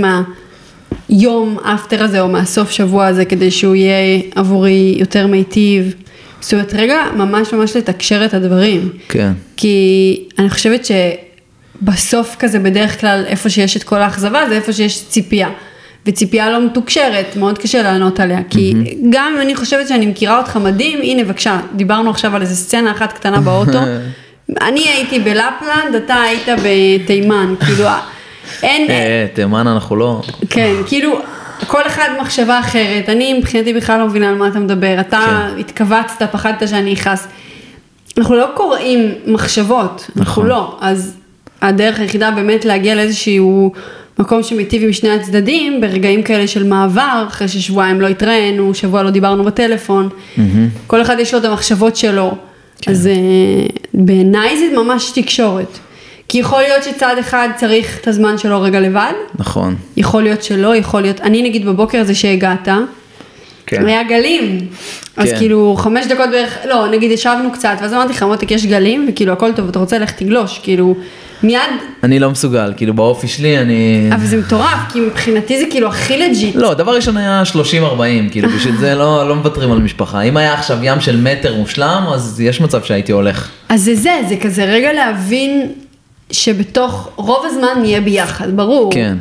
מהיום 1.08 1.58
אפטר 1.58 2.02
הזה 2.02 2.20
או 2.20 2.28
מהסוף 2.28 2.70
שבוע 2.70 3.06
הזה 3.06 3.24
כדי 3.24 3.50
שהוא 3.50 3.74
יהיה 3.74 4.20
עבורי 4.34 4.96
יותר 4.98 5.26
מיטיב. 5.26 5.94
זאת 6.40 6.52
אומרת, 6.52 6.74
רגע, 6.74 6.98
ממש 7.16 7.52
ממש 7.52 7.76
לתקשר 7.76 8.24
את 8.24 8.34
הדברים. 8.34 8.88
כן, 9.08 9.32
כי 9.56 10.28
אני 10.38 10.50
חושבת 10.50 10.84
שבסוף 11.80 12.36
כזה 12.38 12.58
בדרך 12.58 13.00
כלל 13.00 13.24
איפה 13.26 13.50
שיש 13.50 13.76
את 13.76 13.82
כל 13.82 13.96
האכזבה 13.96 14.48
זה 14.48 14.54
איפה 14.56 14.72
שיש 14.72 15.08
ציפייה. 15.08 15.48
וציפייה 16.06 16.50
לא 16.50 16.66
מתוקשרת, 16.66 17.36
מאוד 17.36 17.58
קשה 17.58 17.82
לענות 17.82 18.20
עליה, 18.20 18.40
כי 18.50 18.74
גם 19.10 19.32
אם 19.34 19.40
אני 19.40 19.54
חושבת 19.54 19.88
שאני 19.88 20.06
מכירה 20.06 20.38
אותך 20.38 20.56
מדהים, 20.56 20.98
הנה 21.02 21.24
בבקשה, 21.24 21.60
דיברנו 21.76 22.10
עכשיו 22.10 22.36
על 22.36 22.42
איזה 22.42 22.56
סצנה 22.56 22.92
אחת 22.92 23.12
קטנה 23.12 23.40
באוטו, 23.40 23.78
אני 24.68 24.80
הייתי 24.80 25.18
בלפלנד, 25.18 25.94
אתה 26.04 26.14
היית 26.14 26.46
בתימן, 26.64 27.54
כאילו, 27.64 27.84
אין, 28.62 28.90
אה, 28.90 29.26
תימן 29.34 29.66
אנחנו 29.66 29.96
לא, 29.96 30.22
כן, 30.50 30.74
כאילו, 30.86 31.20
כל 31.66 31.86
אחד 31.86 32.08
מחשבה 32.20 32.60
אחרת, 32.60 33.08
אני 33.08 33.34
מבחינתי 33.34 33.74
בכלל 33.74 33.98
לא 33.98 34.06
מבינה 34.06 34.28
על 34.28 34.34
מה 34.34 34.48
אתה 34.48 34.58
מדבר, 34.58 34.96
אתה 35.00 35.20
כן. 35.26 35.60
התכווצת, 35.60 36.22
פחדת 36.32 36.68
שאני 36.68 36.94
אכעס. 36.94 37.28
אנחנו 38.18 38.36
לא 38.36 38.46
קוראים 38.54 39.14
מחשבות, 39.26 40.10
אנחנו 40.16 40.22
נכון. 40.22 40.46
לא, 40.46 40.78
אז 40.80 41.16
הדרך 41.62 42.00
היחידה 42.00 42.30
באמת 42.30 42.64
להגיע 42.64 42.94
לאיזשהו 42.94 43.72
מקום 44.18 44.42
שמיטיב 44.42 44.82
עם 44.82 44.92
שני 44.92 45.10
הצדדים, 45.10 45.80
ברגעים 45.80 46.22
כאלה 46.22 46.46
של 46.46 46.64
מעבר, 46.64 47.24
אחרי 47.28 47.48
ששבועיים 47.48 48.00
לא 48.00 48.06
התראינו, 48.06 48.74
שבוע 48.74 49.02
לא 49.02 49.10
דיברנו 49.10 49.44
בטלפון, 49.44 50.08
כל 50.86 51.02
אחד 51.02 51.16
יש 51.18 51.34
לו 51.34 51.40
את 51.40 51.44
המחשבות 51.44 51.96
שלו, 51.96 52.34
כן. 52.82 52.90
אז 52.90 53.06
אה, 53.06 53.12
בעיניי 53.94 54.58
זה 54.58 54.76
ממש 54.76 55.10
תקשורת. 55.14 55.78
כי 56.28 56.38
יכול 56.38 56.62
להיות 56.62 56.84
שצד 56.84 57.14
אחד 57.20 57.48
צריך 57.56 57.98
את 58.00 58.08
הזמן 58.08 58.38
שלו 58.38 58.62
רגע 58.62 58.80
לבד, 58.80 59.12
נכון, 59.38 59.76
יכול 59.96 60.22
להיות 60.22 60.42
שלא, 60.42 60.76
יכול 60.76 61.00
להיות, 61.00 61.20
אני 61.20 61.42
נגיד 61.42 61.66
בבוקר 61.66 62.00
הזה 62.00 62.14
שהגעת, 62.14 62.68
כן. 63.66 63.86
היה 63.86 64.02
גלים, 64.02 64.58
אז 65.16 65.30
כן. 65.30 65.38
כאילו 65.38 65.76
חמש 65.78 66.06
דקות 66.06 66.30
בערך, 66.30 66.58
לא, 66.68 66.88
נגיד 66.88 67.10
ישבנו 67.10 67.52
קצת, 67.52 67.76
ואז 67.80 67.94
אמרתי 67.94 68.12
לך, 68.12 68.22
מותק 68.22 68.50
יש 68.50 68.66
גלים, 68.66 69.06
וכאילו 69.08 69.32
הכל 69.32 69.52
טוב, 69.52 69.68
אתה 69.68 69.78
רוצה 69.78 69.98
ללכת 69.98 70.16
תגלוש, 70.16 70.60
כאילו, 70.62 70.94
מיד, 71.42 71.60
אני 72.02 72.18
לא 72.18 72.30
מסוגל, 72.30 72.72
כאילו 72.76 72.94
באופי 72.94 73.28
שלי 73.28 73.58
אני... 73.58 74.10
אבל 74.14 74.26
זה 74.26 74.36
מטורף, 74.36 74.78
כי 74.92 75.00
מבחינתי 75.00 75.58
זה 75.58 75.64
כאילו 75.70 75.88
הכי 75.88 76.18
לג'יט. 76.18 76.56
לא, 76.56 76.74
דבר 76.74 76.94
ראשון 76.94 77.16
היה 77.16 77.42
30-40, 77.52 77.52
כאילו 78.30 78.48
בשביל 78.48 78.76
זה 78.76 78.94
לא, 78.94 79.28
לא 79.28 79.34
מוותרים 79.34 79.72
על 79.72 79.78
משפחה. 79.78 80.20
אם 80.20 80.36
היה 80.36 80.54
עכשיו 80.54 80.78
ים 80.82 81.00
של 81.00 81.20
מטר 81.20 81.54
מושלם, 81.54 82.04
אז 82.14 82.40
יש 82.40 82.60
מצב 82.60 82.82
שהייתי 82.82 83.12
הולך. 83.12 83.48
אז 83.68 83.82
זה 83.82 83.94
זה, 83.94 84.10
זה 84.28 84.36
כזה 84.36 84.64
רגע 84.64 84.92
להבין 84.92 85.72
שבתוך 86.30 87.08
רוב 87.16 87.44
הזמן 87.46 87.80
נהיה 87.80 88.00
ביחד, 88.00 88.56
ברור. 88.56 88.92
כן. 88.92 89.16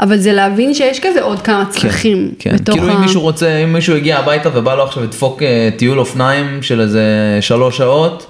אבל 0.00 0.18
זה 0.18 0.32
להבין 0.32 0.74
שיש 0.74 1.00
כזה 1.00 1.22
עוד 1.22 1.42
כמה 1.42 1.64
צרכים. 1.68 2.30
כן, 2.38 2.56
בתוך 2.56 2.74
כאילו 2.74 2.92
ה... 2.92 2.96
אם 2.96 3.00
מישהו 3.00 3.20
רוצה, 3.20 3.56
אם 3.56 3.72
מישהו 3.72 3.96
הגיע 3.96 4.18
הביתה 4.18 4.48
ובא 4.54 4.74
לו 4.74 4.82
עכשיו 4.82 5.02
לדפוק 5.02 5.42
אה, 5.42 5.68
טיול 5.76 5.98
אופניים 5.98 6.62
של 6.62 6.80
איזה 6.80 7.02
שלוש 7.40 7.76
שעות, 7.76 8.26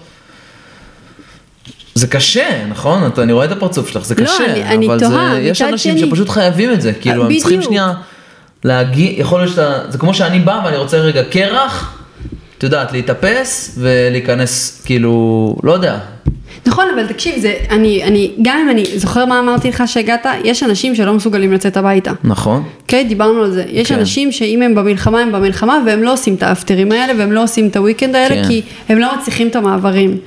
זה 1.94 2.06
קשה, 2.06 2.66
נכון? 2.68 3.06
אתה- 3.06 3.22
אני 3.22 3.32
רואה 3.32 3.44
את 3.44 3.52
הפרצוף 3.52 3.88
שלך, 3.88 4.04
זה 4.04 4.14
לא, 4.18 4.24
קשה, 4.24 4.44
אני- 4.52 4.62
אני 4.64 4.86
אבל 4.86 4.98
תוהה, 5.00 5.30
זה, 5.34 5.40
יש 5.40 5.62
מצד 5.62 5.70
אנשים 5.72 5.98
שני- 5.98 6.06
שפשוט 6.08 6.28
חייבים 6.28 6.72
את 6.72 6.80
זה, 6.82 6.92
כאילו 6.92 7.24
הם 7.26 7.34
צריכים 7.36 7.56
בדיוק. 7.58 7.64
שנייה 7.70 7.92
להגיע, 8.64 9.10
יכול 9.20 9.40
להיות 9.40 9.50
שאתה, 9.50 9.78
זה 9.88 9.98
כמו 9.98 10.14
שאני 10.14 10.40
בא 10.40 10.62
ואני 10.64 10.76
רוצה 10.76 10.96
רגע 10.98 11.22
קרח, 11.24 11.98
את 12.58 12.62
יודעת, 12.62 12.92
להתאפס 12.92 13.78
ולהיכנס, 13.78 14.82
כאילו, 14.84 15.56
לא 15.62 15.72
יודע, 15.72 15.98
נכון, 16.66 16.84
אבל 16.94 17.06
תקשיב, 17.06 17.38
זה, 17.38 17.54
אני, 17.70 18.04
אני, 18.04 18.30
גם 18.42 18.58
אם 18.64 18.70
אני, 18.70 18.84
זוכר 18.96 19.24
מה 19.26 19.38
אמרתי 19.40 19.68
לך 19.68 19.82
שהגעת? 19.86 20.26
יש 20.44 20.62
אנשים 20.62 20.94
שלא 20.94 21.14
מסוגלים 21.14 21.52
לצאת 21.52 21.76
הביתה. 21.76 22.12
נכון? 22.24 22.62
אוקיי, 22.82 23.04
דיברנו 23.04 23.42
על 23.44 23.50
זה. 23.50 23.64
יש 23.68 23.88
כן. 23.88 23.98
אנשים 23.98 24.32
שאם 24.32 24.62
הם 24.62 24.74
במלחמה, 24.74 25.20
הם 25.20 25.32
במלחמה, 25.32 25.78
והם 25.86 26.02
לא 26.02 26.12
עושים 26.12 26.34
את 26.34 26.42
האפטרים 26.42 26.92
האלה, 26.92 27.12
והם 27.18 27.32
לא 27.32 27.42
עושים 27.42 27.66
את 27.68 27.76
הוויקנד 27.76 28.14
האלה, 28.14 28.34
כן. 28.42 28.48
כי 28.48 28.62
הם 28.88 28.98
לא 28.98 29.16
מצליחים 29.18 29.48
את 29.48 29.56
המעברים. 29.56 30.18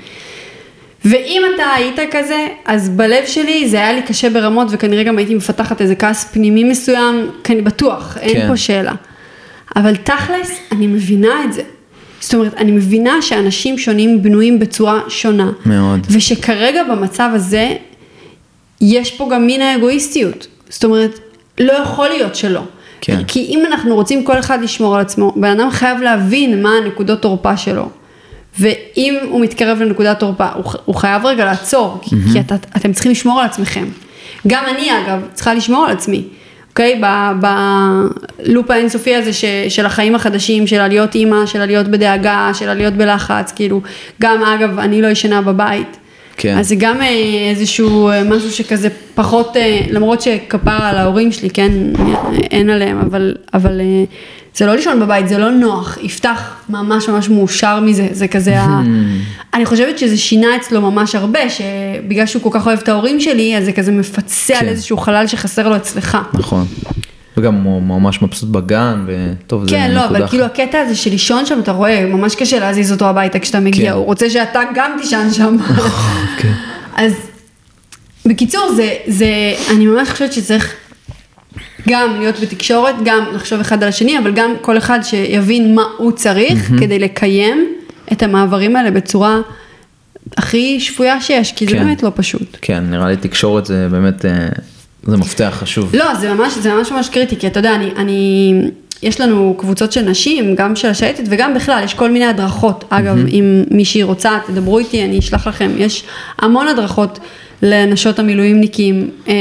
ואם 1.09 1.41
אתה 1.55 1.63
היית 1.75 1.99
כזה, 2.11 2.47
אז 2.65 2.89
בלב 2.89 3.25
שלי 3.25 3.69
זה 3.69 3.77
היה 3.77 3.93
לי 3.93 4.01
קשה 4.01 4.29
ברמות, 4.29 4.67
וכנראה 4.71 5.03
גם 5.03 5.17
הייתי 5.17 5.35
מפתחת 5.35 5.81
איזה 5.81 5.95
כעס 5.95 6.23
פנימי 6.33 6.63
מסוים, 6.63 7.31
כי 7.43 7.55
בטוח, 7.55 8.17
אין 8.21 8.33
כן. 8.33 8.47
פה 8.47 8.57
שאלה. 8.57 8.93
אבל 9.75 9.95
תכלס, 9.95 10.59
אני 10.71 10.87
מבינה 10.87 11.43
את 11.45 11.53
זה. 11.53 11.61
זאת 12.19 12.33
אומרת, 12.33 12.53
אני 12.57 12.71
מבינה 12.71 13.21
שאנשים 13.21 13.77
שונים 13.77 14.23
בנויים 14.23 14.59
בצורה 14.59 14.99
שונה. 15.09 15.51
מאוד. 15.65 16.07
ושכרגע 16.09 16.83
במצב 16.83 17.29
הזה, 17.33 17.75
יש 18.81 19.11
פה 19.11 19.29
גם 19.33 19.47
מין 19.47 19.61
האגואיסטיות. 19.61 20.47
זאת 20.69 20.83
אומרת, 20.83 21.19
לא 21.59 21.73
יכול 21.73 22.07
להיות 22.07 22.35
שלא. 22.35 22.61
כן. 23.01 23.23
כי 23.27 23.39
אם 23.39 23.63
אנחנו 23.65 23.95
רוצים 23.95 24.23
כל 24.23 24.39
אחד 24.39 24.61
לשמור 24.61 24.95
על 24.95 25.01
עצמו, 25.01 25.33
בן 25.35 25.59
אדם 25.59 25.71
חייב 25.71 26.01
להבין 26.01 26.63
מה 26.63 26.69
הנקודות 26.83 27.21
תורפה 27.21 27.57
שלו. 27.57 27.89
ואם 28.59 29.17
הוא 29.29 29.41
מתקרב 29.41 29.81
לנקודת 29.81 30.19
תורפה, 30.19 30.47
הוא, 30.55 30.63
הוא 30.85 30.95
חייב 30.95 31.25
רגע 31.25 31.45
לעצור, 31.45 31.99
כי, 32.01 32.15
כי 32.33 32.39
את, 32.39 32.51
אתם 32.77 32.93
צריכים 32.93 33.11
לשמור 33.11 33.39
על 33.39 33.45
עצמכם. 33.45 33.85
גם 34.47 34.63
אני 34.75 34.89
אגב, 34.91 35.21
צריכה 35.33 35.53
לשמור 35.53 35.85
על 35.85 35.91
עצמי, 35.91 36.23
אוקיי? 36.69 37.01
ב- 37.03 37.31
בלופ 38.39 38.71
האינסופי 38.71 39.15
הזה 39.15 39.33
ש, 39.33 39.45
של 39.69 39.85
החיים 39.85 40.15
החדשים, 40.15 40.67
של 40.67 40.87
להיות 40.87 41.15
אימא, 41.15 41.45
של 41.45 41.65
להיות 41.65 41.87
בדאגה, 41.87 42.51
של 42.53 42.73
להיות 42.73 42.93
בלחץ, 42.93 43.51
כאילו, 43.55 43.81
גם 44.21 44.43
אגב, 44.43 44.79
אני 44.79 45.01
לא 45.01 45.07
ישנה 45.07 45.41
בבית. 45.41 45.97
כן. 46.37 46.57
אז 46.57 46.67
זה 46.67 46.75
גם 46.77 47.01
אה, 47.01 47.07
איזשהו 47.49 48.09
אה, 48.09 48.23
משהו 48.23 48.51
שכזה 48.51 48.89
פחות, 49.15 49.57
אה, 49.57 49.81
למרות 49.89 50.21
שכפרה 50.21 50.89
על 50.89 50.97
ההורים 50.97 51.31
שלי, 51.31 51.49
כן, 51.49 51.71
אין 52.51 52.69
עליהם, 52.69 52.99
אבל, 52.99 53.35
אבל 53.53 53.81
זה 54.57 54.65
לא 54.65 54.75
לישון 54.75 54.99
בבית, 54.99 55.27
זה 55.27 55.37
לא 55.37 55.51
נוח, 55.51 55.97
יפתח 56.01 56.55
ממש 56.69 57.09
ממש 57.09 57.29
מאושר 57.29 57.79
מזה, 57.79 58.07
זה 58.11 58.27
כזה, 58.27 58.59
ה... 58.59 58.81
אני 59.53 59.65
חושבת 59.65 59.99
שזה 59.99 60.17
שינה 60.17 60.47
אצלו 60.55 60.81
ממש 60.81 61.15
הרבה, 61.15 61.39
שבגלל 61.49 62.25
שהוא 62.25 62.41
כל 62.41 62.49
כך 62.51 62.67
אוהב 62.67 62.79
את 62.79 62.89
ההורים 62.89 63.19
שלי, 63.19 63.57
אז 63.57 63.65
זה 63.65 63.71
כזה 63.71 63.91
מפצה 63.91 64.53
על 64.53 64.59
כן. 64.59 64.67
איזשהו 64.67 64.97
חלל 64.97 65.27
שחסר 65.27 65.69
לו 65.69 65.75
אצלך. 65.75 66.17
נכון. 66.33 66.65
וגם 67.37 67.55
הוא 67.55 67.81
ממש 67.81 68.21
מבסוט 68.21 68.49
בגן, 68.49 69.05
וטוב, 69.07 69.63
זה 69.63 69.69
כן, 69.69 69.91
לא, 69.91 70.03
נקודה 70.03 70.19
אבל 70.19 70.27
כאילו 70.27 70.45
הקטע 70.45 70.79
הזה 70.79 70.95
של 70.95 71.09
לישון 71.09 71.45
שם, 71.45 71.59
אתה 71.59 71.71
רואה, 71.71 72.05
ממש 72.05 72.35
קשה 72.35 72.59
להזיז 72.59 72.91
אותו 72.91 73.05
הביתה 73.05 73.39
כשאתה 73.39 73.59
מגיע, 73.59 73.91
כן. 73.91 73.97
הוא 73.97 74.05
רוצה 74.05 74.29
שאתה 74.29 74.61
גם 74.75 74.91
תישן 75.01 75.27
שם. 75.33 75.57
כן. 76.39 76.53
אז 76.95 77.13
בקיצור, 78.25 78.71
זה, 78.75 78.93
זה, 79.07 79.27
אני 79.71 79.85
ממש 79.85 80.09
חושבת 80.09 80.33
שצריך 80.33 80.73
גם 81.87 82.19
להיות 82.19 82.39
בתקשורת, 82.39 82.95
גם 83.05 83.25
לחשוב 83.33 83.59
אחד 83.59 83.83
על 83.83 83.89
השני, 83.89 84.19
אבל 84.19 84.31
גם 84.31 84.53
כל 84.61 84.77
אחד 84.77 84.99
שיבין 85.03 85.75
מה 85.75 85.83
הוא 85.97 86.11
צריך 86.11 86.71
כדי 86.79 86.99
לקיים 86.99 87.67
את 88.11 88.23
המעברים 88.23 88.75
האלה 88.75 88.91
בצורה 88.91 89.39
הכי 90.37 90.79
שפויה 90.79 91.21
שיש, 91.21 91.51
כי 91.51 91.65
זה 91.65 91.71
כן. 91.71 91.83
באמת 91.83 92.03
לא 92.03 92.11
פשוט. 92.15 92.57
כן, 92.61 92.83
נראה 92.89 93.07
לי 93.07 93.17
תקשורת 93.17 93.65
זה 93.65 93.87
באמת, 93.91 94.25
אה, 94.25 94.47
זה 95.03 95.17
מפתח 95.17 95.57
חשוב. 95.59 95.95
לא, 95.95 96.15
זה 96.15 96.33
ממש, 96.33 96.53
זה 96.53 96.73
ממש 96.73 96.91
ממש 96.91 97.09
קריטי, 97.09 97.35
כי 97.35 97.47
אתה 97.47 97.59
יודע, 97.59 97.75
אני, 97.75 97.91
אני, 97.97 98.53
יש 99.03 99.21
לנו 99.21 99.55
קבוצות 99.57 99.91
של 99.91 100.01
נשים, 100.01 100.55
גם 100.55 100.75
של 100.75 100.87
השייטת 100.87 101.23
וגם 101.29 101.53
בכלל, 101.53 101.81
יש 101.83 101.93
כל 101.93 102.11
מיני 102.11 102.25
הדרכות. 102.25 102.85
אגב, 102.89 103.17
אם 103.27 103.63
מישהי 103.71 104.03
רוצה, 104.03 104.37
תדברו 104.47 104.79
איתי, 104.79 105.03
אני 105.03 105.19
אשלח 105.19 105.47
לכם. 105.47 105.71
יש 105.77 106.03
המון 106.39 106.67
הדרכות 106.67 107.19
לנשות 107.61 108.19
המילואימניקים. 108.19 109.09
אה, 109.27 109.33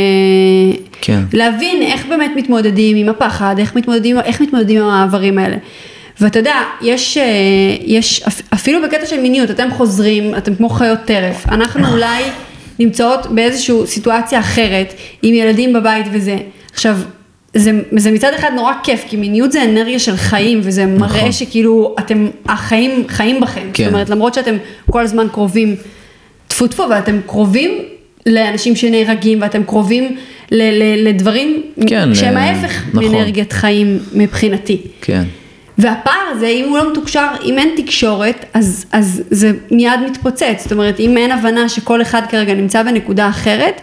כן. 1.00 1.20
להבין 1.32 1.82
איך 1.82 2.06
באמת 2.06 2.30
מתמודדים 2.36 2.96
עם 2.96 3.08
הפחד, 3.08 3.54
איך 3.58 3.74
מתמודדים, 3.76 4.18
איך 4.18 4.40
מתמודדים 4.40 4.78
עם 4.82 4.88
המעברים 4.88 5.38
האלה. 5.38 5.56
ואתה 6.20 6.38
יודע, 6.38 6.54
יש, 6.82 7.16
אה, 7.18 7.24
יש 7.84 8.22
אפ- 8.22 8.42
אפילו 8.54 8.82
בקטע 8.82 9.06
של 9.06 9.20
מיניות, 9.20 9.50
אתם 9.50 9.68
חוזרים, 9.70 10.34
אתם 10.34 10.54
כמו 10.54 10.68
חיות 10.68 10.98
טרף. 11.04 11.48
אנחנו 11.48 11.92
אולי 11.92 12.22
נמצאות 12.78 13.26
באיזושהי 13.26 13.76
סיטואציה 13.86 14.40
אחרת, 14.40 14.94
עם 15.22 15.34
ילדים 15.34 15.72
בבית 15.72 16.06
וזה. 16.12 16.36
עכשיו, 16.72 16.96
זה, 17.54 17.70
זה 17.96 18.10
מצד 18.12 18.32
אחד 18.38 18.50
נורא 18.54 18.72
כיף, 18.82 19.04
כי 19.08 19.16
מיניות 19.16 19.52
זה 19.52 19.62
אנרגיה 19.64 19.98
של 19.98 20.16
חיים, 20.16 20.60
וזה 20.62 20.86
מראה 20.86 21.18
נכון. 21.18 21.32
שכאילו 21.32 21.94
אתם, 21.98 22.26
החיים 22.46 23.04
חיים 23.08 23.40
בכם. 23.40 23.68
כן. 23.72 23.84
זאת 23.84 23.92
אומרת, 23.92 24.08
למרות 24.10 24.34
שאתם 24.34 24.56
כל 24.90 25.00
הזמן 25.02 25.26
קרובים, 25.32 25.76
טפו 26.48 26.66
טפו, 26.66 26.82
ואתם 26.90 27.20
קרובים 27.26 27.70
לאנשים 28.26 28.76
שנהרגים, 28.76 29.42
ואתם 29.42 29.64
קרובים 29.64 30.16
ל, 30.50 30.62
ל, 30.62 31.08
לדברים 31.08 31.62
כן, 31.86 32.14
שהם 32.14 32.34
ל- 32.34 32.36
ההפך 32.36 32.82
נכון. 32.88 33.04
מאנרגיית 33.04 33.52
חיים 33.52 33.98
מבחינתי. 34.14 34.80
כן. 35.00 35.22
והפער 35.78 36.12
הזה, 36.32 36.46
אם 36.46 36.68
הוא 36.68 36.78
לא 36.78 36.90
מתוקשר, 36.90 37.26
אם 37.44 37.58
אין 37.58 37.68
תקשורת, 37.76 38.44
אז, 38.54 38.86
אז 38.92 39.22
זה 39.30 39.52
מיד 39.70 40.00
מתפוצץ. 40.10 40.62
זאת 40.62 40.72
אומרת, 40.72 41.00
אם 41.00 41.16
אין 41.16 41.30
הבנה 41.32 41.68
שכל 41.68 42.02
אחד 42.02 42.22
כרגע 42.28 42.54
נמצא 42.54 42.82
בנקודה 42.82 43.28
אחרת, 43.28 43.80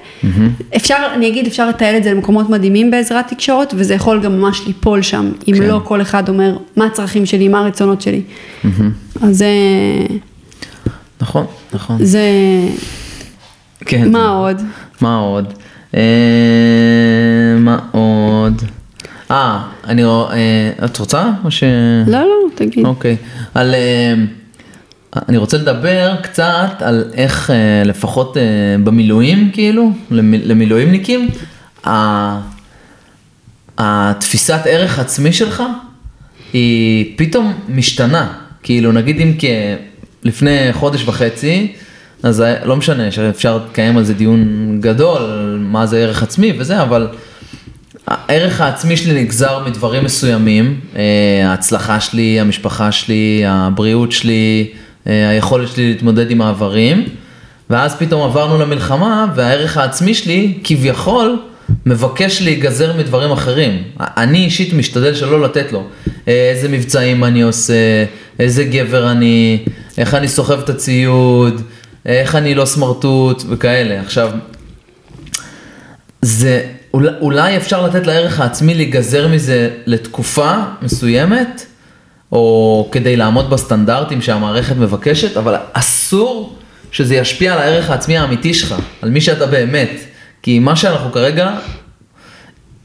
אפשר, 0.76 0.96
אני 1.14 1.28
אגיד, 1.28 1.48
אפשר 1.48 1.70
לתעל 1.70 1.98
את 1.98 2.04
זה 2.04 2.12
למקומות 2.12 2.50
מדהימים 2.50 2.92
בעזרת 2.92 3.28
תקשורת, 3.28 3.74
וזה 3.78 3.94
יכול 3.94 4.22
גם 4.22 4.40
ממש 4.40 4.62
ליפול 4.68 5.02
שם, 5.02 5.32
אם 5.48 5.54
כן. 5.58 5.64
לא 5.64 5.82
כל 5.84 6.02
אחד 6.02 6.30
אומר 6.30 6.58
מה 6.76 6.86
הצרכים 6.86 7.26
שלי, 7.26 7.48
מה 7.48 7.60
הרצונות 7.60 8.02
שלי. 8.02 8.22
אז 9.22 9.38
זה, 9.38 9.48
נכון, 11.22 11.46
נכון. 11.74 11.98
זה, 12.06 12.22
כן. 13.86 14.12
מה 14.12 14.28
עוד? 14.30 14.62
מה 15.02 15.16
עוד? 15.18 15.54
אה, 15.96 16.02
מה 17.60 17.80
עוד? 17.92 18.62
אה, 19.32 19.60
אני 19.88 20.04
רואה, 20.06 20.34
אה, 20.34 20.86
את 20.86 20.98
רוצה? 21.00 21.30
או 21.46 21.52
ש... 21.52 21.64
לא, 22.08 22.20
לא, 22.20 22.36
תגיד. 22.56 22.86
אוקיי. 22.86 23.16
על... 23.54 23.74
אה, 23.76 24.14
אני 25.30 25.38
רוצה 25.38 25.58
לדבר 25.58 26.16
קצת 26.22 26.72
על 26.80 27.04
איך 27.14 27.50
לפחות 27.86 28.38
במילואים, 28.84 29.50
כאילו, 29.54 29.92
למ- 30.12 30.34
למילואימניקים, 30.44 31.30
התפיסת 33.78 34.60
ערך 34.66 35.00
עצמי 35.00 35.34
שלך 35.34 35.64
היא 36.54 37.14
פתאום 37.16 37.54
משתנה. 37.70 38.28
כאילו, 38.64 38.92
נגיד 38.92 39.20
אם 39.20 39.34
כ... 39.40 39.44
לפני 40.24 40.58
חודש 40.72 41.04
וחצי, 41.08 41.72
אז 42.24 42.44
לא 42.64 42.76
משנה, 42.76 43.12
שאפשר 43.12 43.58
לקיים 43.58 43.98
על 43.98 44.04
זה 44.04 44.14
דיון 44.14 44.78
גדול, 44.82 45.22
מה 45.62 45.86
זה 45.86 45.98
ערך 45.98 46.24
עצמי 46.24 46.54
וזה, 46.58 46.82
אבל 46.82 47.08
הערך 48.08 48.62
העצמי 48.62 48.98
שלי 48.98 49.22
נגזר 49.24 49.64
מדברים 49.66 50.04
מסוימים, 50.04 50.80
אה, 50.96 51.02
ההצלחה 51.46 52.00
שלי, 52.00 52.40
המשפחה 52.40 52.92
שלי, 52.92 53.44
הבריאות 53.46 54.12
שלי, 54.12 54.68
אה, 55.08 55.30
היכולת 55.30 55.68
שלי 55.68 55.90
להתמודד 55.90 56.32
עם 56.32 56.42
העברים, 56.42 57.06
ואז 57.70 57.96
פתאום 57.96 58.24
עברנו 58.24 58.58
למלחמה, 58.58 59.26
והערך 59.36 59.78
העצמי 59.78 60.14
שלי, 60.14 60.54
כביכול, 60.64 61.38
מבקש 61.86 62.42
להיגזר 62.42 62.98
מדברים 62.98 63.32
אחרים. 63.32 63.84
אני 64.00 64.38
אישית 64.38 64.74
משתדל 64.74 65.16
שלא 65.16 65.42
לתת 65.42 65.72
לו. 65.72 65.84
אה, 66.28 66.52
איזה 66.56 66.70
מבצעים 66.70 67.24
אני 67.24 67.42
עושה, 67.42 68.06
איזה 68.40 68.64
גבר 68.64 69.12
אני, 69.12 69.60
איך 69.98 70.14
אני 70.14 70.28
סוחב 70.28 70.60
את 70.60 70.70
הציוד, 70.70 71.62
איך 72.06 72.36
אני 72.36 72.56
לא 72.56 72.66
סמרטוט 72.66 73.44
וכאלה. 73.50 74.02
עכשיו, 74.02 74.32
זה 76.22 76.66
אולי, 76.94 77.58
אפשר 77.58 77.86
לתת 77.86 78.08
לערך 78.08 78.40
העצמי 78.40 78.74
להיגזר 78.74 79.28
מזה 79.28 79.70
לתקופה 79.86 80.54
מסוימת, 80.82 81.66
או 82.32 82.90
כדי 82.92 83.16
לעמוד 83.16 83.50
בסטנדרטים 83.50 84.22
שהמערכת 84.22 84.76
מבקשת, 84.76 85.38
אבל 85.38 85.56
אסור 85.74 86.58
שזה 86.92 87.16
ישפיע 87.16 87.54
על 87.54 87.60
הערך 87.60 87.90
העצמי 87.90 88.18
האמיתי 88.18 88.54
שלך, 88.54 88.76
על 89.02 89.10
מי 89.10 89.22
שאתה 89.22 89.46
באמת. 89.46 90.00
כי 90.42 90.60
מה 90.60 90.76
שאנחנו 90.76 91.12
כרגע, 91.12 91.56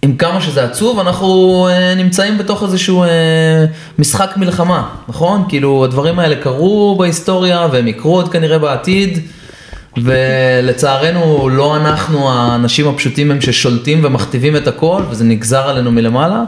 עם 0.02 0.16
כמה 0.16 0.40
שזה 0.40 0.64
עצוב, 0.64 0.98
אנחנו 0.98 1.68
אה, 1.70 1.94
נמצאים 1.94 2.38
בתוך 2.38 2.62
איזשהו 2.62 3.02
אה, 3.02 3.08
משחק 3.98 4.36
מלחמה, 4.36 4.88
נכון? 5.08 5.44
כאילו 5.48 5.84
הדברים 5.84 6.18
האלה 6.18 6.36
קרו 6.36 6.96
בהיסטוריה 6.98 7.66
והם 7.72 7.88
יקרו 7.88 8.14
עוד 8.14 8.28
כנראה 8.28 8.58
בעתיד. 8.58 9.18
ולצערנו 10.02 11.48
לא 11.48 11.76
אנחנו 11.76 12.30
האנשים 12.30 12.88
הפשוטים 12.88 13.30
הם 13.30 13.40
ששולטים 13.40 14.04
ומכתיבים 14.04 14.56
את 14.56 14.66
הכל 14.68 15.02
וזה 15.10 15.24
נגזר 15.24 15.68
עלינו 15.68 15.92
מלמעלה 15.92 16.42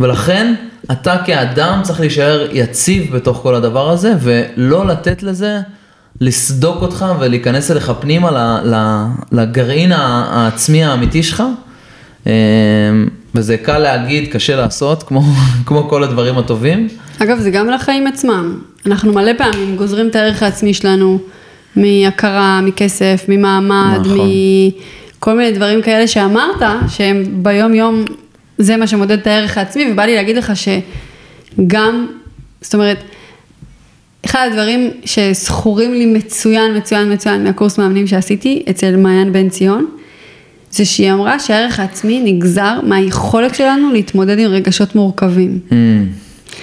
ולכן 0.00 0.54
אתה 0.92 1.16
כאדם 1.24 1.80
צריך 1.82 2.00
להישאר 2.00 2.46
יציב 2.52 3.16
בתוך 3.16 3.38
כל 3.42 3.54
הדבר 3.54 3.90
הזה 3.90 4.14
ולא 4.20 4.86
לתת 4.86 5.22
לזה 5.22 5.60
לסדוק 6.20 6.82
אותך 6.82 7.06
ולהיכנס 7.20 7.70
אליך 7.70 7.92
פנימה 8.00 8.60
לגרעין 9.32 9.92
העצמי 9.92 10.84
האמיתי 10.84 11.22
שלך. 11.22 11.42
אה, 12.26 12.32
וזה 13.34 13.56
קל 13.56 13.78
להגיד, 13.78 14.32
קשה 14.32 14.56
לעשות, 14.56 15.02
כמו, 15.02 15.22
כמו 15.66 15.88
כל 15.88 16.02
הדברים 16.02 16.38
הטובים. 16.38 16.88
אגב, 17.18 17.38
זה 17.38 17.50
גם 17.50 17.70
לחיים 17.70 18.06
עצמם. 18.06 18.58
אנחנו 18.86 19.12
מלא 19.12 19.32
פעמים 19.38 19.76
גוזרים 19.76 20.08
את 20.08 20.16
הערך 20.16 20.42
העצמי 20.42 20.74
שלנו 20.74 21.18
מהכרה, 21.76 22.60
מכסף, 22.60 23.24
ממעמד, 23.28 23.98
נכון. 24.00 24.30
מכל 25.18 25.36
מיני 25.36 25.52
דברים 25.52 25.82
כאלה 25.82 26.06
שאמרת, 26.06 26.62
שהם 26.88 27.24
ביום 27.32 27.74
יום, 27.74 28.04
זה 28.58 28.76
מה 28.76 28.86
שמודד 28.86 29.18
את 29.18 29.26
הערך 29.26 29.58
העצמי, 29.58 29.92
ובא 29.92 30.04
לי 30.04 30.14
להגיד 30.14 30.36
לך 30.36 30.52
שגם, 30.56 32.06
זאת 32.60 32.74
אומרת, 32.74 32.98
אחד 34.24 34.48
הדברים 34.50 34.90
שזכורים 35.04 35.94
לי 35.94 36.06
מצוין, 36.06 36.76
מצוין, 36.76 37.12
מצוין 37.12 37.44
מהקורס 37.44 37.78
מאמנים 37.78 38.06
שעשיתי 38.06 38.62
אצל 38.70 38.96
מעיין 38.96 39.32
בן 39.32 39.48
ציון, 39.48 39.86
זה 40.76 40.84
שהיא 40.84 41.12
אמרה 41.12 41.38
שהערך 41.38 41.80
העצמי 41.80 42.20
נגזר 42.24 42.80
מהיכולת 42.82 43.54
שלנו 43.54 43.92
להתמודד 43.92 44.38
עם 44.38 44.50
רגשות 44.50 44.94
מורכבים. 44.94 45.58
Mm, 45.68 45.72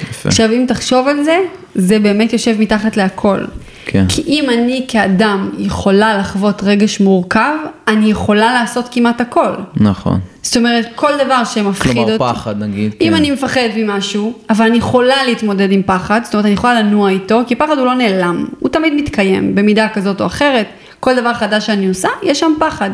יפה. 0.09 0.29
עכשיו 0.29 0.51
אם 0.51 0.65
תחשוב 0.67 1.07
על 1.07 1.23
זה, 1.23 1.37
זה 1.75 1.99
באמת 1.99 2.33
יושב 2.33 2.55
מתחת 2.59 2.97
להכל. 2.97 3.39
כן. 3.85 4.05
כי 4.09 4.21
אם 4.27 4.49
אני 4.49 4.85
כאדם 4.87 5.49
יכולה 5.57 6.17
לחוות 6.17 6.63
רגש 6.63 6.99
מורכב, 6.99 7.55
אני 7.87 8.11
יכולה 8.11 8.53
לעשות 8.53 8.89
כמעט 8.91 9.21
הכל. 9.21 9.53
נכון. 9.75 10.19
זאת 10.41 10.57
אומרת, 10.57 10.85
כל 10.95 11.11
דבר 11.25 11.43
שמפחיד 11.43 11.93
כלומר 11.93 12.13
אותי. 12.13 12.33
פחד 12.33 12.63
נגיד. 12.63 12.93
אם 13.01 13.07
כן. 13.09 13.13
אני 13.13 13.31
מפחד 13.31 13.69
ממשהו, 13.75 14.33
אבל 14.49 14.65
אני 14.65 14.77
יכולה 14.77 15.23
להתמודד 15.25 15.71
עם 15.71 15.81
פחד, 15.85 16.21
זאת 16.23 16.33
אומרת, 16.33 16.45
אני 16.45 16.53
יכולה 16.53 16.81
לנוע 16.81 17.09
איתו, 17.09 17.41
כי 17.47 17.55
פחד 17.55 17.77
הוא 17.77 17.85
לא 17.85 17.93
נעלם, 17.95 18.45
הוא 18.59 18.69
תמיד 18.69 18.93
מתקיים, 18.93 19.55
במידה 19.55 19.87
כזאת 19.93 20.21
או 20.21 20.25
אחרת. 20.25 20.65
כל 20.99 21.15
דבר 21.15 21.33
חדש 21.33 21.65
שאני 21.65 21.87
עושה, 21.87 22.09
יש 22.23 22.39
שם 22.39 22.53
פחד. 22.59 22.89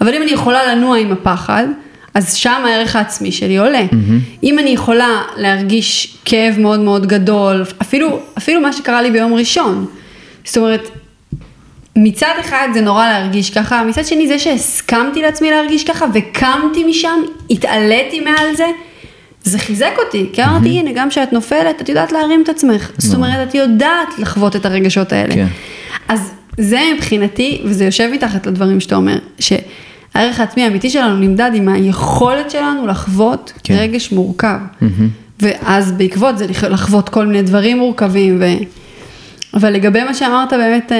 אבל 0.00 0.14
אם 0.14 0.22
אני 0.22 0.30
יכולה 0.30 0.74
לנוע 0.74 0.98
עם 0.98 1.12
הפחד, 1.12 1.64
אז 2.14 2.34
שם 2.34 2.62
הערך 2.66 2.96
העצמי 2.96 3.32
שלי 3.32 3.56
עולה. 3.56 3.82
אם 4.42 4.58
אני 4.58 4.70
יכולה 4.70 5.22
להרגיש 5.36 6.18
כאב 6.24 6.58
מאוד 6.58 6.80
מאוד 6.80 7.06
גדול, 7.06 7.64
אפילו, 7.82 8.20
אפילו 8.38 8.60
מה 8.60 8.72
שקרה 8.72 9.02
לי 9.02 9.10
ביום 9.10 9.34
ראשון. 9.34 9.86
זאת 10.44 10.56
אומרת, 10.56 10.90
מצד 11.96 12.34
אחד 12.40 12.68
זה 12.74 12.80
נורא 12.80 13.06
להרגיש 13.06 13.50
ככה, 13.50 13.84
מצד 13.84 14.04
שני 14.04 14.28
זה 14.28 14.38
שהסכמתי 14.38 15.22
לעצמי 15.22 15.50
להרגיש 15.50 15.84
ככה 15.84 16.06
וקמתי 16.14 16.84
משם, 16.84 17.20
התעליתי 17.50 18.20
מעל 18.20 18.54
זה, 18.56 18.66
זה 19.44 19.58
חיזק 19.58 19.92
אותי, 20.06 20.30
כי 20.32 20.44
אמרתי, 20.44 20.68
הנה, 20.68 20.90
גם 20.94 21.08
כשאת 21.08 21.32
נופלת, 21.32 21.82
את 21.82 21.88
יודעת 21.88 22.12
להרים 22.12 22.42
את 22.42 22.48
עצמך. 22.48 22.90
זאת 22.98 23.14
אומרת, 23.14 23.48
את 23.48 23.54
יודעת 23.54 24.18
לחוות 24.18 24.56
את 24.56 24.66
הרגשות 24.66 25.12
האלה. 25.12 25.34
כן. 25.34 25.46
אז 26.08 26.33
זה 26.58 26.80
מבחינתי, 26.96 27.60
וזה 27.64 27.84
יושב 27.84 28.10
מתחת 28.12 28.46
לדברים 28.46 28.80
שאתה 28.80 28.96
אומר, 28.96 29.18
שהערך 29.38 30.40
העצמי 30.40 30.64
האמיתי 30.64 30.90
שלנו 30.90 31.16
נמדד 31.16 31.50
עם 31.54 31.68
היכולת 31.68 32.50
שלנו 32.50 32.86
לחוות 32.86 33.52
כן. 33.64 33.74
רגש 33.78 34.12
מורכב. 34.12 34.58
ואז 35.40 35.92
בעקבות 35.92 36.38
זה 36.38 36.46
לחוות 36.70 37.08
כל 37.08 37.26
מיני 37.26 37.42
דברים 37.42 37.78
מורכבים. 37.78 38.38
ו... 38.40 38.44
אבל 39.54 39.70
לגבי 39.72 40.04
מה 40.04 40.14
שאמרת 40.14 40.52
באמת, 40.52 40.92
אה, 40.92 40.96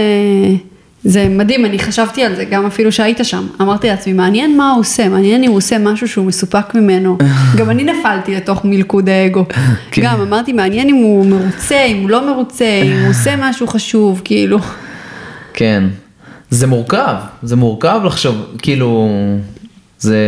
זה 1.04 1.28
מדהים, 1.28 1.64
אני 1.64 1.78
חשבתי 1.78 2.24
על 2.24 2.36
זה, 2.36 2.44
גם 2.44 2.66
אפילו 2.66 2.92
שהיית 2.92 3.18
שם. 3.22 3.46
אמרתי 3.60 3.88
לעצמי, 3.88 4.12
מעניין 4.12 4.56
מה 4.56 4.70
הוא 4.70 4.80
עושה, 4.80 5.08
מעניין 5.08 5.44
אם 5.44 5.50
הוא 5.50 5.56
עושה 5.56 5.78
משהו 5.78 6.08
שהוא 6.08 6.26
מסופק 6.26 6.74
ממנו. 6.74 7.18
גם 7.58 7.70
אני 7.70 7.84
נפלתי 7.84 8.34
לתוך 8.34 8.60
מלכוד 8.64 9.08
האגו. 9.08 9.44
כן. 9.90 10.02
גם 10.02 10.20
אמרתי, 10.20 10.52
מעניין 10.52 10.88
אם 10.88 10.94
הוא 10.94 11.26
מרוצה, 11.26 11.84
אם 11.84 12.02
הוא 12.02 12.10
לא 12.10 12.26
מרוצה, 12.26 12.80
אם 12.84 13.00
הוא 13.00 13.10
עושה 13.10 13.34
משהו 13.38 13.66
חשוב, 13.66 14.22
כאילו. 14.24 14.58
כן. 15.54 15.84
זה 16.50 16.66
מורכב, 16.66 17.14
זה 17.42 17.56
מורכב 17.56 18.00
לחשוב, 18.04 18.56
כאילו, 18.58 19.08
זה, 19.98 20.18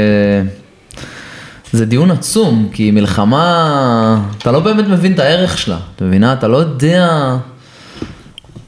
זה 1.72 1.86
דיון 1.86 2.10
עצום, 2.10 2.68
כי 2.72 2.90
מלחמה, 2.90 4.20
אתה 4.38 4.52
לא 4.52 4.60
באמת 4.60 4.88
מבין 4.88 5.12
את 5.12 5.18
הערך 5.18 5.58
שלה, 5.58 5.78
אתה 5.96 6.04
מבינה? 6.04 6.32
אתה 6.32 6.48
לא 6.48 6.56
יודע, 6.56 7.36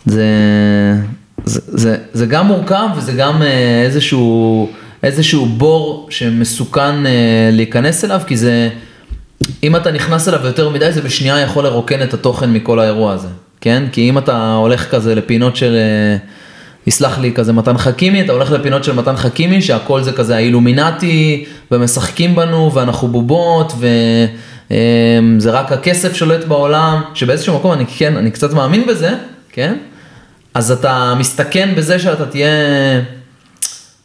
זה, 0.06 0.26
זה, 1.44 1.60
זה, 1.66 1.96
זה 2.12 2.26
גם 2.26 2.46
מורכב 2.46 2.86
וזה 2.96 3.12
גם 3.12 3.42
אה, 3.42 3.82
איזשהו 3.82 4.68
איזשהו 5.02 5.46
בור 5.46 6.06
שמסוכן 6.10 7.06
אה, 7.06 7.50
להיכנס 7.52 8.04
אליו, 8.04 8.20
כי 8.26 8.36
זה, 8.36 8.68
אם 9.62 9.76
אתה 9.76 9.92
נכנס 9.92 10.28
אליו 10.28 10.46
יותר 10.46 10.68
מדי, 10.68 10.92
זה 10.92 11.02
בשנייה 11.02 11.40
יכול 11.40 11.64
לרוקן 11.64 12.02
את 12.02 12.14
התוכן 12.14 12.52
מכל 12.52 12.78
האירוע 12.78 13.12
הזה, 13.12 13.28
כן? 13.60 13.84
כי 13.92 14.08
אם 14.08 14.18
אתה 14.18 14.52
הולך 14.52 14.90
כזה 14.90 15.14
לפינות 15.14 15.56
של, 15.56 15.74
אה, 15.76 16.16
יסלח 16.88 17.18
לי, 17.18 17.32
כזה 17.32 17.52
מתן 17.52 17.78
חכימי, 17.78 18.20
אתה 18.20 18.32
הולך 18.32 18.50
לפינות 18.50 18.84
של 18.84 18.94
מתן 18.94 19.16
חכימי, 19.16 19.62
שהכל 19.62 20.02
זה 20.02 20.12
כזה 20.12 20.36
האילומינטי, 20.36 21.44
ומשחקים 21.70 22.36
בנו, 22.36 22.74
ואנחנו 22.74 23.08
בובות, 23.08 23.72
וזה 24.70 25.50
רק 25.50 25.72
הכסף 25.72 26.14
שולט 26.14 26.44
בעולם, 26.44 27.02
שבאיזשהו 27.14 27.56
מקום 27.56 27.72
אני 27.72 27.86
כן, 27.86 28.16
אני 28.16 28.30
קצת 28.30 28.52
מאמין 28.52 28.86
בזה, 28.86 29.14
כן? 29.52 29.74
אז 30.54 30.70
אתה 30.70 31.14
מסתכן 31.18 31.74
בזה 31.76 31.98
שאתה 31.98 32.26
תהיה... 32.26 32.48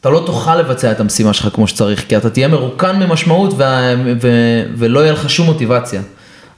אתה 0.01 0.09
לא 0.09 0.23
תוכל 0.25 0.55
לבצע 0.55 0.91
את 0.91 0.99
המשימה 0.99 1.33
שלך 1.33 1.47
כמו 1.53 1.67
שצריך, 1.67 2.05
כי 2.07 2.17
אתה 2.17 2.29
תהיה 2.29 2.47
מרוקן 2.47 2.95
ממשמעות 2.99 3.53
ו- 3.57 3.93
ו- 4.21 4.63
ולא 4.77 4.99
יהיה 4.99 5.11
לך 5.11 5.29
שום 5.29 5.45
מוטיבציה. 5.45 6.01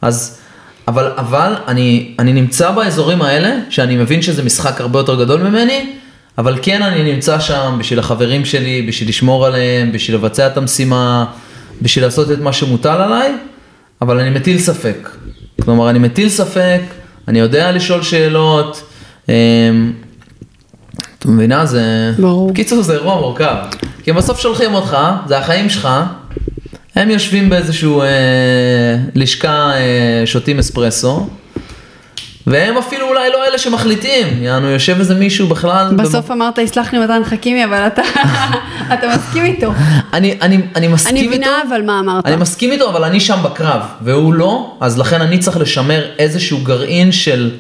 אז, 0.02 0.38
אבל, 0.88 1.12
אבל 1.18 1.54
אני, 1.68 2.16
אני 2.20 2.34
נמצא 2.34 2.72
באזורים 2.72 3.22
האלה, 3.22 3.58
שאני 3.70 3.98
מבין 3.98 4.22
שזה 4.22 4.44
משחק 4.44 4.82
הרבה 4.82 5.00
יותר 5.00 5.24
גדול 5.24 5.42
ממני, 5.42 5.94
אבל 6.38 6.60
כן 6.62 6.82
אני 6.82 7.14
נמצא 7.14 7.40
שם 7.40 7.76
בשביל 7.80 8.00
החברים 8.00 8.46
שלי, 8.46 8.82
בשביל 8.88 9.10
לשמור 9.10 9.46
עליהם, 9.46 9.92
בשביל 9.92 10.18
לבצע 10.18 10.48
את 10.48 10.58
המשימה, 10.58 11.26
בשביל 11.82 12.06
לעשות 12.06 12.32
את 12.32 12.40
מה 12.40 12.54
שמוטל 12.54 13.02
עליי, 13.02 13.36
אבל 14.02 14.20
אני 14.20 14.30
מטיל 14.30 14.60
ספק. 14.60 15.10
כלומר, 15.62 15.90
אני 15.90 16.00
מטיל 16.00 16.30
ספק, 16.30 16.82
אני 17.28 17.40
יודע 17.40 17.72
לשאול 17.72 18.04
שאלות, 18.04 18.84
אמ, 19.30 19.34
את 21.20 21.26
מבינה? 21.26 21.66
זה... 21.66 22.12
ברור. 22.20 22.52
בקיצור, 22.52 22.82
זה 22.82 22.94
אירוע 22.94 23.20
מורכב. 23.20 23.56
כי 24.04 24.12
הם 24.12 24.18
בסוף 24.18 24.40
שולחים 24.40 24.74
אותך, 24.74 24.98
זה 25.28 25.38
החיים 25.38 25.70
שלך, 25.70 25.90
הם 26.96 27.10
יושבים 27.10 27.50
באיזשהו 27.50 28.02
אה, 28.02 28.08
לשכה, 29.16 29.72
אה, 29.74 30.22
שותים 30.26 30.60
אספרסו, 30.60 31.30
והם 32.48 32.78
אפילו 32.78 33.08
אולי 33.08 33.30
לא 33.30 33.46
אלה 33.48 33.58
שמחליטים, 33.58 34.44
יענו, 34.44 34.70
יושב 34.70 34.96
איזה 35.00 35.16
מישהו 35.16 35.48
בכלל... 35.48 35.94
בסוף 35.96 36.32
אמרת, 36.32 36.58
יסלח 36.58 36.94
לי 36.94 37.00
מתן 37.00 37.22
חכימי, 37.26 37.66
אבל 37.66 37.88
אתה, 37.88 38.02
אתה 38.94 39.08
מסכים 39.16 39.46
איתו. 39.46 39.74
אני, 40.14 40.38
אני, 40.42 40.58
אני 40.76 40.88
מסכים 40.88 41.16
אני 41.16 41.20
איתו. 41.20 41.32
מבינה 41.32 41.62
אבל 41.70 41.82
מה 41.82 42.00
אמרת. 42.00 42.26
אני 42.26 42.36
מסכים 42.36 42.72
איתו, 42.72 42.90
אבל 42.90 43.04
אני 43.04 43.20
שם 43.20 43.38
בקרב, 43.44 43.82
והוא 44.02 44.34
לא, 44.34 44.78
אז 44.80 45.00
לכן 45.00 45.22
אני 45.22 45.38
צריך 45.38 45.58
לשמר 45.58 46.06
איזשהו 46.20 46.58
גרעין 46.64 47.12
של 47.12 47.52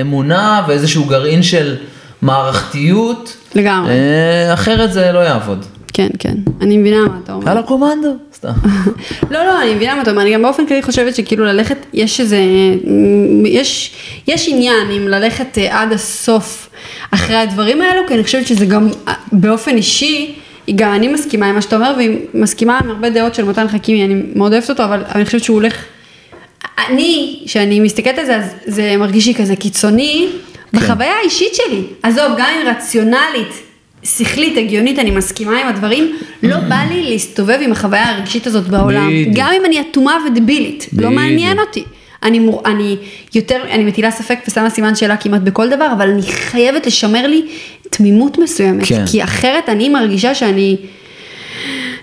אמונה 0.00 0.62
ואיזשהו 0.68 1.04
גרעין 1.04 1.42
של 1.42 1.76
מערכתיות. 2.22 3.36
לגמרי. 3.54 3.90
אה, 3.92 4.54
אחרת 4.54 4.92
זה 4.92 5.12
לא 5.12 5.18
יעבוד. 5.18 5.66
כן, 5.92 6.08
כן, 6.18 6.34
אני 6.60 6.76
מבינה 6.76 7.02
מה 7.02 7.18
אתה 7.24 7.32
אומר. 7.32 7.48
יאללה 7.48 7.62
קומנדו, 7.62 8.14
סתם. 8.34 8.48
לא, 9.30 9.44
לא, 9.44 9.62
אני 9.62 9.74
מבינה 9.74 9.94
מה 9.94 10.02
אתה 10.02 10.10
אומר, 10.10 10.22
אני 10.22 10.34
גם 10.34 10.42
באופן 10.42 10.66
כללי 10.66 10.82
חושבת 10.82 11.14
שכאילו 11.14 11.44
ללכת, 11.44 11.76
יש 11.92 12.20
איזה, 12.20 12.38
יש, 13.44 13.94
יש 14.28 14.48
עניין 14.48 14.90
עם 14.90 15.08
ללכת 15.08 15.58
אה, 15.58 15.82
עד 15.82 15.92
הסוף 15.92 16.70
אחרי 17.10 17.36
הדברים 17.36 17.82
האלו, 17.82 18.02
כי 18.08 18.14
אני 18.14 18.24
חושבת 18.24 18.46
שזה 18.46 18.66
גם 18.66 18.88
אה, 19.08 19.14
באופן 19.32 19.76
אישי, 19.76 20.34
גם 20.74 20.94
אני 20.94 21.08
מסכימה 21.08 21.46
עם 21.48 21.54
מה 21.54 21.62
שאתה 21.62 21.76
אומר, 21.76 21.94
והיא 21.96 22.18
מסכימה 22.34 22.78
עם 22.78 22.90
הרבה 22.90 23.10
דעות 23.10 23.34
של 23.34 23.44
מתן 23.44 23.68
חכימי, 23.68 24.04
אני 24.04 24.22
מאוד 24.34 24.52
אוהבת 24.52 24.70
אותו, 24.70 24.84
אבל 24.84 25.02
אני 25.14 25.24
חושבת 25.24 25.44
שהוא 25.44 25.54
הולך, 25.54 25.84
אני, 26.88 27.40
כשאני 27.46 27.80
מסתכלת 27.80 28.18
על 28.18 28.26
זה, 28.26 28.36
אז 28.36 28.44
זה 28.66 28.96
מרגיש 28.96 29.26
לי 29.26 29.34
כזה 29.34 29.56
קיצוני, 29.56 30.28
בחוויה 30.72 31.12
האישית 31.20 31.54
שלי, 31.54 31.82
עזוב, 32.02 32.32
גם 32.38 32.46
אם 32.56 32.68
רציונלית, 32.68 33.71
שכלית, 34.04 34.58
הגיונית, 34.58 34.98
אני 34.98 35.10
מסכימה 35.10 35.60
עם 35.60 35.68
הדברים, 35.68 36.16
לא 36.42 36.56
בא 36.56 36.80
לי 36.90 37.10
להסתובב 37.10 37.58
עם 37.60 37.72
החוויה 37.72 38.10
הרגשית 38.10 38.46
הזאת 38.46 38.68
בעולם. 38.68 39.08
בדיוק. 39.08 39.28
גם 39.36 39.50
אם 39.56 39.64
אני 39.64 39.80
אטומה 39.80 40.16
ודבילית, 40.26 40.86
לא. 40.98 41.10
מעניין 41.10 41.58
אותי. 41.58 41.84
אני, 42.22 42.38
מור, 42.38 42.62
אני 42.66 42.96
יותר, 43.34 43.62
אני 43.70 43.84
מטילה 43.84 44.10
ספק 44.10 44.38
ושמה 44.48 44.70
סימן 44.70 44.94
שאלה 44.94 45.16
כמעט 45.16 45.42
בכל 45.42 45.70
דבר, 45.70 45.88
אבל 45.96 46.08
אני 46.10 46.22
חייבת 46.22 46.86
לשמר 46.86 47.26
לי 47.26 47.42
תמימות 47.90 48.38
מסוימת, 48.38 48.84
כן. 48.86 49.04
כי 49.06 49.24
אחרת 49.24 49.68
אני 49.68 49.88
מרגישה 49.88 50.34
שאני, 50.34 50.76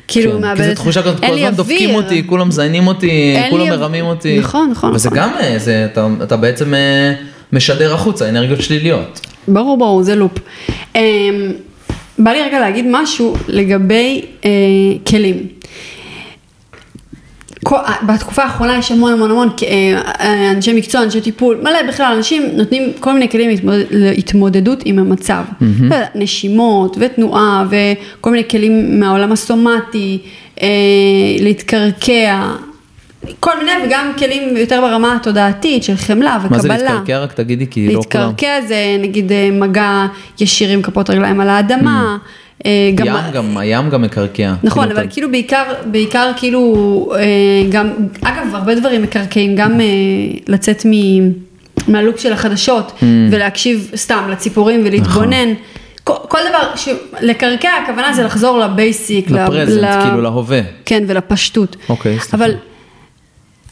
כאילו, 0.08 0.32
כן, 0.32 0.42
מאבדת, 0.42 0.62
כי 0.62 0.70
זו 0.70 0.76
תחושה 0.76 1.02
כזאת, 1.02 1.20
כל 1.20 1.26
הזמן 1.26 1.56
דופקים. 1.56 1.96
אותי, 1.96 2.24
כולם 2.28 2.48
מזיינים 2.48 2.88
אותי, 2.88 3.36
כולם 3.50 3.70
מרמים 3.70 4.06
אותי. 4.06 4.40
נכון, 4.40 4.70
נכון, 4.72 4.96
וזה 4.96 5.10
נכון. 5.10 5.20
גם, 5.20 5.30
אה, 5.40 5.60
זה, 5.60 5.88
אתה, 5.92 6.08
אתה 6.24 6.38
בעצם 6.38 6.74
אה, 6.74 7.14
משדר 7.54 7.94
החוצה 7.94 8.30
אנרגיות 8.30 8.62
שליליות. 8.62 9.20
ברור, 9.48 9.78
ברור, 9.78 10.04
זה 10.04 10.16
לופ. 10.16 10.40
בא 12.20 12.32
לי 12.32 12.42
רגע 12.42 12.60
להגיד 12.60 12.86
משהו 12.90 13.34
לגבי 13.48 14.22
אה, 14.46 14.50
כלים. 15.10 15.38
כל- 17.64 17.76
אה, 17.76 17.94
בתקופה 18.08 18.44
האחרונה 18.44 18.78
יש 18.78 18.92
המון 18.92 19.14
המון 19.14 19.32
המון 19.32 19.50
אה, 19.64 20.02
אה, 20.20 20.52
אנשי 20.52 20.74
מקצוע, 20.74 21.04
אנשי 21.04 21.22
טיפול, 21.22 21.58
מלא 21.64 21.82
בכלל, 21.88 22.14
אנשים 22.18 22.44
נותנים 22.54 22.84
כל 23.00 23.14
מיני 23.14 23.30
כלים 23.30 23.50
להתמודד, 23.50 23.86
להתמודדות 23.92 24.82
עם 24.86 25.00
המצב. 25.00 25.44
יודעת, 25.84 26.16
נשימות 26.16 26.96
ותנועה 27.00 27.66
וכל 27.70 28.32
מיני 28.32 28.48
כלים 28.50 29.00
מהעולם 29.00 29.32
הסומטי, 29.32 30.18
אה, 30.62 30.68
להתקרקע, 31.40 32.42
כל 33.40 33.52
מיני 33.60 33.72
וגם 33.86 34.12
כלים 34.18 34.58
יותר 34.58 34.82
ברמה 34.82 35.16
התודעתית 35.16 35.84
של 35.84 35.96
חמלה 35.96 36.38
וקבלה. 36.44 36.58
מה 36.58 36.78
זה 36.78 36.84
להתקרקע? 36.86 37.20
רק 37.20 37.34
תגידי, 37.34 37.68
כי 37.68 37.88
לא 37.88 38.02
כולם. 38.12 38.24
להתקרקע 38.26 38.62
זה 38.68 38.76
נגיד 39.00 39.32
אה, 39.32 39.50
מגע 39.52 40.06
ישיר 40.40 40.70
עם 40.70 40.82
כפות 40.82 41.10
רגליים 41.10 41.40
על 41.42 41.50
האדמה. 41.50 42.18
אה, 42.66 42.72
גם- 42.96 43.08
ים 43.08 43.14
גם, 43.34 43.58
הים 43.58 43.90
גם 43.90 44.02
מקרקע. 44.02 44.54
נכון, 44.64 44.84
כאילו, 44.84 44.96
אבל 44.96 45.04
אתה- 45.06 45.14
כאילו 45.14 45.32
בעיקר, 45.32 45.64
בעיקר 45.86 46.32
כאילו, 46.38 46.64
אה, 47.16 47.22
גם, 47.72 47.90
אגב, 48.22 48.56
הרבה 48.56 48.76
דברים 48.76 49.02
מקרקעים, 49.02 49.56
גם 49.56 49.80
לצאת 50.48 50.86
מ- 50.86 51.32
מהלוק 51.88 52.20
של 52.20 52.34
החדשות 52.34 52.92
Mm. 53.00 53.04
ולהקשיב 53.32 53.92
סתם 53.96 54.28
לציפורים 54.32 54.82
ולהתבונן. 54.86 55.54
כל, 56.04 56.14
כל 56.28 56.40
דבר, 56.50 56.76
ש... 56.76 56.90
לקרקע 57.22 57.70
הכוונה 57.84 58.14
זה 58.14 58.24
לחזור 58.24 58.60
לבייסיק, 58.60 59.30
לפרזנט, 59.32 59.84
ל- 59.84 60.02
כאילו 60.04 60.22
להווה. 60.22 60.62
כן, 60.86 61.04
ולפשטות. 61.08 61.76
אוקיי, 61.90 62.20
סליחה. 62.20 62.38
אבל 62.38 62.52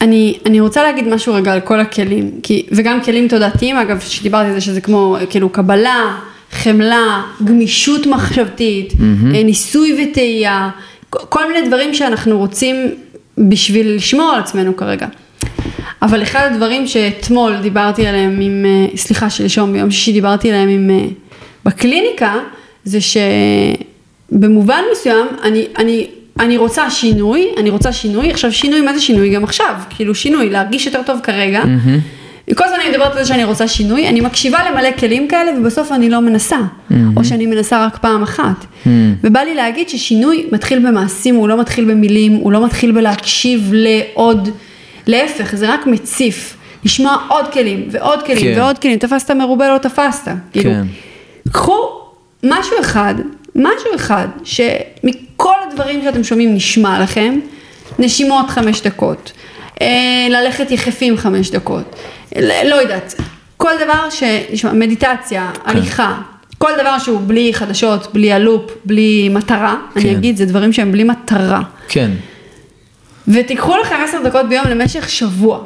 אני, 0.00 0.38
אני 0.46 0.60
רוצה 0.60 0.82
להגיד 0.82 1.08
משהו 1.08 1.34
רגע 1.34 1.52
על 1.52 1.60
כל 1.60 1.80
הכלים, 1.80 2.30
כי, 2.42 2.66
וגם 2.72 3.00
כלים 3.04 3.28
תודעתיים, 3.28 3.76
אגב, 3.76 4.00
שדיברתי 4.00 4.48
על 4.48 4.54
זה 4.54 4.60
שזה 4.60 4.80
כמו, 4.80 5.16
כאילו, 5.30 5.48
קבלה, 5.48 6.16
חמלה, 6.52 7.22
גמישות 7.44 8.06
מחשבתית, 8.06 8.92
אה, 9.34 9.42
ניסוי 9.42 10.04
וטעייה, 10.10 10.70
כל- 11.10 11.26
כל 11.28 11.52
מיני 11.52 11.68
דברים 11.68 11.94
שאנחנו 11.94 12.38
רוצים 12.38 12.76
בשביל 13.38 13.94
לשמור 13.94 14.30
על 14.30 14.40
עצמנו 14.40 14.76
כרגע. 14.76 15.06
אבל 16.02 16.22
אחד 16.22 16.48
הדברים 16.52 16.86
שאתמול 16.86 17.56
דיברתי 17.62 18.06
עליהם 18.06 18.40
עם, 18.40 18.64
אה, 18.66 18.96
סליחה, 18.96 19.30
שלשום, 19.30 19.72
ביום 19.72 19.90
שישי 19.90 20.12
דיברתי 20.12 20.48
עליהם 20.48 20.68
עם, 20.68 20.90
אה, 20.90 21.04
בקליניקה, 21.64 22.34
זה 22.84 22.98
שבמובן 24.32 24.82
מסוים, 24.92 25.26
אני, 25.42 25.66
אני, 25.78 26.06
אני 26.40 26.56
רוצה 26.56 26.90
שינוי, 26.90 27.46
אני 27.56 27.70
רוצה 27.70 27.92
שינוי, 27.92 28.30
עכשיו 28.30 28.52
שינוי, 28.52 28.80
מה 28.80 28.94
זה 28.94 29.00
שינוי? 29.00 29.30
גם 29.30 29.44
עכשיו, 29.44 29.74
כאילו 29.90 30.14
שינוי, 30.14 30.50
להרגיש 30.50 30.86
יותר 30.86 31.02
טוב 31.06 31.20
כרגע. 31.22 31.62
כל 32.54 32.64
הזמן 32.64 32.78
אני 32.80 32.90
מדברת 32.90 33.16
על 33.16 33.22
זה 33.22 33.28
שאני 33.28 33.44
רוצה 33.44 33.68
שינוי, 33.68 34.08
אני 34.08 34.20
מקשיבה 34.20 34.70
למלא 34.70 34.88
כלים 34.98 35.28
כאלה 35.28 35.50
ובסוף 35.60 35.92
אני 35.92 36.10
לא 36.10 36.20
מנסה, 36.20 36.58
או 37.16 37.24
שאני 37.24 37.46
מנסה 37.46 37.86
רק 37.86 37.98
פעם 37.98 38.22
אחת. 38.22 38.66
ובא 39.24 39.40
לי 39.40 39.54
להגיד 39.54 39.88
ששינוי 39.88 40.46
מתחיל 40.52 40.88
במעשים, 40.88 41.34
הוא 41.34 41.48
לא 41.48 41.60
מתחיל 41.60 41.84
במילים, 41.84 42.32
הוא 42.32 42.52
לא 42.52 42.66
מתחיל 42.66 42.92
בלהקשיב 42.92 43.70
לעוד, 43.72 44.48
להפך, 45.06 45.54
זה 45.54 45.68
רק 45.68 45.86
מציף. 45.86 46.54
לשמוע 46.84 47.16
עוד 47.28 47.46
כלים 47.52 47.88
ועוד 47.90 48.22
כלים 48.22 48.54
כן. 48.54 48.60
ועוד 48.60 48.78
כלים, 48.78 48.98
תפסת 48.98 49.30
מרובה 49.30 49.68
לא 49.68 49.78
תפסת. 49.78 50.30
כאילו, 50.52 50.70
כן. 50.70 50.86
קחו 51.52 51.76
משהו 52.44 52.76
אחד, 52.80 53.14
משהו 53.54 53.94
אחד, 53.94 54.28
שמכל 54.44 55.54
הדברים 55.68 56.02
שאתם 56.02 56.24
שומעים 56.24 56.54
נשמע 56.54 57.00
לכם, 57.02 57.38
נשימות 57.98 58.50
חמש 58.50 58.80
דקות, 58.80 59.32
אה, 59.80 60.26
ללכת 60.30 60.70
יחפים 60.70 61.16
חמש 61.16 61.50
דקות, 61.50 61.96
לא 62.64 62.74
יודעת, 62.74 63.14
כל 63.56 63.72
דבר 63.84 64.10
שנשמע, 64.10 64.72
מדיטציה, 64.72 65.50
כן. 65.54 65.70
הליכה, 65.70 66.20
כל 66.58 66.70
דבר 66.80 66.98
שהוא 66.98 67.20
בלי 67.26 67.54
חדשות, 67.54 68.14
בלי 68.14 68.32
הלופ, 68.32 68.70
בלי 68.84 69.28
מטרה, 69.28 69.76
אני 69.96 70.04
כן. 70.04 70.10
אגיד, 70.10 70.36
זה 70.36 70.46
דברים 70.46 70.72
שהם 70.72 70.92
בלי 70.92 71.04
מטרה. 71.04 71.62
כן. 71.88 72.10
ותיקחו 73.28 73.76
לכם 73.76 73.94
עשר 74.04 74.18
דקות 74.24 74.48
ביום 74.48 74.64
למשך 74.68 75.10
שבוע. 75.10 75.60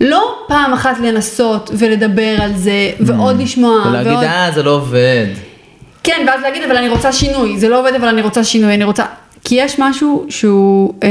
לא 0.00 0.34
פעם 0.48 0.72
אחת 0.72 0.98
לנסות 0.98 1.70
ולדבר 1.78 2.36
על 2.42 2.56
זה, 2.56 2.90
ועוד 3.00 3.40
לשמוע, 3.40 3.86
ולהגיד, 3.86 4.12
ועוד... 4.12 4.24
אה, 4.24 4.50
זה 4.54 4.62
לא 4.62 4.70
עובד. 4.70 5.26
כן, 6.04 6.24
ואז 6.26 6.42
להגיד, 6.42 6.62
אבל 6.62 6.76
אני 6.76 6.88
רוצה 6.88 7.12
שינוי, 7.12 7.58
זה 7.58 7.68
לא 7.68 7.80
עובד, 7.80 7.94
אבל 7.94 8.08
אני 8.08 8.22
רוצה 8.22 8.44
שינוי, 8.44 8.74
אני 8.74 8.84
רוצה... 8.84 9.04
כי 9.44 9.54
יש 9.54 9.78
משהו 9.78 10.26
שהוא... 10.28 10.94
אה. 11.02 11.08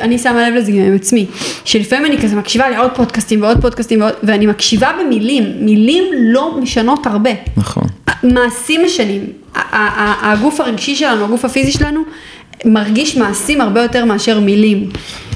אני 0.00 0.18
שמה 0.18 0.48
לב 0.48 0.54
לזה 0.54 0.72
גם 0.72 0.78
עם 0.78 0.94
עצמי, 0.94 1.26
שלפעמים 1.64 2.06
אני 2.06 2.18
כזה 2.22 2.36
מקשיבה 2.36 2.70
לעוד 2.70 2.90
פודקאסטים 2.94 3.42
ועוד 3.42 3.60
פודקאסטים 3.60 4.00
ועוד, 4.00 4.12
ואני 4.22 4.46
מקשיבה 4.46 4.90
במילים, 5.00 5.44
מילים 5.60 6.04
לא 6.14 6.58
משנות 6.62 7.06
הרבה. 7.06 7.30
נכון. 7.56 7.84
מעשים 8.22 8.84
משנים. 8.84 9.26
הגוף 10.22 10.60
הרגשי 10.60 10.96
שלנו, 10.96 11.24
הגוף 11.24 11.44
הפיזי 11.44 11.72
שלנו, 11.72 12.00
מרגיש 12.64 13.16
מעשים 13.16 13.60
הרבה 13.60 13.82
יותר 13.82 14.04
מאשר 14.04 14.40
מילים. 14.40 14.88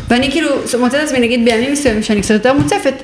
ואני 0.09 0.30
כאילו 0.30 0.49
מוצאת 0.80 0.95
את 0.95 1.05
עצמי 1.05 1.18
נגיד 1.18 1.45
בימים 1.45 1.72
מסוימים 1.72 2.03
שאני 2.03 2.20
קצת 2.20 2.35
יותר 2.35 2.53
מוצפת, 2.53 2.95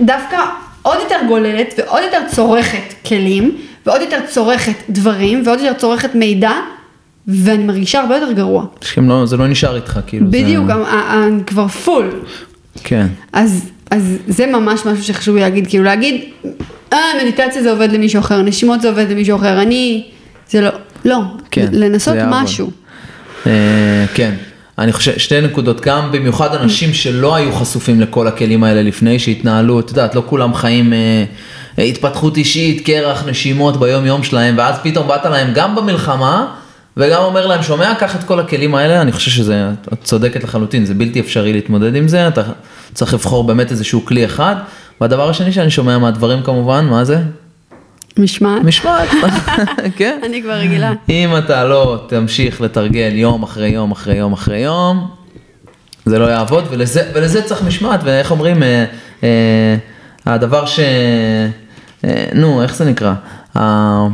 דווקא 0.00 0.36
עוד 0.82 0.98
יותר 1.02 1.18
גוללת 1.28 1.74
ועוד 1.78 2.02
יותר 2.02 2.20
צורכת 2.34 2.94
כלים, 3.06 3.56
ועוד 3.86 4.00
יותר 4.00 4.18
צורכת 4.28 4.74
דברים, 4.90 5.42
ועוד 5.46 5.60
יותר 5.60 5.78
צורכת 5.78 6.14
מידע, 6.14 6.52
ואני 7.28 7.64
מרגישה 7.64 8.00
הרבה 8.00 8.16
יותר 8.16 8.32
גרוע. 8.32 8.64
לא, 8.96 9.26
זה 9.26 9.36
לא 9.36 9.46
נשאר 9.48 9.76
איתך, 9.76 10.00
כאילו. 10.06 10.26
בדיוק, 10.30 10.66
זה... 10.66 10.72
אני 11.10 11.44
כבר 11.46 11.68
פול. 11.68 12.10
כן. 12.84 13.06
אז, 13.32 13.70
אז 13.90 14.16
זה 14.28 14.46
ממש 14.46 14.86
משהו 14.86 15.04
שחשוב 15.04 15.34
לי 15.34 15.40
להגיד, 15.40 15.66
כאילו 15.66 15.84
להגיד, 15.84 16.24
אה, 16.92 16.98
מדיטציה 17.22 17.62
זה 17.62 17.70
עובד 17.70 17.92
למישהו 17.92 18.20
אחר, 18.20 18.42
נשימות 18.42 18.80
זה 18.80 18.88
עובד 18.88 19.10
למישהו 19.10 19.36
אחר, 19.36 19.62
אני, 19.62 20.04
זה 20.50 20.60
לא, 20.60 20.70
לא, 21.04 21.18
כן, 21.50 21.66
לנסות. 21.72 22.14
משהו. 22.30 22.70
אה, 23.46 24.04
כן. 24.14 24.34
אני 24.78 24.92
חושב, 24.92 25.18
שתי 25.18 25.40
נקודות, 25.40 25.80
גם 25.80 26.12
במיוחד 26.12 26.54
אנשים 26.54 26.94
שלא 26.94 27.34
היו 27.34 27.52
חשופים 27.52 28.00
לכל 28.00 28.28
הכלים 28.28 28.64
האלה 28.64 28.82
לפני, 28.82 29.18
שהתנהלו, 29.18 29.80
את 29.80 29.90
יודעת, 29.90 30.14
לא 30.14 30.22
כולם 30.26 30.54
חיים 30.54 30.92
אה, 30.92 31.24
התפתחות 31.78 32.36
אישית, 32.36 32.86
קרח, 32.86 33.24
נשימות 33.26 33.80
ביום 33.80 34.06
יום 34.06 34.22
שלהם, 34.22 34.54
ואז 34.58 34.74
פתאום 34.82 35.08
באת 35.08 35.24
להם 35.24 35.52
גם 35.54 35.74
במלחמה, 35.74 36.46
וגם 36.96 37.22
אומר 37.22 37.46
להם, 37.46 37.62
שומע, 37.62 37.94
קח 37.94 38.16
את 38.16 38.24
כל 38.24 38.40
הכלים 38.40 38.74
האלה, 38.74 39.00
אני 39.02 39.12
חושב 39.12 39.30
שזה, 39.30 39.68
את 39.92 39.98
צודקת 40.02 40.44
לחלוטין, 40.44 40.84
זה 40.84 40.94
בלתי 40.94 41.20
אפשרי 41.20 41.52
להתמודד 41.52 41.96
עם 41.96 42.08
זה, 42.08 42.28
אתה 42.28 42.42
צריך 42.94 43.14
לבחור 43.14 43.44
באמת 43.44 43.70
איזשהו 43.70 44.04
כלי 44.04 44.24
אחד. 44.24 44.56
והדבר 45.00 45.30
השני 45.30 45.52
שאני 45.52 45.70
שומע 45.70 45.98
מהדברים 45.98 46.42
כמובן, 46.42 46.86
מה 46.86 47.04
זה? 47.04 47.18
משמעת. 48.18 48.62
משמעת, 48.64 49.08
כן. 49.96 50.20
אני 50.26 50.42
כבר 50.42 50.52
רגילה. 50.52 50.92
אם 51.08 51.38
אתה 51.38 51.64
לא 51.64 52.04
תמשיך 52.08 52.60
לתרגל 52.60 53.12
יום 53.12 53.42
אחרי 53.42 53.68
יום 53.68 53.92
אחרי 53.92 54.16
יום 54.16 54.32
אחרי 54.32 54.58
יום, 54.58 55.08
זה 56.06 56.18
לא 56.18 56.24
יעבוד, 56.24 56.64
ולזה, 56.70 57.02
ולזה 57.14 57.42
צריך 57.42 57.62
משמעת, 57.62 58.00
ואיך 58.04 58.30
אומרים, 58.30 58.62
אה, 58.62 58.84
אה, 59.24 59.76
הדבר 60.26 60.66
ש... 60.66 60.80
אה, 62.04 62.24
נו, 62.34 62.62
איך 62.62 62.74
זה 62.74 62.84
נקרא? 62.84 63.14
אה, 63.56 64.06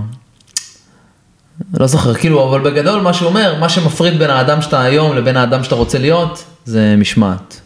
לא 1.81 1.87
זוכר, 1.87 2.15
כאילו, 2.15 2.49
אבל 2.49 2.71
בגדול 2.71 3.01
מה 3.01 3.13
שהוא 3.13 3.29
אומר, 3.29 3.55
מה 3.61 3.69
שמפריד 3.69 4.19
בין 4.19 4.31
האדם 4.31 4.63
שאתה 4.63 4.83
היום 4.83 5.17
לבין 5.17 5.37
האדם 5.37 5.65
שאתה 5.65 5.75
רוצה 5.75 5.99
להיות, 5.99 6.45
זה 6.65 6.95
משמעת. 6.99 7.61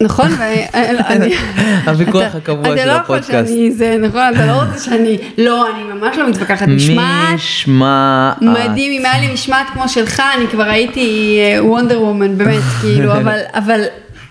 נכון, 0.00 0.30
ואני... 0.38 1.34
הוויכוח 1.86 2.34
הקבוע 2.34 2.64
של 2.64 2.72
אתה 2.72 2.86
לא 2.86 2.92
יכול 2.92 3.16
הפודקאסט. 3.16 3.48
שאני, 3.48 3.72
זה 3.72 3.96
נכון, 4.00 4.20
אתה 4.34 4.46
לא 4.46 4.62
רוצה 4.62 4.84
שאני, 4.84 5.18
לא, 5.38 5.66
אני 5.70 5.84
ממש 5.84 6.16
לא 6.16 6.28
מתווכחת 6.30 6.68
משמעת. 6.68 7.34
משמעת. 7.34 8.42
מדהים, 8.42 8.92
אם 9.00 9.06
היה 9.06 9.20
לי 9.20 9.32
משמעת 9.32 9.66
כמו 9.72 9.88
שלך, 9.88 10.22
אני 10.36 10.46
כבר 10.48 10.62
הייתי 10.62 11.38
וונדר 11.58 12.02
וומן, 12.02 12.38
באמת, 12.38 12.62
כאילו, 12.80 13.12
אבל 13.54 13.80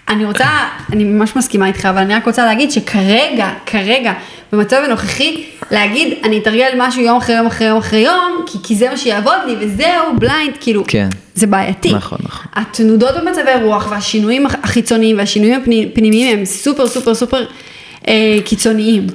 אני 0.10 0.26
רוצה, 0.26 0.46
אני 0.94 1.04
ממש 1.04 1.36
מסכימה 1.36 1.68
איתך, 1.68 1.86
אבל 1.86 1.98
אני 2.02 2.14
רק 2.16 2.26
רוצה 2.26 2.46
להגיד 2.46 2.72
שכרגע, 2.72 3.50
כרגע, 3.66 4.14
במצב 4.52 4.78
הנוכחי, 4.86 5.44
להגיד, 5.72 6.14
אני 6.24 6.38
אתרגל 6.38 6.70
משהו 6.78 7.02
יום 7.02 7.18
אחרי 7.18 7.36
יום 7.36 7.48
אחרי 7.48 7.68
יום 7.68 7.78
אחרי 7.78 8.00
יום, 8.00 8.44
כי, 8.46 8.58
כי 8.64 8.76
זה 8.76 8.90
מה 8.90 8.98
שיעבוד 8.98 9.38
לי, 9.48 9.56
וזהו, 9.60 10.16
בליינד, 10.20 10.54
כאילו, 10.62 10.84
כן. 10.88 11.10
זה 11.36 11.48
בעייתי. 11.48 11.94
נכון, 11.94 12.18
נכון. 12.24 12.46
התנודות 12.54 13.10
במצבי 13.22 13.52
רוח 13.64 13.88
והשינויים 13.92 14.46
הח- 14.46 14.56
החיצוניים 14.64 15.18
והשינויים 15.18 15.62
הפני- 15.62 15.88
הפנימיים 15.92 16.40
הם 16.40 16.46
סופר 16.46 16.88
סופר 16.88 17.16
סופר 17.16 17.46
אה, 18.08 18.14
קיצוניים. 18.46 19.08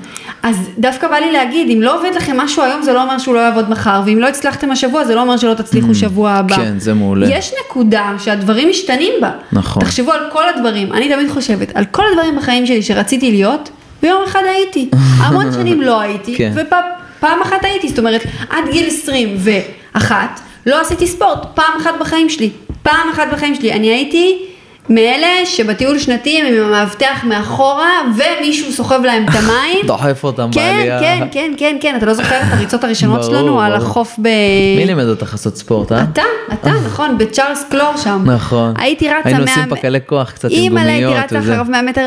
אז 0.43 0.57
דווקא 0.79 1.09
בא 1.09 1.17
לי 1.17 1.33
להגיד, 1.33 1.71
אם 1.71 1.83
לא 1.83 1.99
עובד 1.99 2.11
לכם 2.17 2.37
משהו 2.37 2.63
היום, 2.63 2.83
זה 2.83 2.93
לא 2.93 3.03
אומר 3.03 3.19
שהוא 3.19 3.35
לא 3.35 3.41
יעבוד 3.41 3.71
מחר, 3.71 4.03
ואם 4.07 4.19
לא 4.19 4.27
הצלחתם 4.27 4.71
השבוע, 4.71 5.05
זה 5.05 5.15
לא 5.15 5.21
אומר 5.21 5.37
שלא 5.37 5.55
תצליחו 5.55 5.95
שבוע 5.95 6.31
הבא. 6.31 6.57
כן, 6.57 6.79
זה 6.79 6.95
מעולה. 6.95 7.27
יש 7.31 7.53
נקודה 7.65 8.13
שהדברים 8.19 8.69
משתנים 8.69 9.13
בה. 9.21 9.31
נכון. 9.53 9.83
תחשבו 9.83 10.13
על 10.13 10.21
כל 10.33 10.49
הדברים, 10.49 10.93
אני 10.93 11.15
תמיד 11.15 11.31
חושבת, 11.31 11.77
על 11.77 11.85
כל 11.85 12.03
הדברים 12.13 12.37
בחיים 12.37 12.67
שלי 12.67 12.83
שרציתי 12.83 13.31
להיות, 13.31 13.71
ויום 14.03 14.23
אחד 14.25 14.43
הייתי. 14.47 14.91
המון 15.23 15.53
שנים 15.53 15.83
לא 15.83 16.01
הייתי, 16.01 16.37
כן. 16.37 16.53
ופעם 16.55 17.43
אחת 17.43 17.65
הייתי, 17.65 17.89
זאת 17.89 17.99
אומרת, 17.99 18.23
עד 18.51 18.65
גיל 18.73 18.87
21 18.87 20.41
לא 20.67 20.81
עשיתי 20.81 21.07
ספורט, 21.07 21.39
פעם 21.55 21.81
אחת 21.81 21.95
בחיים 22.01 22.29
שלי. 22.29 22.51
פעם 22.83 23.09
אחת 23.13 23.29
בחיים 23.33 23.55
שלי. 23.55 23.73
אני 23.73 23.87
הייתי 23.87 24.48
מאלה 24.91 25.29
שבטיול 25.45 25.99
שנתי 25.99 26.41
הם 26.41 26.47
עם 26.47 26.65
המאבטח 26.65 27.25
מאחורה, 27.25 27.91
ומישהו 28.17 28.73
סוחב 28.73 29.01
להם 29.05 29.25
את 29.25 29.35
המים. 29.35 29.87
דוחף 29.87 30.25
אותם 30.25 30.49
כן, 30.53 30.75
בעלייה. 30.77 31.01
כן, 31.01 31.29
כן, 31.33 31.53
כן, 31.57 31.77
כן, 31.81 31.95
אתה 31.97 32.07
לא 32.07 32.15
זוכר 32.15 32.37
את 32.37 32.53
הריצות 32.53 32.85
הראשונות 32.85 33.21
ברור, 33.21 33.31
שלנו 33.31 33.61
על. 33.61 33.75
החוף 33.75 34.19
ב... 34.19 34.29
מי 34.77 34.87
לימד 34.87 35.05
אותך 35.05 35.33
לעשות 35.33 35.57
ספורט, 35.57 35.93
אה? 35.93 36.03
אתה, 36.03 36.23
אתה, 36.53 36.71
נכון, 36.87 37.19
בצ'ארלס 37.19 37.65
קלור 37.71 37.97
שם. 37.97 38.23
נכון. 38.27 38.75
הייתי 38.79 39.09
רצה 39.09 39.21
היינו 39.25 39.45
100... 39.45 39.55
עושים 39.55 39.77
פקלי 39.77 39.99
כוח 40.07 40.31
קצת 40.31 40.49
עם 40.51 40.57
אימא'לה, 40.57 40.93
גומיות 40.93 41.13
הייתי 41.13 41.37
רצה. 41.37 41.39
אחריו 41.39 41.65
100 41.69 41.83
מטר, 41.83 42.07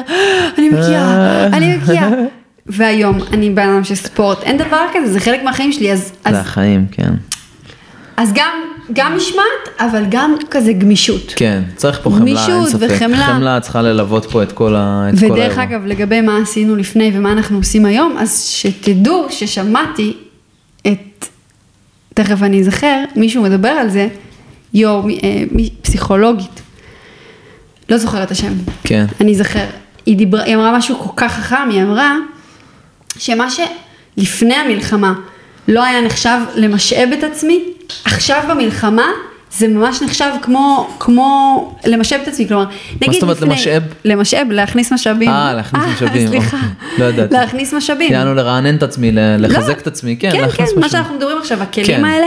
אני 0.57 0.69
מקיאה, 0.69 1.47
אני 1.47 1.77
מקיאה. 1.77 2.09
והיום 2.65 3.19
אני 3.33 3.49
בן 3.49 3.69
אדם 3.69 3.83
של 3.83 3.95
ספורט, 3.95 4.43
אין 4.43 4.57
דבר 4.57 4.85
כזה, 4.93 5.13
זה 5.13 5.19
חלק 5.19 5.43
מהחיים 5.43 5.71
שלי, 5.71 5.91
אז, 5.91 6.13
זה 6.29 6.39
החיים, 6.39 6.85
כן. 6.91 7.11
אז 8.17 8.33
גם, 8.33 8.53
גם 8.93 9.17
משמעת, 9.17 9.43
אבל 9.79 10.03
גם 10.09 10.35
כזה 10.51 10.73
גמישות. 10.73 11.33
כן, 11.35 11.61
צריך 11.75 11.99
פה 12.03 12.09
חמלה, 12.09 12.25
אין 12.25 12.35
גמישות 12.35 12.67
ספק. 12.67 12.87
וחמלה. 12.95 13.25
חמלה 13.25 13.59
צריכה 13.59 13.81
ללוות 13.81 14.25
פה 14.25 14.43
את 14.43 14.51
כל 14.51 14.75
כל 14.75 14.75
האירוע. 14.77 15.31
ודרך 15.31 15.57
אגב, 15.57 15.85
לגבי 15.85 16.21
מה 16.21 16.37
עשינו 16.37 16.75
לפני 16.75 17.11
ומה 17.13 17.31
אנחנו 17.31 17.57
עושים 17.57 17.85
היום, 17.85 18.15
אז 18.19 18.41
שתדעו 18.43 19.27
ששמעתי 19.29 20.13
את, 20.87 21.25
תכף 22.13 22.43
אני 22.43 22.59
אזכר, 22.61 23.03
מישהו 23.15 23.43
מדבר 23.43 23.69
על 23.69 23.89
זה, 23.89 24.07
יו, 24.73 25.01
מי- 25.03 25.19
אה, 25.23 25.43
פסיכולוגית, 25.81 26.61
לא 27.89 27.97
זוכרת 27.97 28.23
את 28.23 28.31
השם, 28.31 28.53
כן. 28.83 29.05
אני 29.21 29.31
אזכר, 29.31 29.65
היא, 30.05 30.17
דיברה, 30.17 30.43
היא 30.43 30.55
אמרה 30.55 30.77
משהו 30.77 30.99
כל 30.99 31.09
כך 31.15 31.33
חכם, 31.33 31.69
היא 31.69 31.81
אמרה 31.83 32.15
שמה 33.17 33.47
שלפני 33.49 34.53
המלחמה 34.55 35.13
לא 35.67 35.83
היה 35.83 36.01
נחשב 36.01 36.37
למשאב 36.55 37.09
את 37.19 37.23
עצמי, 37.23 37.63
עכשיו 38.05 38.43
במלחמה 38.49 39.05
זה 39.57 39.67
ממש 39.67 40.01
נחשב 40.01 40.29
כמו, 40.41 40.89
כמו 40.99 41.73
למשאב 41.85 42.19
את 42.23 42.27
עצמי, 42.27 42.47
כלומר, 42.47 42.65
נגיד 43.01 43.11
זאת 43.13 43.21
אומרת 43.23 43.37
לפני, 43.37 43.49
למשאב? 43.49 43.83
למשאב, 44.05 44.47
להכניס 44.51 44.91
משאבים. 44.91 45.29
אה, 45.29 45.53
להכניס 45.53 45.83
משאבים, 45.95 46.27
סליחה, 46.27 46.57
אוקיי. 46.57 46.69
לא 46.99 47.05
ידעתי. 47.05 47.33
להכניס 47.33 47.73
משאבים. 47.73 48.11
יענו 48.13 48.33
לרענן 48.35 48.75
את 48.75 48.83
עצמי, 48.83 49.11
ל- 49.11 49.45
לחזק 49.45 49.75
לא. 49.75 49.81
את 49.81 49.87
עצמי, 49.87 50.17
כן, 50.19 50.31
כן, 50.31 50.37
כן, 50.37 50.41
להכניס 50.43 50.73
מה. 50.77 50.89
שאנחנו 50.89 51.15
מדברים 51.15 51.37
עכשיו, 51.37 51.63
הכלים 51.63 51.87
כן. 51.87 52.05
האלה. 52.05 52.25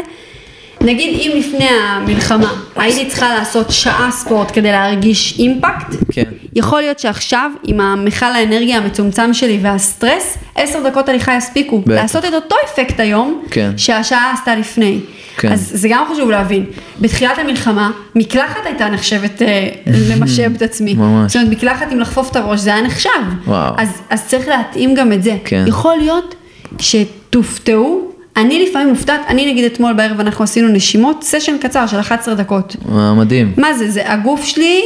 נגיד 0.84 1.20
אם 1.20 1.30
לפני 1.36 1.68
המלחמה 1.68 2.52
הייתי 2.76 3.06
צריכה 3.06 3.34
לעשות 3.34 3.70
שעה 3.70 4.08
ספורט 4.10 4.50
כדי 4.52 4.72
להרגיש 4.72 5.38
אימפקט, 5.38 5.94
כן. 6.12 6.22
יכול 6.54 6.80
להיות 6.80 6.98
שעכשיו 6.98 7.50
עם 7.64 7.80
המכל 7.80 8.26
האנרגיה 8.26 8.76
המצומצם 8.78 9.34
שלי 9.34 9.58
והסטרס, 9.62 10.38
עשר 10.54 10.88
דקות 10.88 11.08
הליכה 11.08 11.36
יספיקו. 11.36 11.80
בטח. 11.80 11.90
לעשות 11.90 12.24
את 12.24 12.34
אותו 12.34 12.56
אפקט 12.64 13.00
היום, 13.00 13.42
כן. 13.50 13.70
שהשעה 13.76 14.32
עשתה 14.32 14.56
לפני. 14.56 14.98
כן. 15.36 15.52
אז 15.52 15.70
זה 15.74 15.88
גם 15.90 16.04
חשוב 16.12 16.30
להבין. 16.30 16.64
בתחילת 17.00 17.38
המלחמה, 17.38 17.90
מקלחת 18.14 18.66
הייתה 18.66 18.88
נחשבת 18.88 19.42
אה, 19.42 19.68
למשאב 19.86 20.52
את 20.56 20.62
עצמי. 20.68 20.94
ממש. 20.94 21.32
זאת 21.32 21.36
אומרת, 21.36 21.50
מקלחת 21.56 21.92
עם 21.92 22.00
לחפוף 22.00 22.30
את 22.30 22.36
הראש, 22.36 22.60
זה 22.60 22.74
היה 22.74 22.82
נחשב. 22.82 23.10
וואו. 23.46 23.74
אז, 23.78 23.88
אז 24.10 24.26
צריך 24.26 24.48
להתאים 24.48 24.94
גם 24.94 25.12
את 25.12 25.22
זה. 25.22 25.36
כן. 25.44 25.64
יכול 25.66 25.96
להיות 25.96 26.34
שתופתעו, 26.78 28.13
אני 28.36 28.66
לפעמים 28.68 28.88
מופתעת, 28.88 29.20
אני 29.28 29.52
נגיד 29.52 29.64
אתמול 29.72 29.92
בערב 29.92 30.20
אנחנו 30.20 30.44
עשינו 30.44 30.68
נשימות, 30.68 31.22
סשן 31.24 31.56
קצר 31.60 31.86
של 31.86 32.00
11 32.00 32.34
דקות. 32.34 32.76
אה, 32.92 33.14
מדהים. 33.14 33.52
מה 33.56 33.74
זה, 33.74 33.90
זה 33.90 34.12
הגוף 34.12 34.44
שלי 34.44 34.80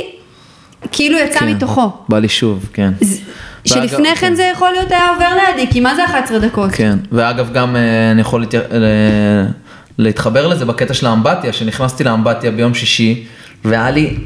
כאילו 0.92 1.18
יצא 1.18 1.38
כן. 1.38 1.48
מתוכו. 1.48 1.92
בא 2.08 2.18
לי 2.18 2.28
שוב, 2.28 2.68
כן. 2.72 2.92
ז- 3.00 3.20
שלפני 3.64 4.08
ואגב- 4.08 4.18
כן 4.20 4.34
זה 4.34 4.50
יכול 4.52 4.70
להיות 4.70 4.90
היה 4.92 5.08
עובר 5.10 5.26
לידי, 5.46 5.72
כי 5.72 5.80
מה 5.80 5.94
זה 5.94 6.04
11 6.04 6.38
דקות? 6.38 6.70
כן, 6.72 6.98
ואגב 7.12 7.52
גם 7.52 7.76
אה, 7.76 8.10
אני 8.10 8.20
יכול 8.20 8.40
להתי- 8.40 8.56
ל- 8.58 9.46
להתחבר 9.98 10.46
לזה 10.46 10.64
בקטע 10.64 10.94
של 10.94 11.06
האמבטיה, 11.06 11.52
שנכנסתי 11.52 12.04
לאמבטיה 12.04 12.50
ביום 12.50 12.74
שישי, 12.74 13.24
והיה 13.64 13.90
לי 13.90 14.16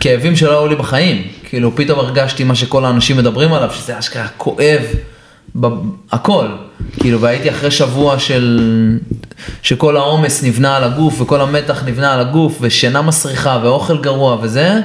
כאבים 0.00 0.36
שלא 0.36 0.60
היו 0.60 0.68
לי 0.68 0.76
בחיים. 0.76 1.22
כאילו 1.48 1.76
פתאום 1.76 1.98
הרגשתי 1.98 2.44
מה 2.44 2.54
שכל 2.54 2.84
האנשים 2.84 3.16
מדברים 3.16 3.52
עליו, 3.52 3.70
שזה 3.72 3.98
אשכרה 3.98 4.26
כואב, 4.36 4.80
ב- 5.60 5.66
הכל. 6.12 6.46
כאילו 7.00 7.20
והייתי 7.20 7.50
אחרי 7.50 7.70
שבוע 7.70 8.18
של, 8.18 8.60
שכל 9.62 9.96
העומס 9.96 10.42
נבנה 10.44 10.76
על 10.76 10.84
הגוף, 10.84 11.20
וכל 11.20 11.40
המתח 11.40 11.82
נבנה 11.86 12.14
על 12.14 12.20
הגוף, 12.20 12.58
ושינה 12.60 13.02
מסריחה, 13.02 13.60
ואוכל 13.62 13.98
גרוע 13.98 14.38
וזה. 14.42 14.80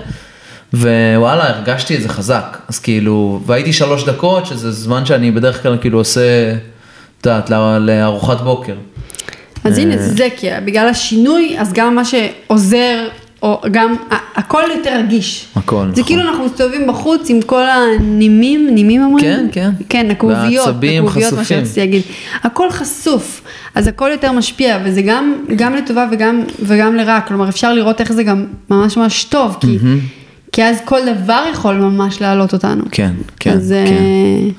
ווואלה, 0.74 1.50
הרגשתי 1.50 1.96
את 1.96 2.02
זה 2.02 2.10
חזק. 2.10 2.58
אז 2.68 2.80
כאילו, 2.80 3.42
והייתי 3.46 3.74
שלוש 3.74 4.04
דקות, 4.04 4.46
שזה 4.46 4.72
זמן 4.72 5.06
שאני 5.06 5.32
בדרך 5.32 5.64
כלל 5.64 5.78
כאילו 5.82 5.98
עושה, 5.98 6.54
את 7.22 7.26
יודעת, 7.26 7.50
לא- 7.50 7.78
לארוחת 7.78 8.42
בוקר. 8.42 8.76
אז 9.64 9.78
הנה 9.78 9.98
זה, 9.98 10.28
כי 10.38 10.48
בגלל 10.66 10.88
השינוי, 10.88 11.56
אז 11.60 11.74
גם 11.74 11.96
מה 11.96 12.02
שעוזר, 12.06 13.08
או 13.46 13.62
גם, 13.72 13.96
הכל 14.36 14.62
יותר 14.76 15.00
רגיש. 15.00 15.48
הכל, 15.56 15.86
זה 15.86 15.92
נכון. 15.92 16.04
כאילו 16.04 16.22
אנחנו 16.22 16.46
מסתובבים 16.46 16.88
בחוץ 16.88 17.30
עם 17.30 17.42
כל 17.42 17.64
הנימים, 17.70 18.70
נימים 18.76 19.04
אומרים? 19.04 19.26
כן, 19.26 19.48
כן. 19.52 19.72
כן, 19.90 20.12
הכאוביות, 20.12 20.66
והעצבים 20.66 21.04
הכאוביות, 21.04 21.34
מה 21.34 21.40
חשופים. 21.40 21.60
שרציתי 21.60 21.80
להגיד. 21.80 22.02
הכל 22.44 22.72
חשוף, 22.72 23.42
אז 23.76 23.88
הכל 23.88 24.10
יותר 24.12 24.32
משפיע, 24.32 24.80
וזה 24.86 25.02
גם, 25.02 25.36
גם 25.56 25.76
לטובה 25.76 26.08
וגם, 26.12 26.44
וגם 26.60 26.96
לרע, 26.96 27.22
כלומר 27.22 27.50
אפשר 27.50 27.74
לראות 27.74 28.02
איך 28.02 28.12
זה 28.14 28.24
גם 28.24 28.46
ממש 28.70 28.98
ממש 28.98 29.24
טוב, 29.24 29.58
כי, 29.62 29.78
כי 30.52 30.64
אז 30.64 30.78
כל 30.86 31.00
דבר 31.16 31.44
יכול 31.52 31.76
ממש 31.76 32.22
להעלות 32.22 32.54
אותנו. 32.54 32.84
כן, 32.92 33.12
כן, 33.40 33.52
אז, 33.52 33.74
כן. 33.88 33.94
אה, 33.94 34.50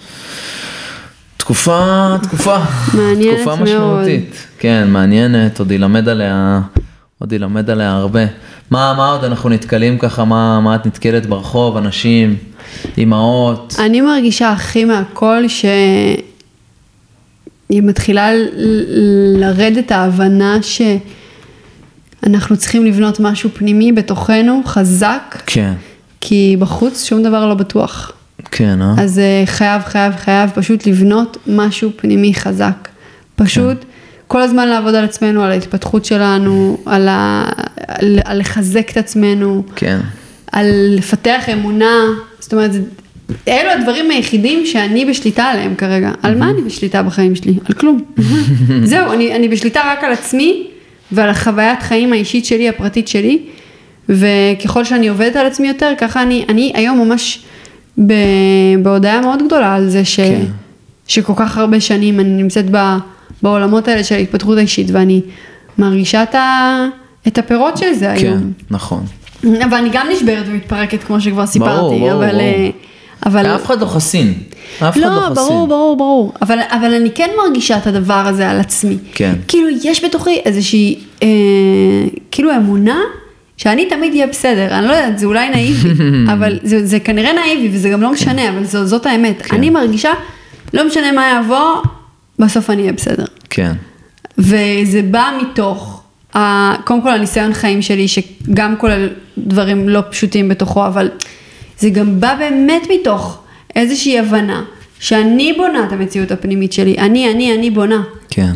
תקופה, 1.37 2.14
תקופה, 2.22 2.57
מעניינת 2.95 3.37
תקופה 3.37 3.57
מאוד. 3.57 3.62
משמעותית. 3.62 4.37
כן, 4.59 4.89
מעניינת, 4.91 5.59
עוד 5.59 5.72
ילמד 5.72 6.09
עליה, 6.09 6.61
עוד 7.19 7.33
ילמד 7.33 7.71
עליה 7.71 7.93
הרבה. 7.93 8.21
מה, 8.71 8.95
מה 8.97 9.11
עוד 9.11 9.25
אנחנו 9.25 9.49
נתקלים 9.49 9.99
ככה, 9.99 10.25
מה, 10.25 10.61
מה 10.61 10.75
את 10.75 10.87
נתקלת 10.87 11.27
ברחוב, 11.27 11.77
אנשים, 11.77 12.37
אימהות? 12.99 13.75
אני 13.79 14.01
מרגישה 14.01 14.51
הכי 14.51 14.85
מהכל 14.85 15.49
שהיא 15.49 16.23
מתחילה 17.71 18.31
לרדת 19.39 19.93
ההבנה 19.93 20.59
שאנחנו 22.23 22.57
צריכים 22.57 22.87
לבנות 22.87 23.21
משהו 23.21 23.51
פנימי 23.55 23.93
בתוכנו, 23.93 24.62
חזק, 24.67 25.43
כן, 25.47 25.73
כי 26.21 26.57
בחוץ 26.59 27.05
שום 27.05 27.23
דבר 27.23 27.47
לא 27.49 27.55
בטוח. 27.55 28.12
כן, 28.51 28.83
אה? 28.83 28.95
אז 28.99 29.19
אה, 29.19 29.43
חייב, 29.47 29.83
חייב, 29.83 30.17
חייב 30.17 30.51
פשוט 30.55 30.87
לבנות 30.87 31.37
משהו 31.47 31.91
פנימי 31.97 32.35
חזק. 32.35 32.89
פשוט 33.37 33.85
כל 34.27 34.43
הזמן 34.43 34.68
לעבוד 34.68 34.95
על 34.95 35.05
עצמנו, 35.05 35.43
על 35.43 35.51
ההתפתחות 35.51 36.05
שלנו, 36.05 36.79
על, 36.87 37.09
ה... 37.09 37.49
על... 37.89 38.18
על 38.24 38.39
לחזק 38.39 38.91
את 38.91 38.97
עצמנו, 38.97 39.62
כן, 39.77 39.99
על 40.53 40.66
לפתח 40.97 41.49
אמונה, 41.53 41.95
זאת 42.41 42.53
אומרת, 42.53 42.72
זה- 42.72 42.81
אלו 43.49 43.70
הדברים 43.70 44.11
היחידים 44.11 44.66
שאני 44.66 45.05
בשליטה 45.05 45.45
עליהם 45.45 45.74
כרגע. 45.74 46.11
על 46.22 46.39
מה 46.39 46.51
אני 46.51 46.62
בשליטה 46.62 47.03
בחיים 47.03 47.35
שלי? 47.35 47.55
על 47.64 47.74
כלום. 47.74 48.03
זהו, 48.85 49.12
אני, 49.12 49.35
אני 49.37 49.49
בשליטה 49.49 49.81
רק 49.85 50.05
על 50.05 50.12
עצמי 50.12 50.66
ועל 51.12 51.29
החוויית 51.31 51.83
חיים 51.83 52.12
האישית 52.12 52.45
שלי, 52.45 52.68
הפרטית 52.68 53.09
שלי, 53.09 53.39
וככל 54.09 54.85
שאני 54.85 55.09
עובדת 55.09 55.37
על 55.37 55.47
עצמי 55.47 55.68
יותר, 55.68 55.93
ככה 55.99 56.22
אני, 56.22 56.45
אני 56.49 56.72
היום 56.74 56.99
ממש 56.99 57.45
ב, 58.07 58.12
בהודעה 58.83 59.20
מאוד 59.20 59.43
גדולה 59.47 59.74
על 59.74 59.89
זה 59.89 60.05
ש, 60.05 60.20
כן. 60.20 60.41
שכל 61.09 61.33
כך 61.37 61.59
הרבה 61.59 61.81
שנים 61.81 62.20
אני 62.20 62.43
נמצאת 62.43 62.64
ב, 62.70 62.77
בעולמות 63.43 63.89
האלה 63.89 64.05
של 64.05 64.14
ההתפתחות 64.14 64.59
האישית, 64.59 64.87
ואני 64.93 65.20
מרגישה 65.78 66.22
את, 66.22 66.34
ה, 66.34 66.87
את 67.28 67.39
הפירות 67.39 67.76
של 67.76 67.93
זה 67.93 68.11
היום. 68.11 68.39
כן, 68.39 68.45
נכון. 68.70 69.05
אבל 69.64 69.74
אני 69.74 69.89
גם 69.93 70.07
נשברת 70.12 70.45
ומתפרקת, 70.49 71.03
כמו 71.05 71.20
שכבר 71.20 71.47
סיפרתי, 71.47 71.99
ברור, 71.99 72.14
אבל... 72.14 72.28
ברור. 72.28 72.41
אה, 72.41 72.70
אבל... 73.26 73.47
אף 73.47 73.66
אחד 73.66 73.80
לא 73.80 73.87
חסין. 73.87 74.34
אף 74.78 74.95
אחד 74.95 75.01
לא 75.01 75.09
לא, 75.09 75.20
חסין. 75.20 75.34
ברור, 75.34 75.66
ברור, 75.66 75.97
ברור. 75.97 76.32
אבל, 76.43 76.59
אבל 76.68 76.95
אני 76.95 77.11
כן 77.11 77.30
מרגישה 77.45 77.78
את 77.78 77.87
הדבר 77.87 78.24
הזה 78.26 78.51
על 78.51 78.61
עצמי. 78.61 78.99
כן. 79.12 79.32
כאילו, 79.49 79.68
יש 79.84 80.05
בתוכי 80.05 80.37
איזושהי, 80.45 80.99
אה, 81.22 81.28
כאילו 82.30 82.57
אמונה, 82.57 82.99
שאני 83.57 83.87
תמיד 83.87 84.12
אהיה 84.12 84.26
בסדר. 84.26 84.78
אני 84.78 84.87
לא 84.87 84.93
יודעת, 84.93 85.18
זה 85.18 85.26
אולי 85.26 85.49
נאיבי, 85.49 85.89
אבל 86.32 86.59
זה, 86.62 86.87
זה 86.87 87.01
כנראה 87.01 87.32
נאיבי, 87.32 87.76
וזה 87.76 87.89
גם 87.89 88.03
לא 88.03 88.12
משנה, 88.12 88.49
אבל 88.49 88.64
זו, 88.64 88.87
זאת 88.87 89.07
האמת. 89.07 89.43
כן. 89.43 89.57
אני 89.57 89.70
מרגישה, 89.70 90.12
לא 90.74 90.87
משנה 90.87 91.12
מה 91.12 91.28
יעבור, 91.28 91.82
בסוף 92.39 92.70
אני 92.70 92.82
אהיה 92.82 92.93
בסדר. 92.93 93.24
כן, 93.51 93.72
וזה 94.39 95.01
בא 95.11 95.30
מתוך, 95.43 96.03
ה- 96.37 96.74
קודם 96.84 97.03
כל 97.03 97.11
הניסיון 97.11 97.55
חיים 97.55 97.82
שלי, 97.82 98.07
שגם 98.09 98.74
כולל 98.78 99.09
דברים 99.39 99.89
לא 99.89 100.01
פשוטים 100.11 100.49
בתוכו, 100.49 100.87
אבל 100.87 101.09
זה 101.78 101.91
גם 101.91 102.20
בא 102.20 102.34
באמת 102.39 102.82
מתוך 103.01 103.39
איזושהי 103.76 104.18
הבנה 104.18 104.62
שאני 105.01 105.53
בונה 105.57 105.84
את 105.89 105.93
המציאות 105.93 106.30
הפנימית 106.30 106.72
שלי, 106.72 106.99
אני, 106.99 107.32
אני, 107.32 107.55
אני 107.55 107.70
בונה. 107.70 108.03
כן. 108.30 108.53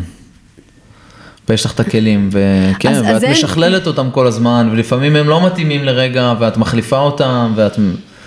ויש 1.49 1.65
לך 1.65 1.73
את 1.75 1.79
הכלים, 1.79 2.29
וכן, 2.31 2.89
אז- 2.93 3.01
ואת 3.01 3.09
אז 3.15 3.23
אין- 3.23 3.31
משכללת 3.31 3.87
אותם 3.87 4.09
כל 4.11 4.27
הזמן, 4.27 4.69
ולפעמים 4.71 5.15
הם 5.15 5.29
לא 5.29 5.45
מתאימים 5.45 5.83
לרגע, 5.83 6.33
ואת 6.39 6.57
מחליפה 6.57 6.99
אותם, 6.99 7.53
ואת... 7.55 7.79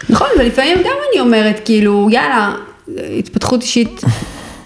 נכון, 0.08 0.26
ולפעמים 0.38 0.78
גם 0.78 0.96
אני 1.12 1.20
אומרת, 1.20 1.60
כאילו, 1.64 2.08
יאללה, 2.10 2.54
התפתחות 3.18 3.62
אישית, 3.62 4.00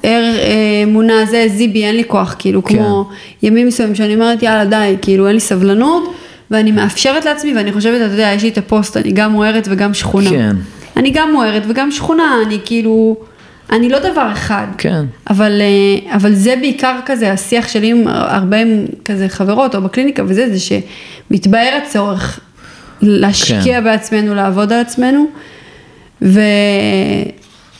ער, 0.03 0.24
אה, 0.38 0.82
אמונה, 0.84 1.26
זה, 1.26 1.44
זיבי, 1.49 1.84
אין 1.84 1.96
לי 1.96 2.05
כוח, 2.07 2.36
כאילו, 2.38 2.64
כן. 2.64 2.74
כמו 2.74 3.09
ימים 3.42 3.66
מסוימים 3.66 3.94
שאני 3.94 4.14
אומרת, 4.14 4.42
יאללה, 4.42 4.64
די, 4.64 4.96
כאילו, 5.03 5.26
אין 5.26 5.34
לי 5.34 5.40
סבלנות, 5.40 6.14
ואני 6.51 6.72
מאפשרת 6.72 7.24
לעצמי, 7.24 7.55
ואני 7.55 7.72
חושבת, 7.72 7.96
אתה 7.96 8.12
יודע, 8.12 8.32
יש 8.34 8.42
לי 8.42 8.49
את 8.49 8.59
הפוסט, 8.59 8.96
אני 8.96 9.12
גם 9.12 9.32
מוארת 9.32 9.68
וגם 9.70 9.94
שכונה. 9.94 10.30
כן. 10.30 10.57
אני 10.96 11.11
גם 11.11 11.32
מוארת 11.32 11.62
וגם 11.68 11.90
שכונה, 11.90 12.34
אני 12.46 12.59
כאילו, 12.64 13.16
אני 13.72 13.88
לא 13.88 13.99
דבר 13.99 14.28
אחד. 14.32 14.66
כן. 14.78 15.05
אבל, 15.30 15.61
אה, 15.61 16.14
אבל 16.16 16.34
זה 16.34 16.55
בעיקר 16.61 16.99
כזה, 17.07 17.32
השיח 17.32 17.68
שלי 17.68 17.90
עם 17.90 18.09
הרבה 18.09 18.57
כזה 19.05 19.28
חברות 19.28 19.74
או 19.74 19.82
בקליניקה 19.82 20.22
וזה, 20.26 20.49
זה 20.53 20.59
שמתבהר 21.30 21.78
הצורך 21.82 22.40
להשקיע. 23.03 23.62
כן. 23.64 23.84
בעצמנו, 23.84 24.34
לעבוד 24.34 24.72
על 24.72 24.80
עצמנו. 24.80 25.26
ו... 26.22 26.40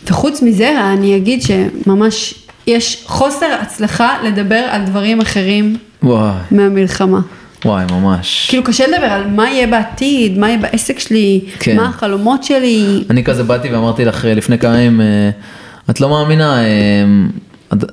וחוץ 0.07 0.43
מזה, 0.43 0.93
אני 0.93 1.17
אגיד 1.17 1.43
שממש 1.43 2.35
יש 2.67 3.05
חוסר 3.07 3.47
הצלחה 3.63 4.19
לדבר 4.25 4.65
על 4.71 4.85
דברים 4.85 5.21
אחרים 5.21 5.77
וואי, 6.03 6.33
מהמלחמה. 6.51 7.21
וואי, 7.65 7.85
ממש. 7.91 8.47
כאילו 8.51 8.65
קשה 8.65 8.87
לדבר 8.87 9.07
על 9.07 9.27
מה 9.27 9.51
יהיה 9.51 9.67
בעתיד, 9.67 10.39
מה 10.39 10.49
יהיה 10.49 10.59
בעסק 10.59 10.99
שלי, 10.99 11.41
כן. 11.59 11.77
מה 11.77 11.89
החלומות 11.89 12.45
שלי. 12.45 13.05
אני 13.11 13.25
כזה 13.25 13.43
באתי 13.43 13.69
ואמרתי 13.69 14.05
לך 14.05 14.25
אה, 14.25 14.35
לפני 14.35 14.59
כמה 14.59 14.81
ימים, 14.81 15.01
אה, 15.01 15.31
את 15.91 16.01
לא 16.01 16.09
מאמינה, 16.09 16.63
אה, 16.65 16.67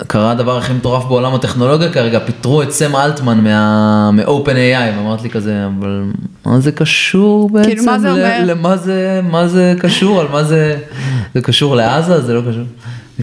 קרה 0.07 0.31
הדבר 0.31 0.57
הכי 0.57 0.73
מטורף 0.73 1.05
בעולם 1.05 1.35
הטכנולוגיה 1.35 1.91
כרגע, 1.91 2.19
פיטרו 2.19 2.61
את 2.63 2.71
סם 2.71 2.95
אלטמן 2.95 3.43
מה- 3.43 4.11
מ-open 4.11 4.47
AI, 4.49 4.97
ואמרת 4.97 5.21
לי 5.23 5.29
כזה, 5.29 5.53
אבל 5.79 6.03
מה 6.45 6.59
זה 6.59 6.71
קשור 6.71 7.49
בעצם? 7.49 7.69
כאילו, 7.69 7.83
מה 7.83 7.99
זה 7.99 8.11
אומר? 8.11 8.37
למה 8.45 8.77
זה, 8.77 9.21
מה 9.23 9.47
זה 9.47 9.73
קשור? 9.79 10.21
על 10.21 10.27
מה 10.31 10.43
זה, 10.43 10.77
זה 11.33 11.41
קשור 11.41 11.75
לעזה? 11.75 12.21
זה 12.21 12.33
לא 12.33 12.41
קשור. 12.49 12.63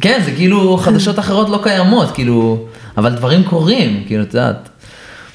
כן, 0.00 0.20
זה 0.24 0.30
כאילו 0.30 0.76
חדשות 0.76 1.18
אחרות 1.18 1.48
לא 1.50 1.60
קיימות, 1.62 2.10
כאילו, 2.10 2.64
אבל 2.98 3.10
דברים 3.10 3.42
קורים, 3.42 4.02
כאילו, 4.06 4.22
את 4.22 4.34
יודעת, 4.34 4.68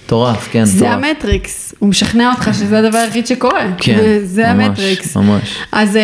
מטורף, 0.05 0.49
כן, 0.51 0.63
זה 0.65 0.77
מטורף. 0.85 1.03
המטריקס, 1.03 1.73
הוא 1.79 1.89
משכנע 1.89 2.31
אותך 2.31 2.49
שזה 2.53 2.79
הדבר 2.79 2.97
היחיד 2.97 3.27
שקורה. 3.27 3.65
כן, 3.77 4.19
זה 4.23 4.53
ממש, 4.53 4.65
המטריקס. 4.67 5.17
ממש. 5.17 5.55
אז 5.71 5.95
אה, 5.95 6.01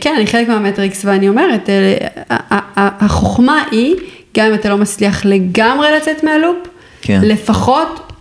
כן, 0.00 0.14
אני 0.16 0.26
חלק 0.26 0.48
מהמטריקס, 0.48 1.04
ואני 1.04 1.28
אומרת, 1.28 1.68
אה, 1.68 1.96
ה- 2.30 2.54
ה- 2.80 3.04
החוכמה 3.04 3.62
היא, 3.70 3.94
גם 4.36 4.46
אם 4.46 4.54
אתה 4.54 4.68
לא 4.68 4.78
מצליח 4.78 5.24
לגמרי 5.24 5.88
לצאת 5.96 6.24
מהלופ, 6.24 6.56
כן. 7.02 7.20
לפחות, 7.22 8.12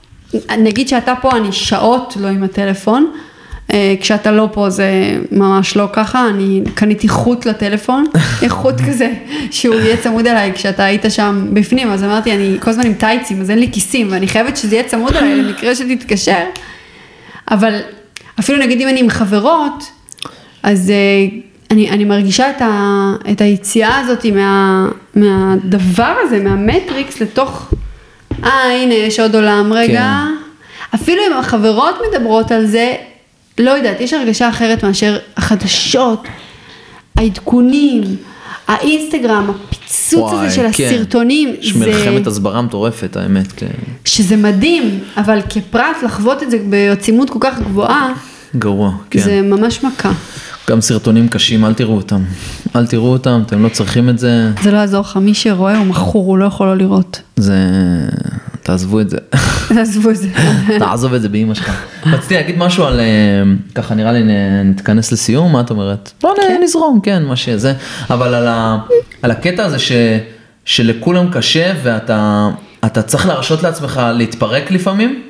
נגיד 0.57 0.87
שאתה 0.87 1.13
פה, 1.21 1.31
אני 1.37 1.51
שעות 1.51 2.17
לא 2.19 2.27
עם 2.27 2.43
הטלפון. 2.43 3.11
אה, 3.73 3.95
כשאתה 4.01 4.31
לא 4.31 4.49
פה 4.53 4.69
זה 4.69 5.17
ממש 5.31 5.77
לא 5.77 5.87
ככה, 5.93 6.27
אני 6.29 6.61
קניתי 6.73 7.07
חוט 7.07 7.45
לטלפון, 7.45 8.05
איכות 8.43 8.75
כזה, 8.87 9.13
שהוא 9.51 9.75
יהיה 9.75 9.97
צמוד 9.97 10.27
אליי 10.27 10.53
כשאתה 10.53 10.83
היית 10.83 11.05
שם 11.09 11.47
בפנים, 11.53 11.91
אז 11.91 12.03
אמרתי, 12.03 12.31
אני 12.35 12.57
כל 12.59 12.69
הזמן 12.69 12.85
עם 12.85 12.93
טייצים, 12.93 13.41
אז 13.41 13.49
אין 13.49 13.59
לי 13.59 13.69
כיסים, 13.71 14.07
ואני 14.11 14.27
חייבת 14.27 14.57
שזה 14.57 14.75
יהיה 14.75 14.87
צמוד 14.87 15.15
אליי 15.15 15.35
למקרה 15.35 15.75
שתתקשר, 15.75 16.43
אבל 17.51 17.79
אפילו 18.39 18.59
נגיד 18.59 18.81
אם 18.81 18.87
אני 18.87 18.99
עם 18.99 19.09
חברות, 19.09 19.83
אז 20.63 20.89
אה, 20.89 21.37
אני, 21.71 21.89
אני 21.89 22.03
מרגישה 22.03 22.49
את, 22.49 22.61
ה, 22.61 23.13
את 23.31 23.41
היציאה 23.41 23.99
הזאת 23.99 24.25
מה, 24.25 24.87
מהדבר 25.15 26.15
הזה, 26.21 26.39
מהמטריקס 26.39 27.21
לתוך, 27.21 27.73
אה 28.43 28.63
הנה 28.83 28.93
יש 28.93 29.19
עוד 29.19 29.35
עולם, 29.35 29.73
רגע, 29.73 30.23
כן. 30.27 30.95
אפילו 30.95 31.21
אם 31.27 31.33
החברות 31.37 31.95
מדברות 32.09 32.51
על 32.51 32.65
זה, 32.65 32.95
לא 33.57 33.71
יודעת, 33.71 34.01
יש 34.01 34.13
הרגשה 34.13 34.49
אחרת 34.49 34.83
מאשר 34.83 35.17
החדשות, 35.37 36.27
העדכונים, 37.15 38.03
האינסטגרם, 38.67 39.49
הפיצוץ 39.49 40.19
וואי, 40.19 40.45
הזה 40.45 40.55
של 40.55 40.65
כן. 40.73 40.83
הסרטונים, 40.83 41.55
יש 41.59 41.73
זה... 41.73 41.85
מלחמת 41.85 42.27
הסברה 42.27 42.61
מטורפת, 42.61 43.17
האמת. 43.17 43.51
כן. 43.51 43.67
שזה 44.05 44.37
מדהים, 44.37 44.99
אבל 45.17 45.39
כפרט 45.49 46.03
לחוות 46.03 46.43
את 46.43 46.51
זה 46.51 46.57
בעצימות 46.69 47.29
כל 47.29 47.39
כך 47.41 47.59
גבוהה, 47.59 48.13
גרוע, 48.55 48.91
כן. 49.09 49.19
זה 49.19 49.41
ממש 49.41 49.83
מכה. 49.83 50.11
גם 50.69 50.81
סרטונים 50.81 51.27
קשים, 51.27 51.65
אל 51.65 51.73
תראו 51.73 51.95
אותם. 51.95 52.21
אל 52.75 52.87
תראו 52.87 53.11
אותם, 53.11 53.43
אתם 53.45 53.63
לא 53.63 53.69
צריכים 53.69 54.09
את 54.09 54.19
זה. 54.19 54.49
זה 54.63 54.71
לא 54.71 54.77
יעזור 54.77 55.01
לך, 55.01 55.17
מי 55.17 55.33
שרואה 55.33 55.77
הוא 55.77 55.85
מכור, 55.85 56.25
הוא 56.25 56.37
לא 56.37 56.45
יכול 56.45 56.67
לא 56.67 56.77
לראות. 56.77 57.21
זה... 57.35 57.55
תעזבו 58.63 58.99
את 58.99 59.09
זה. 59.09 59.17
עזבו 59.81 60.09
את 60.09 60.15
זה. 60.15 60.27
תעזוב 60.79 61.13
את 61.13 61.21
זה 61.21 61.29
באמא 61.29 61.53
שלך. 61.53 61.71
רציתי 62.05 62.35
להגיד 62.35 62.57
משהו 62.57 62.83
על... 62.85 62.99
אה, 62.99 63.05
ככה 63.75 63.95
נראה 63.95 64.11
לי 64.11 64.23
נתכנס 64.65 65.11
לסיום, 65.11 65.51
מה 65.51 65.61
את 65.61 65.69
אומרת? 65.69 66.11
בוא 66.21 66.31
נ- 66.31 66.63
נזרום, 66.63 66.99
כן, 67.03 67.23
מה 67.23 67.35
שזה. 67.35 67.73
אבל 68.09 68.33
על, 68.33 68.47
ה... 68.47 68.77
על 69.21 69.31
הקטע 69.31 69.65
הזה 69.65 69.79
ש... 69.79 69.91
שלכולם 70.65 71.31
קשה 71.31 71.73
ואתה 71.83 72.49
אתה 72.85 73.01
צריך 73.01 73.27
להרשות 73.27 73.63
לעצמך 73.63 74.01
להתפרק 74.15 74.71
לפעמים. 74.71 75.21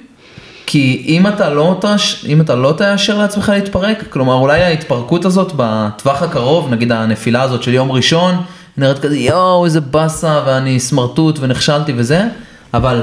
כי 0.71 1.03
אם 1.07 1.27
אתה 1.27 1.49
לא. 1.49 1.79
אם 2.27 2.41
אתה 2.41 2.55
לא 2.55 2.73
תאשר 2.77 3.17
לעצמך 3.17 3.49
להתפרק, 3.49 4.03
כלומר 4.09 4.33
אולי 4.33 4.63
ההתפרקות 4.63 5.25
הזאת 5.25 5.51
בטווח 5.55 6.23
הקרוב, 6.23 6.69
נגיד 6.71 6.91
הנפילה 6.91 7.41
הזאת 7.41 7.63
של 7.63 7.73
יום 7.73 7.91
ראשון, 7.91 8.35
נראית 8.77 8.99
כזה 8.99 9.17
יואו 9.17 9.65
איזה 9.65 9.81
באסה 9.81 10.41
ואני 10.45 10.79
סמרטוט 10.79 11.39
ונכשלתי 11.39 11.93
וזה, 11.95 12.27
אבל 12.73 13.01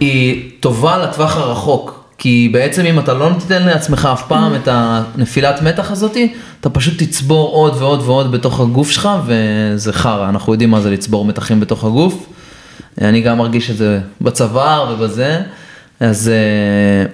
היא 0.00 0.50
טובה 0.60 0.98
לטווח 0.98 1.36
הרחוק. 1.36 2.04
כי 2.18 2.50
בעצם 2.52 2.86
אם 2.86 2.98
אתה 2.98 3.14
לא 3.14 3.30
תיתן 3.38 3.62
לעצמך 3.62 4.08
אף 4.12 4.28
פעם 4.28 4.54
את 4.54 4.68
הנפילת 4.70 5.62
מתח 5.62 5.90
הזאתי, 5.90 6.34
אתה 6.60 6.70
פשוט 6.70 7.02
תצבור 7.02 7.50
עוד 7.50 7.76
ועוד 7.78 8.02
ועוד 8.02 8.32
בתוך 8.32 8.60
הגוף 8.60 8.90
שלך 8.90 9.08
וזה 9.26 9.92
חרא, 9.92 10.28
אנחנו 10.28 10.52
יודעים 10.52 10.70
מה 10.70 10.80
זה 10.80 10.90
לצבור 10.90 11.24
מתחים 11.24 11.60
בתוך 11.60 11.84
הגוף. 11.84 12.26
אני 13.00 13.20
גם 13.20 13.38
מרגיש 13.38 13.70
את 13.70 13.76
זה 13.76 14.00
בצוואר 14.20 14.94
ובזה, 14.94 15.42
אז, 16.04 16.28
אה, 16.28 17.06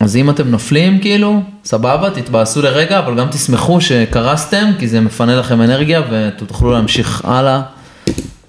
אז 0.00 0.16
אם 0.16 0.30
אתם 0.30 0.48
נופלים 0.48 0.98
כאילו, 0.98 1.42
סבבה, 1.64 2.10
תתבאסו 2.10 2.62
לרגע, 2.62 2.98
אבל 2.98 3.18
גם 3.18 3.28
תשמחו 3.30 3.80
שקרסתם, 3.80 4.70
כי 4.78 4.88
זה 4.88 5.00
מפנה 5.00 5.36
לכם 5.36 5.62
אנרגיה 5.62 6.02
ותוכלו 6.10 6.72
להמשיך 6.72 7.24
הלאה. 7.24 7.62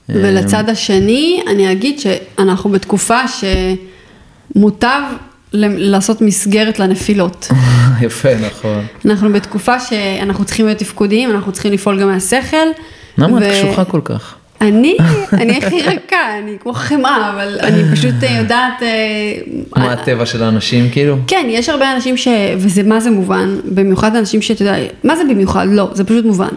ולצד 0.10 0.70
השני, 0.70 1.42
אני 1.48 1.72
אגיד 1.72 2.00
שאנחנו 2.00 2.70
בתקופה 2.70 3.20
שמוטב 4.56 5.02
לעשות 5.54 6.22
מסגרת 6.22 6.80
לנפילות. 6.80 7.48
יפה, 8.02 8.30
נכון. 8.36 8.86
אנחנו 9.06 9.34
בתקופה 9.34 9.80
שאנחנו 9.80 10.46
צריכים 10.46 10.66
להיות 10.66 10.78
תפקודיים, 10.78 11.32
אנחנו 11.32 11.52
צריכים 11.52 11.74
לפעול 11.74 12.02
גם 12.02 12.08
מהשכל. 12.08 12.58
למה 13.18 13.38
את 13.38 13.44
ו- 13.44 13.52
קשוחה 13.52 13.86
כל 13.86 14.02
כך? 14.04 14.36
אני, 14.68 14.98
אני 15.34 15.58
הכי 15.58 15.82
רכה, 15.82 16.38
אני 16.40 16.58
כמו 16.60 16.74
חמאה, 16.74 17.32
אבל 17.34 17.58
אני 17.62 17.84
פשוט 17.92 18.14
אה, 18.24 18.32
יודעת... 18.32 18.84
אה, 18.84 18.88
מה 19.76 19.92
הטבע 19.94 20.26
של 20.26 20.44
האנשים 20.44 20.90
כאילו? 20.92 21.16
כן, 21.28 21.46
יש 21.50 21.70
הרבה 21.70 21.96
אנשים 21.96 22.18
ש... 22.18 22.28
וזה 22.58 22.84
מה 22.84 23.00
זה 23.00 23.12
מובן, 23.12 23.56
במיוחד 23.66 24.16
אנשים 24.16 24.42
שאתה 24.42 24.64
יודע, 24.64 24.76
מה 25.04 25.16
זה 25.16 25.24
במיוחד? 25.30 25.68
לא, 25.70 25.90
זה 25.94 26.04
פשוט 26.04 26.26
מובן. 26.26 26.54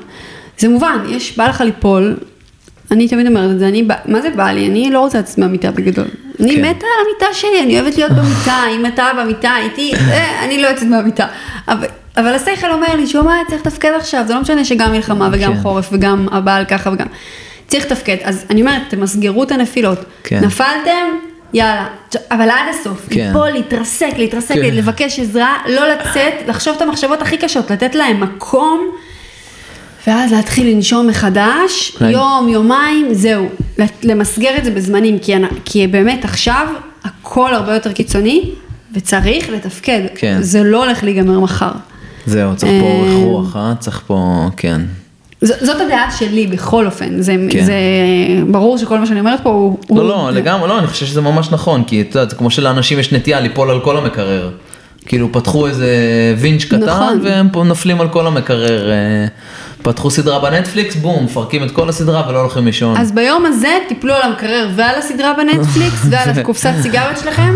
זה 0.59 0.69
מובן, 0.69 0.99
יש, 1.09 1.37
בא 1.37 1.49
לך 1.49 1.61
ליפול, 1.61 2.17
אני 2.91 3.09
תמיד 3.09 3.27
אומרת 3.27 3.51
את 3.51 3.59
זה, 3.59 3.69
אני, 3.69 3.89
מה 4.05 4.23
זה 4.23 4.31
בא 4.31 4.51
לי? 4.51 4.67
אני 4.67 4.91
לא 4.91 5.01
רוצה 5.01 5.19
לצאת 5.19 5.39
מהמיטה 5.39 5.71
בגדול. 5.71 6.07
אני 6.41 6.57
כן. 6.57 6.61
מתה 6.61 6.87
על 6.87 7.07
המיטה 7.07 7.35
שלי, 7.35 7.63
אני 7.63 7.81
אוהבת 7.81 7.97
להיות 7.97 8.13
במיטה, 8.13 8.63
אם 8.77 8.87
אתה 8.87 9.07
במיטה 9.19 9.55
איתי, 9.63 9.93
אה, 9.95 10.45
אני 10.45 10.63
לא 10.63 10.69
יוצאת 10.69 10.89
מהמיטה. 10.89 11.27
אבל, 11.69 11.87
אבל 12.17 12.35
השכל 12.35 12.73
אומר 12.73 12.97
לי, 12.97 13.07
שומע, 13.07 13.35
צריך 13.49 13.67
לתפקד 13.67 13.93
עכשיו, 13.97 14.25
זה 14.27 14.35
לא 14.35 14.41
משנה 14.41 14.65
שגם 14.65 14.93
מלחמה 14.93 15.29
וגם 15.33 15.55
כן. 15.55 15.61
חורף 15.63 15.89
וגם 15.93 16.27
הבעל 16.33 16.65
ככה 16.65 16.91
וגם. 16.91 17.07
צריך 17.67 17.85
לתפקד, 17.87 18.17
אז 18.25 18.45
אני 18.51 18.61
אומרת, 18.61 18.83
תמסגרו 18.89 19.43
את 19.43 19.53
הנפילות. 19.53 19.99
כן. 20.25 20.45
נפלתם, 20.45 21.07
יאללה, 21.55 21.87
אבל 22.31 22.51
עד 22.51 22.75
הסוף, 22.81 23.07
כן. 23.11 23.27
ליפול, 23.27 23.51
להתרסק, 23.51 24.11
להתרסק, 24.17 24.55
כן. 24.55 24.75
לבקש 24.75 25.19
עזרה, 25.21 25.57
לא 25.69 25.83
לצאת, 25.89 26.35
לחשוב 26.49 26.75
את 26.77 26.83
המחשבות 26.83 27.23
הכי 27.23 27.37
קשות, 27.37 27.71
לתת 27.71 27.95
להם 27.95 28.21
מקום, 28.21 28.81
ואז 30.07 30.33
להתחיל 30.33 30.71
לנשום 30.75 31.07
מחדש, 31.07 31.97
אולי- 32.01 32.13
יום, 32.13 32.49
יומיים, 32.49 33.15
זהו, 33.15 33.49
למסגר 34.03 34.57
את 34.59 34.65
זה 34.65 34.71
בזמנים, 34.71 35.19
כי, 35.19 35.37
אנ- 35.37 35.55
כי 35.65 35.87
באמת 35.87 36.25
עכשיו 36.25 36.67
הכל 37.05 37.55
הרבה 37.55 37.75
יותר 37.75 37.93
קיצוני, 37.93 38.51
וצריך 38.95 39.49
לתפקד, 39.51 40.01
כן. 40.15 40.39
זה 40.41 40.63
לא 40.65 40.85
הולך 40.85 41.05
להיגמר 41.05 41.41
מחר. 41.41 41.73
זהו, 42.27 42.57
צריך 42.57 42.73
פה 42.83 42.87
אורך 42.89 43.13
רוח, 43.25 43.57
אה? 43.57 43.73
צריך 43.79 44.03
פה, 44.07 44.47
כן. 44.57 44.81
ז- 45.41 45.65
זאת 45.67 45.81
הדעה 45.81 46.11
שלי 46.11 46.47
בכל 46.47 46.87
אופן, 46.87 47.23
זה, 47.23 47.35
כן. 47.51 47.65
זה 47.65 47.75
ברור 48.51 48.79
שכל 48.79 48.99
מה 48.99 49.07
שאני 49.07 49.21
אומרת 49.21 49.41
פה 49.43 49.49
הוא... 49.51 49.79
הוא- 49.89 49.99
לא, 49.99 50.09
לא, 50.09 50.31
לגמרי, 50.31 50.69
לא, 50.69 50.79
אני 50.79 50.87
חושב 50.87 51.07
שזה 51.07 51.21
ממש 51.21 51.49
נכון, 51.51 51.85
כי 51.85 52.01
את 52.01 52.15
יודעת, 52.15 52.31
זה 52.31 52.37
כמו 52.37 52.51
שלאנשים 52.51 52.99
יש 52.99 53.13
נטייה 53.13 53.41
ליפול 53.41 53.71
על 53.71 53.81
כל 53.81 53.97
המקרר. 53.97 54.51
כאילו 55.07 55.33
פתחו 55.33 55.67
איזה 55.67 55.89
וינץ' 56.39 56.65
קטן, 56.65 56.81
נכון. 56.85 57.21
והם 57.25 57.49
פה 57.53 57.65
נופלים 57.65 58.01
על 58.01 58.09
כל 58.09 58.27
המקרר. 58.27 58.91
אה, 58.91 59.27
פתחו 59.83 60.11
סדרה 60.11 60.39
בנטפליקס, 60.39 60.97
בום, 60.97 61.25
מפרקים 61.25 61.63
את 61.65 61.71
כל 61.71 61.89
הסדרה 61.89 62.29
ולא 62.29 62.41
הולכים 62.41 62.67
לישון. 62.67 62.97
אז 62.97 63.13
ביום 63.13 63.47
הזה 63.47 63.79
תיפלו 63.89 64.15
על 64.15 64.23
המקרר 64.23 64.69
ועל 64.77 64.95
הסדרה 64.99 65.33
בנטפליקס 65.37 66.07
ועל 66.11 66.31
הקופסת 66.31 66.73
סיגריות 66.83 67.19
שלכם 67.19 67.55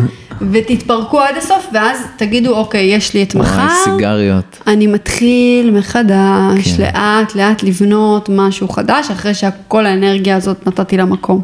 ותתפרקו 0.53 1.20
עד 1.20 1.34
הסוף 1.36 1.66
ואז 1.72 1.99
תגידו 2.16 2.57
אוקיי 2.57 2.84
יש 2.84 3.14
לי 3.14 3.22
את 3.22 3.34
מחר, 3.34 3.57
וואי, 3.57 3.74
סיגריות. 3.84 4.59
אני 4.66 4.86
מתחיל 4.86 5.70
מחדש 5.70 6.76
כן. 6.76 6.82
לאט 6.82 7.34
לאט 7.34 7.62
לבנות 7.62 8.28
משהו 8.32 8.68
חדש 8.68 9.11
אחרי 9.11 9.34
שכל 9.34 9.86
האנרגיה 9.86 10.36
הזאת 10.36 10.66
נתתי 10.66 10.97
לה 10.97 11.05
מקום. 11.05 11.43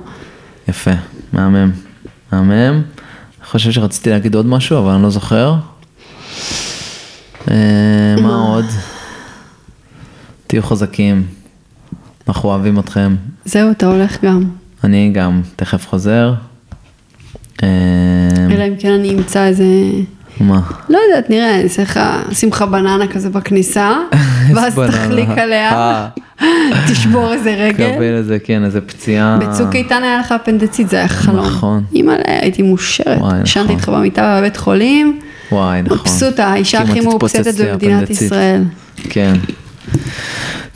יפה, 0.68 0.90
מהמם, 1.32 1.70
מהמם. 2.32 2.82
אני 3.38 3.46
חושב 3.46 3.70
שרציתי 3.70 4.10
להגיד 4.10 4.34
עוד 4.34 4.46
משהו, 4.46 4.78
אבל 4.78 4.90
אני 4.90 5.02
לא 5.02 5.10
זוכר. 5.10 5.54
אה, 7.50 8.16
מה 8.22 8.34
עוד? 8.34 8.64
תהיו 10.46 10.62
חזקים, 10.62 11.26
אנחנו 12.28 12.48
אוהבים 12.48 12.78
אתכם. 12.78 13.16
זהו 13.44 13.70
אתה 13.70 13.86
הולך 13.86 14.24
גם, 14.24 14.44
אני 14.84 15.10
גם 15.14 15.42
תכף 15.56 15.88
חוזר. 15.88 16.34
אה, 17.62 17.68
אלא 18.50 18.64
אם 18.68 18.74
כן 18.78 18.92
אני 18.92 19.10
אמצא 19.14 19.46
איזה, 19.46 19.64
מה? 20.40 20.60
לא 20.88 20.98
יודעת 21.08 21.30
נראה, 21.30 21.54
אני 21.54 21.62
אעשה 21.62 21.82
לך, 21.82 22.00
אשים 22.32 22.48
לך 22.48 22.62
בננה 22.62 23.06
כזה 23.06 23.30
בכניסה 23.30 23.92
ואז. 24.54 24.80
תחליק 24.90 25.28
עליה, 25.28 25.72
אה. 25.72 26.08
תשבור 26.90 27.32
איזה 27.32 27.54
רגל. 27.54 27.94
קבל 27.94 28.14
איזה, 28.16 28.38
כן, 28.38 28.64
איזה 28.64 28.80
פציעה. 28.80 29.38
בצוק 29.38 29.74
איתן 29.74 30.02
היה 30.02 30.18
לך 30.18 30.32
אפנדצית, 30.32 30.88
זה 30.88 30.96
היה 30.96 31.08
חלום. 31.08 31.46
נכון. 31.46 31.84
אימא'לה, 31.94 32.22
הייתי 32.26 32.62
מאושרת. 32.62 33.18
ישנתי 33.44 33.64
נכון. 33.64 33.76
איתך 33.76 33.88
במיטה 33.88 34.38
בבית 34.38 34.56
חולים. 34.56 35.20
וואי, 35.52 35.82
נכון. 35.82 35.98
מבסוטה, 35.98 36.46
האישה 36.46 36.78
הכי 36.78 37.00
לי 37.00 37.06
במדינת. 37.70 38.10
ישראל. 38.10 38.62
כן. 39.10 39.32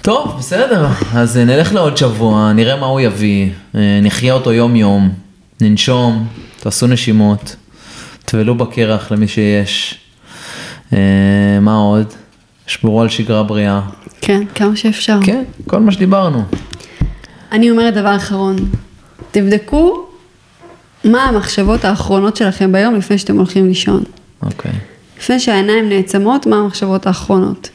טוב, 0.03 0.35
בסדר, 0.39 0.87
אז 1.15 1.37
נלך 1.37 1.75
לעוד 1.75 1.97
שבוע, 1.97 2.53
נראה 2.53 2.81
מה 2.81 2.87
הוא 2.87 3.01
יביא, 3.01 3.49
אה, 3.75 4.01
נחיה 4.03 4.35
אותו 4.35 4.53
יום 4.53 4.77
יום, 4.77 5.09
ננשום, 5.61 6.27
תעשו 6.61 6.87
נשימות, 6.87 7.57
טבלו 8.25 8.55
בקרח 8.55 9.13
למי 9.13 9.29
שיש. 9.29 9.99
אה, 10.93 10.99
מה 11.61 11.75
עוד? 11.77 12.07
שמרו 12.67 13.03
על 13.03 13.09
שגרה 13.09 13.43
בריאה. 13.43 13.81
כן, 14.21 14.43
כמה 14.55 14.77
שאפשר. 14.77 15.19
כן, 15.25 15.45
כל 15.67 15.81
מה 15.81 15.93
שדיברנו. 15.93 16.45
אני 17.53 17.71
אומרת 17.71 17.95
דבר 17.95 18.17
אחרון, 18.17 18.57
תבדקו 19.31 20.07
מה 21.05 21.25
המחשבות 21.25 21.85
האחרונות 21.85 22.37
שלכם 22.37 22.73
ביום 22.73 22.95
לפני 22.95 23.19
שאתם 23.19 23.37
הולכים 23.37 23.67
לישון. 23.67 24.03
אוקיי. 24.43 24.73
לפני 25.19 25.41
שהעיניים 25.41 25.89
נעצמות, 25.89 26.47
מה 26.47 26.57
המחשבות 26.57 27.07
האחרונות. 27.07 27.71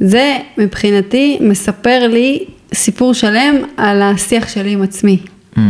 זה 0.00 0.38
מבחינתי 0.58 1.38
מספר 1.40 2.08
לי 2.08 2.44
סיפור 2.74 3.14
שלם 3.14 3.54
על 3.76 4.02
השיח 4.02 4.48
שלי 4.48 4.70
עם 4.70 4.82
עצמי. 4.82 5.20
Mm, 5.56 5.60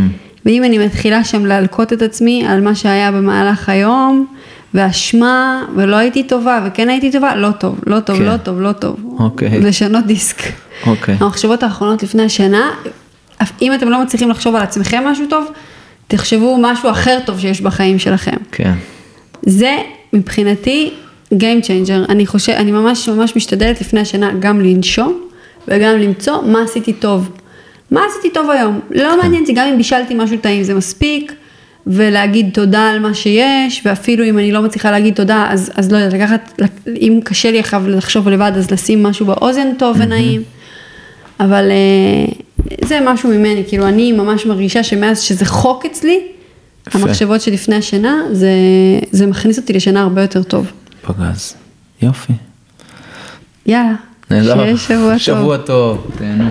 ואם 0.46 0.64
אני 0.64 0.78
מתחילה 0.78 1.24
שם 1.24 1.46
להלקות 1.46 1.92
את 1.92 2.02
עצמי 2.02 2.44
על 2.48 2.60
מה 2.60 2.74
שהיה 2.74 3.12
במהלך 3.12 3.68
היום, 3.68 4.26
ואשמה, 4.74 5.64
ולא 5.76 5.96
הייתי 5.96 6.22
טובה, 6.22 6.60
וכן 6.66 6.88
הייתי 6.88 7.12
טובה, 7.12 7.34
לא 7.36 7.50
טוב, 7.50 7.78
לא 7.86 8.00
טוב, 8.00 8.16
כן. 8.16 8.22
לא 8.24 8.36
טוב, 8.36 8.60
לא 8.60 8.72
טוב. 8.72 9.16
אוקיי. 9.18 9.60
לשנות 9.60 10.06
דיסק. 10.06 10.36
אוקיי. 10.86 11.16
המחשבות 11.20 11.62
האחרונות 11.62 12.02
לפני 12.02 12.22
השינה, 12.22 12.70
אף- 13.42 13.52
אם 13.62 13.74
אתם 13.74 13.88
לא 13.88 14.02
מצליחים 14.02 14.30
לחשוב 14.30 14.54
על 14.54 14.62
עצמכם 14.62 15.02
משהו 15.06 15.24
טוב, 15.30 15.50
תחשבו 16.08 16.58
משהו 16.60 16.90
אחר 16.90 17.18
טוב 17.26 17.40
שיש 17.40 17.60
בחיים 17.60 17.98
שלכם. 17.98 18.36
כן. 18.52 18.72
זה 19.46 19.76
מבחינתי 20.12 20.90
Game 21.34 21.64
Changer. 21.64 22.08
אני 22.10 22.26
חושב, 22.26 22.52
אני 22.52 22.72
ממש 22.72 23.08
ממש 23.08 23.36
משתדלת 23.36 23.80
לפני 23.80 24.00
השינה 24.00 24.30
גם 24.40 24.60
לנשום 24.60 25.20
וגם 25.68 25.98
למצוא 25.98 26.42
מה 26.42 26.62
עשיתי 26.62 26.92
טוב. 26.92 27.28
מה 27.92 28.00
עשיתי 28.10 28.30
טוב 28.34 28.50
היום? 28.50 28.80
לא 28.90 29.22
מעניין 29.22 29.42
אותי, 29.42 29.52
גם 29.52 29.66
אם 29.68 29.76
בישלתי 29.76 30.14
משהו 30.14 30.36
טעים 30.36 30.62
זה 30.62 30.74
מספיק, 30.74 31.32
ולהגיד 31.86 32.50
תודה 32.52 32.90
על 32.90 32.98
מה 32.98 33.14
שיש, 33.14 33.82
ואפילו 33.84 34.24
אם 34.24 34.38
אני 34.38 34.52
לא 34.52 34.62
מצליחה 34.62 34.90
להגיד 34.90 35.14
תודה, 35.14 35.46
אז, 35.50 35.70
אז 35.74 35.92
לא 35.92 35.96
יודעת, 35.96 36.20
לקחת, 36.20 36.60
אם 36.88 37.20
קשה 37.24 37.50
לי 37.50 37.58
עכשיו 37.58 37.88
לחשוב 37.88 38.28
לבד, 38.28 38.52
אז 38.56 38.70
לשים 38.70 39.02
משהו 39.02 39.26
באוזן 39.26 39.74
טוב 39.78 39.96
ונעים. 40.00 40.42
אבל 41.40 41.70
אה, 41.70 42.32
זה 42.84 42.98
משהו 43.04 43.30
ממני, 43.30 43.64
כאילו 43.68 43.88
אני 43.88 44.12
ממש 44.12 44.46
מרגישה 44.46 44.82
שמאז 44.82 45.20
שזה 45.20 45.46
חוק 45.46 45.86
אצלי, 45.86 46.20
יפה. 46.88 46.98
המחשבות 46.98 47.40
שלפני 47.40 47.76
השינה, 47.76 48.16
זה, 48.32 48.50
זה 49.10 49.26
מכניס 49.26 49.58
אותי 49.58 49.72
לשינה 49.72 50.02
הרבה 50.02 50.22
יותר 50.22 50.42
טוב. 50.42 50.72
פגז. 51.02 51.54
יופי. 52.02 52.32
יאללה. 53.66 53.94
שיהיה 54.30 54.76
שבוע 54.76 55.10
טוב. 55.10 55.18
שבוע 55.18 55.56
טוב. 55.56 56.10
תהנו. 56.18 56.44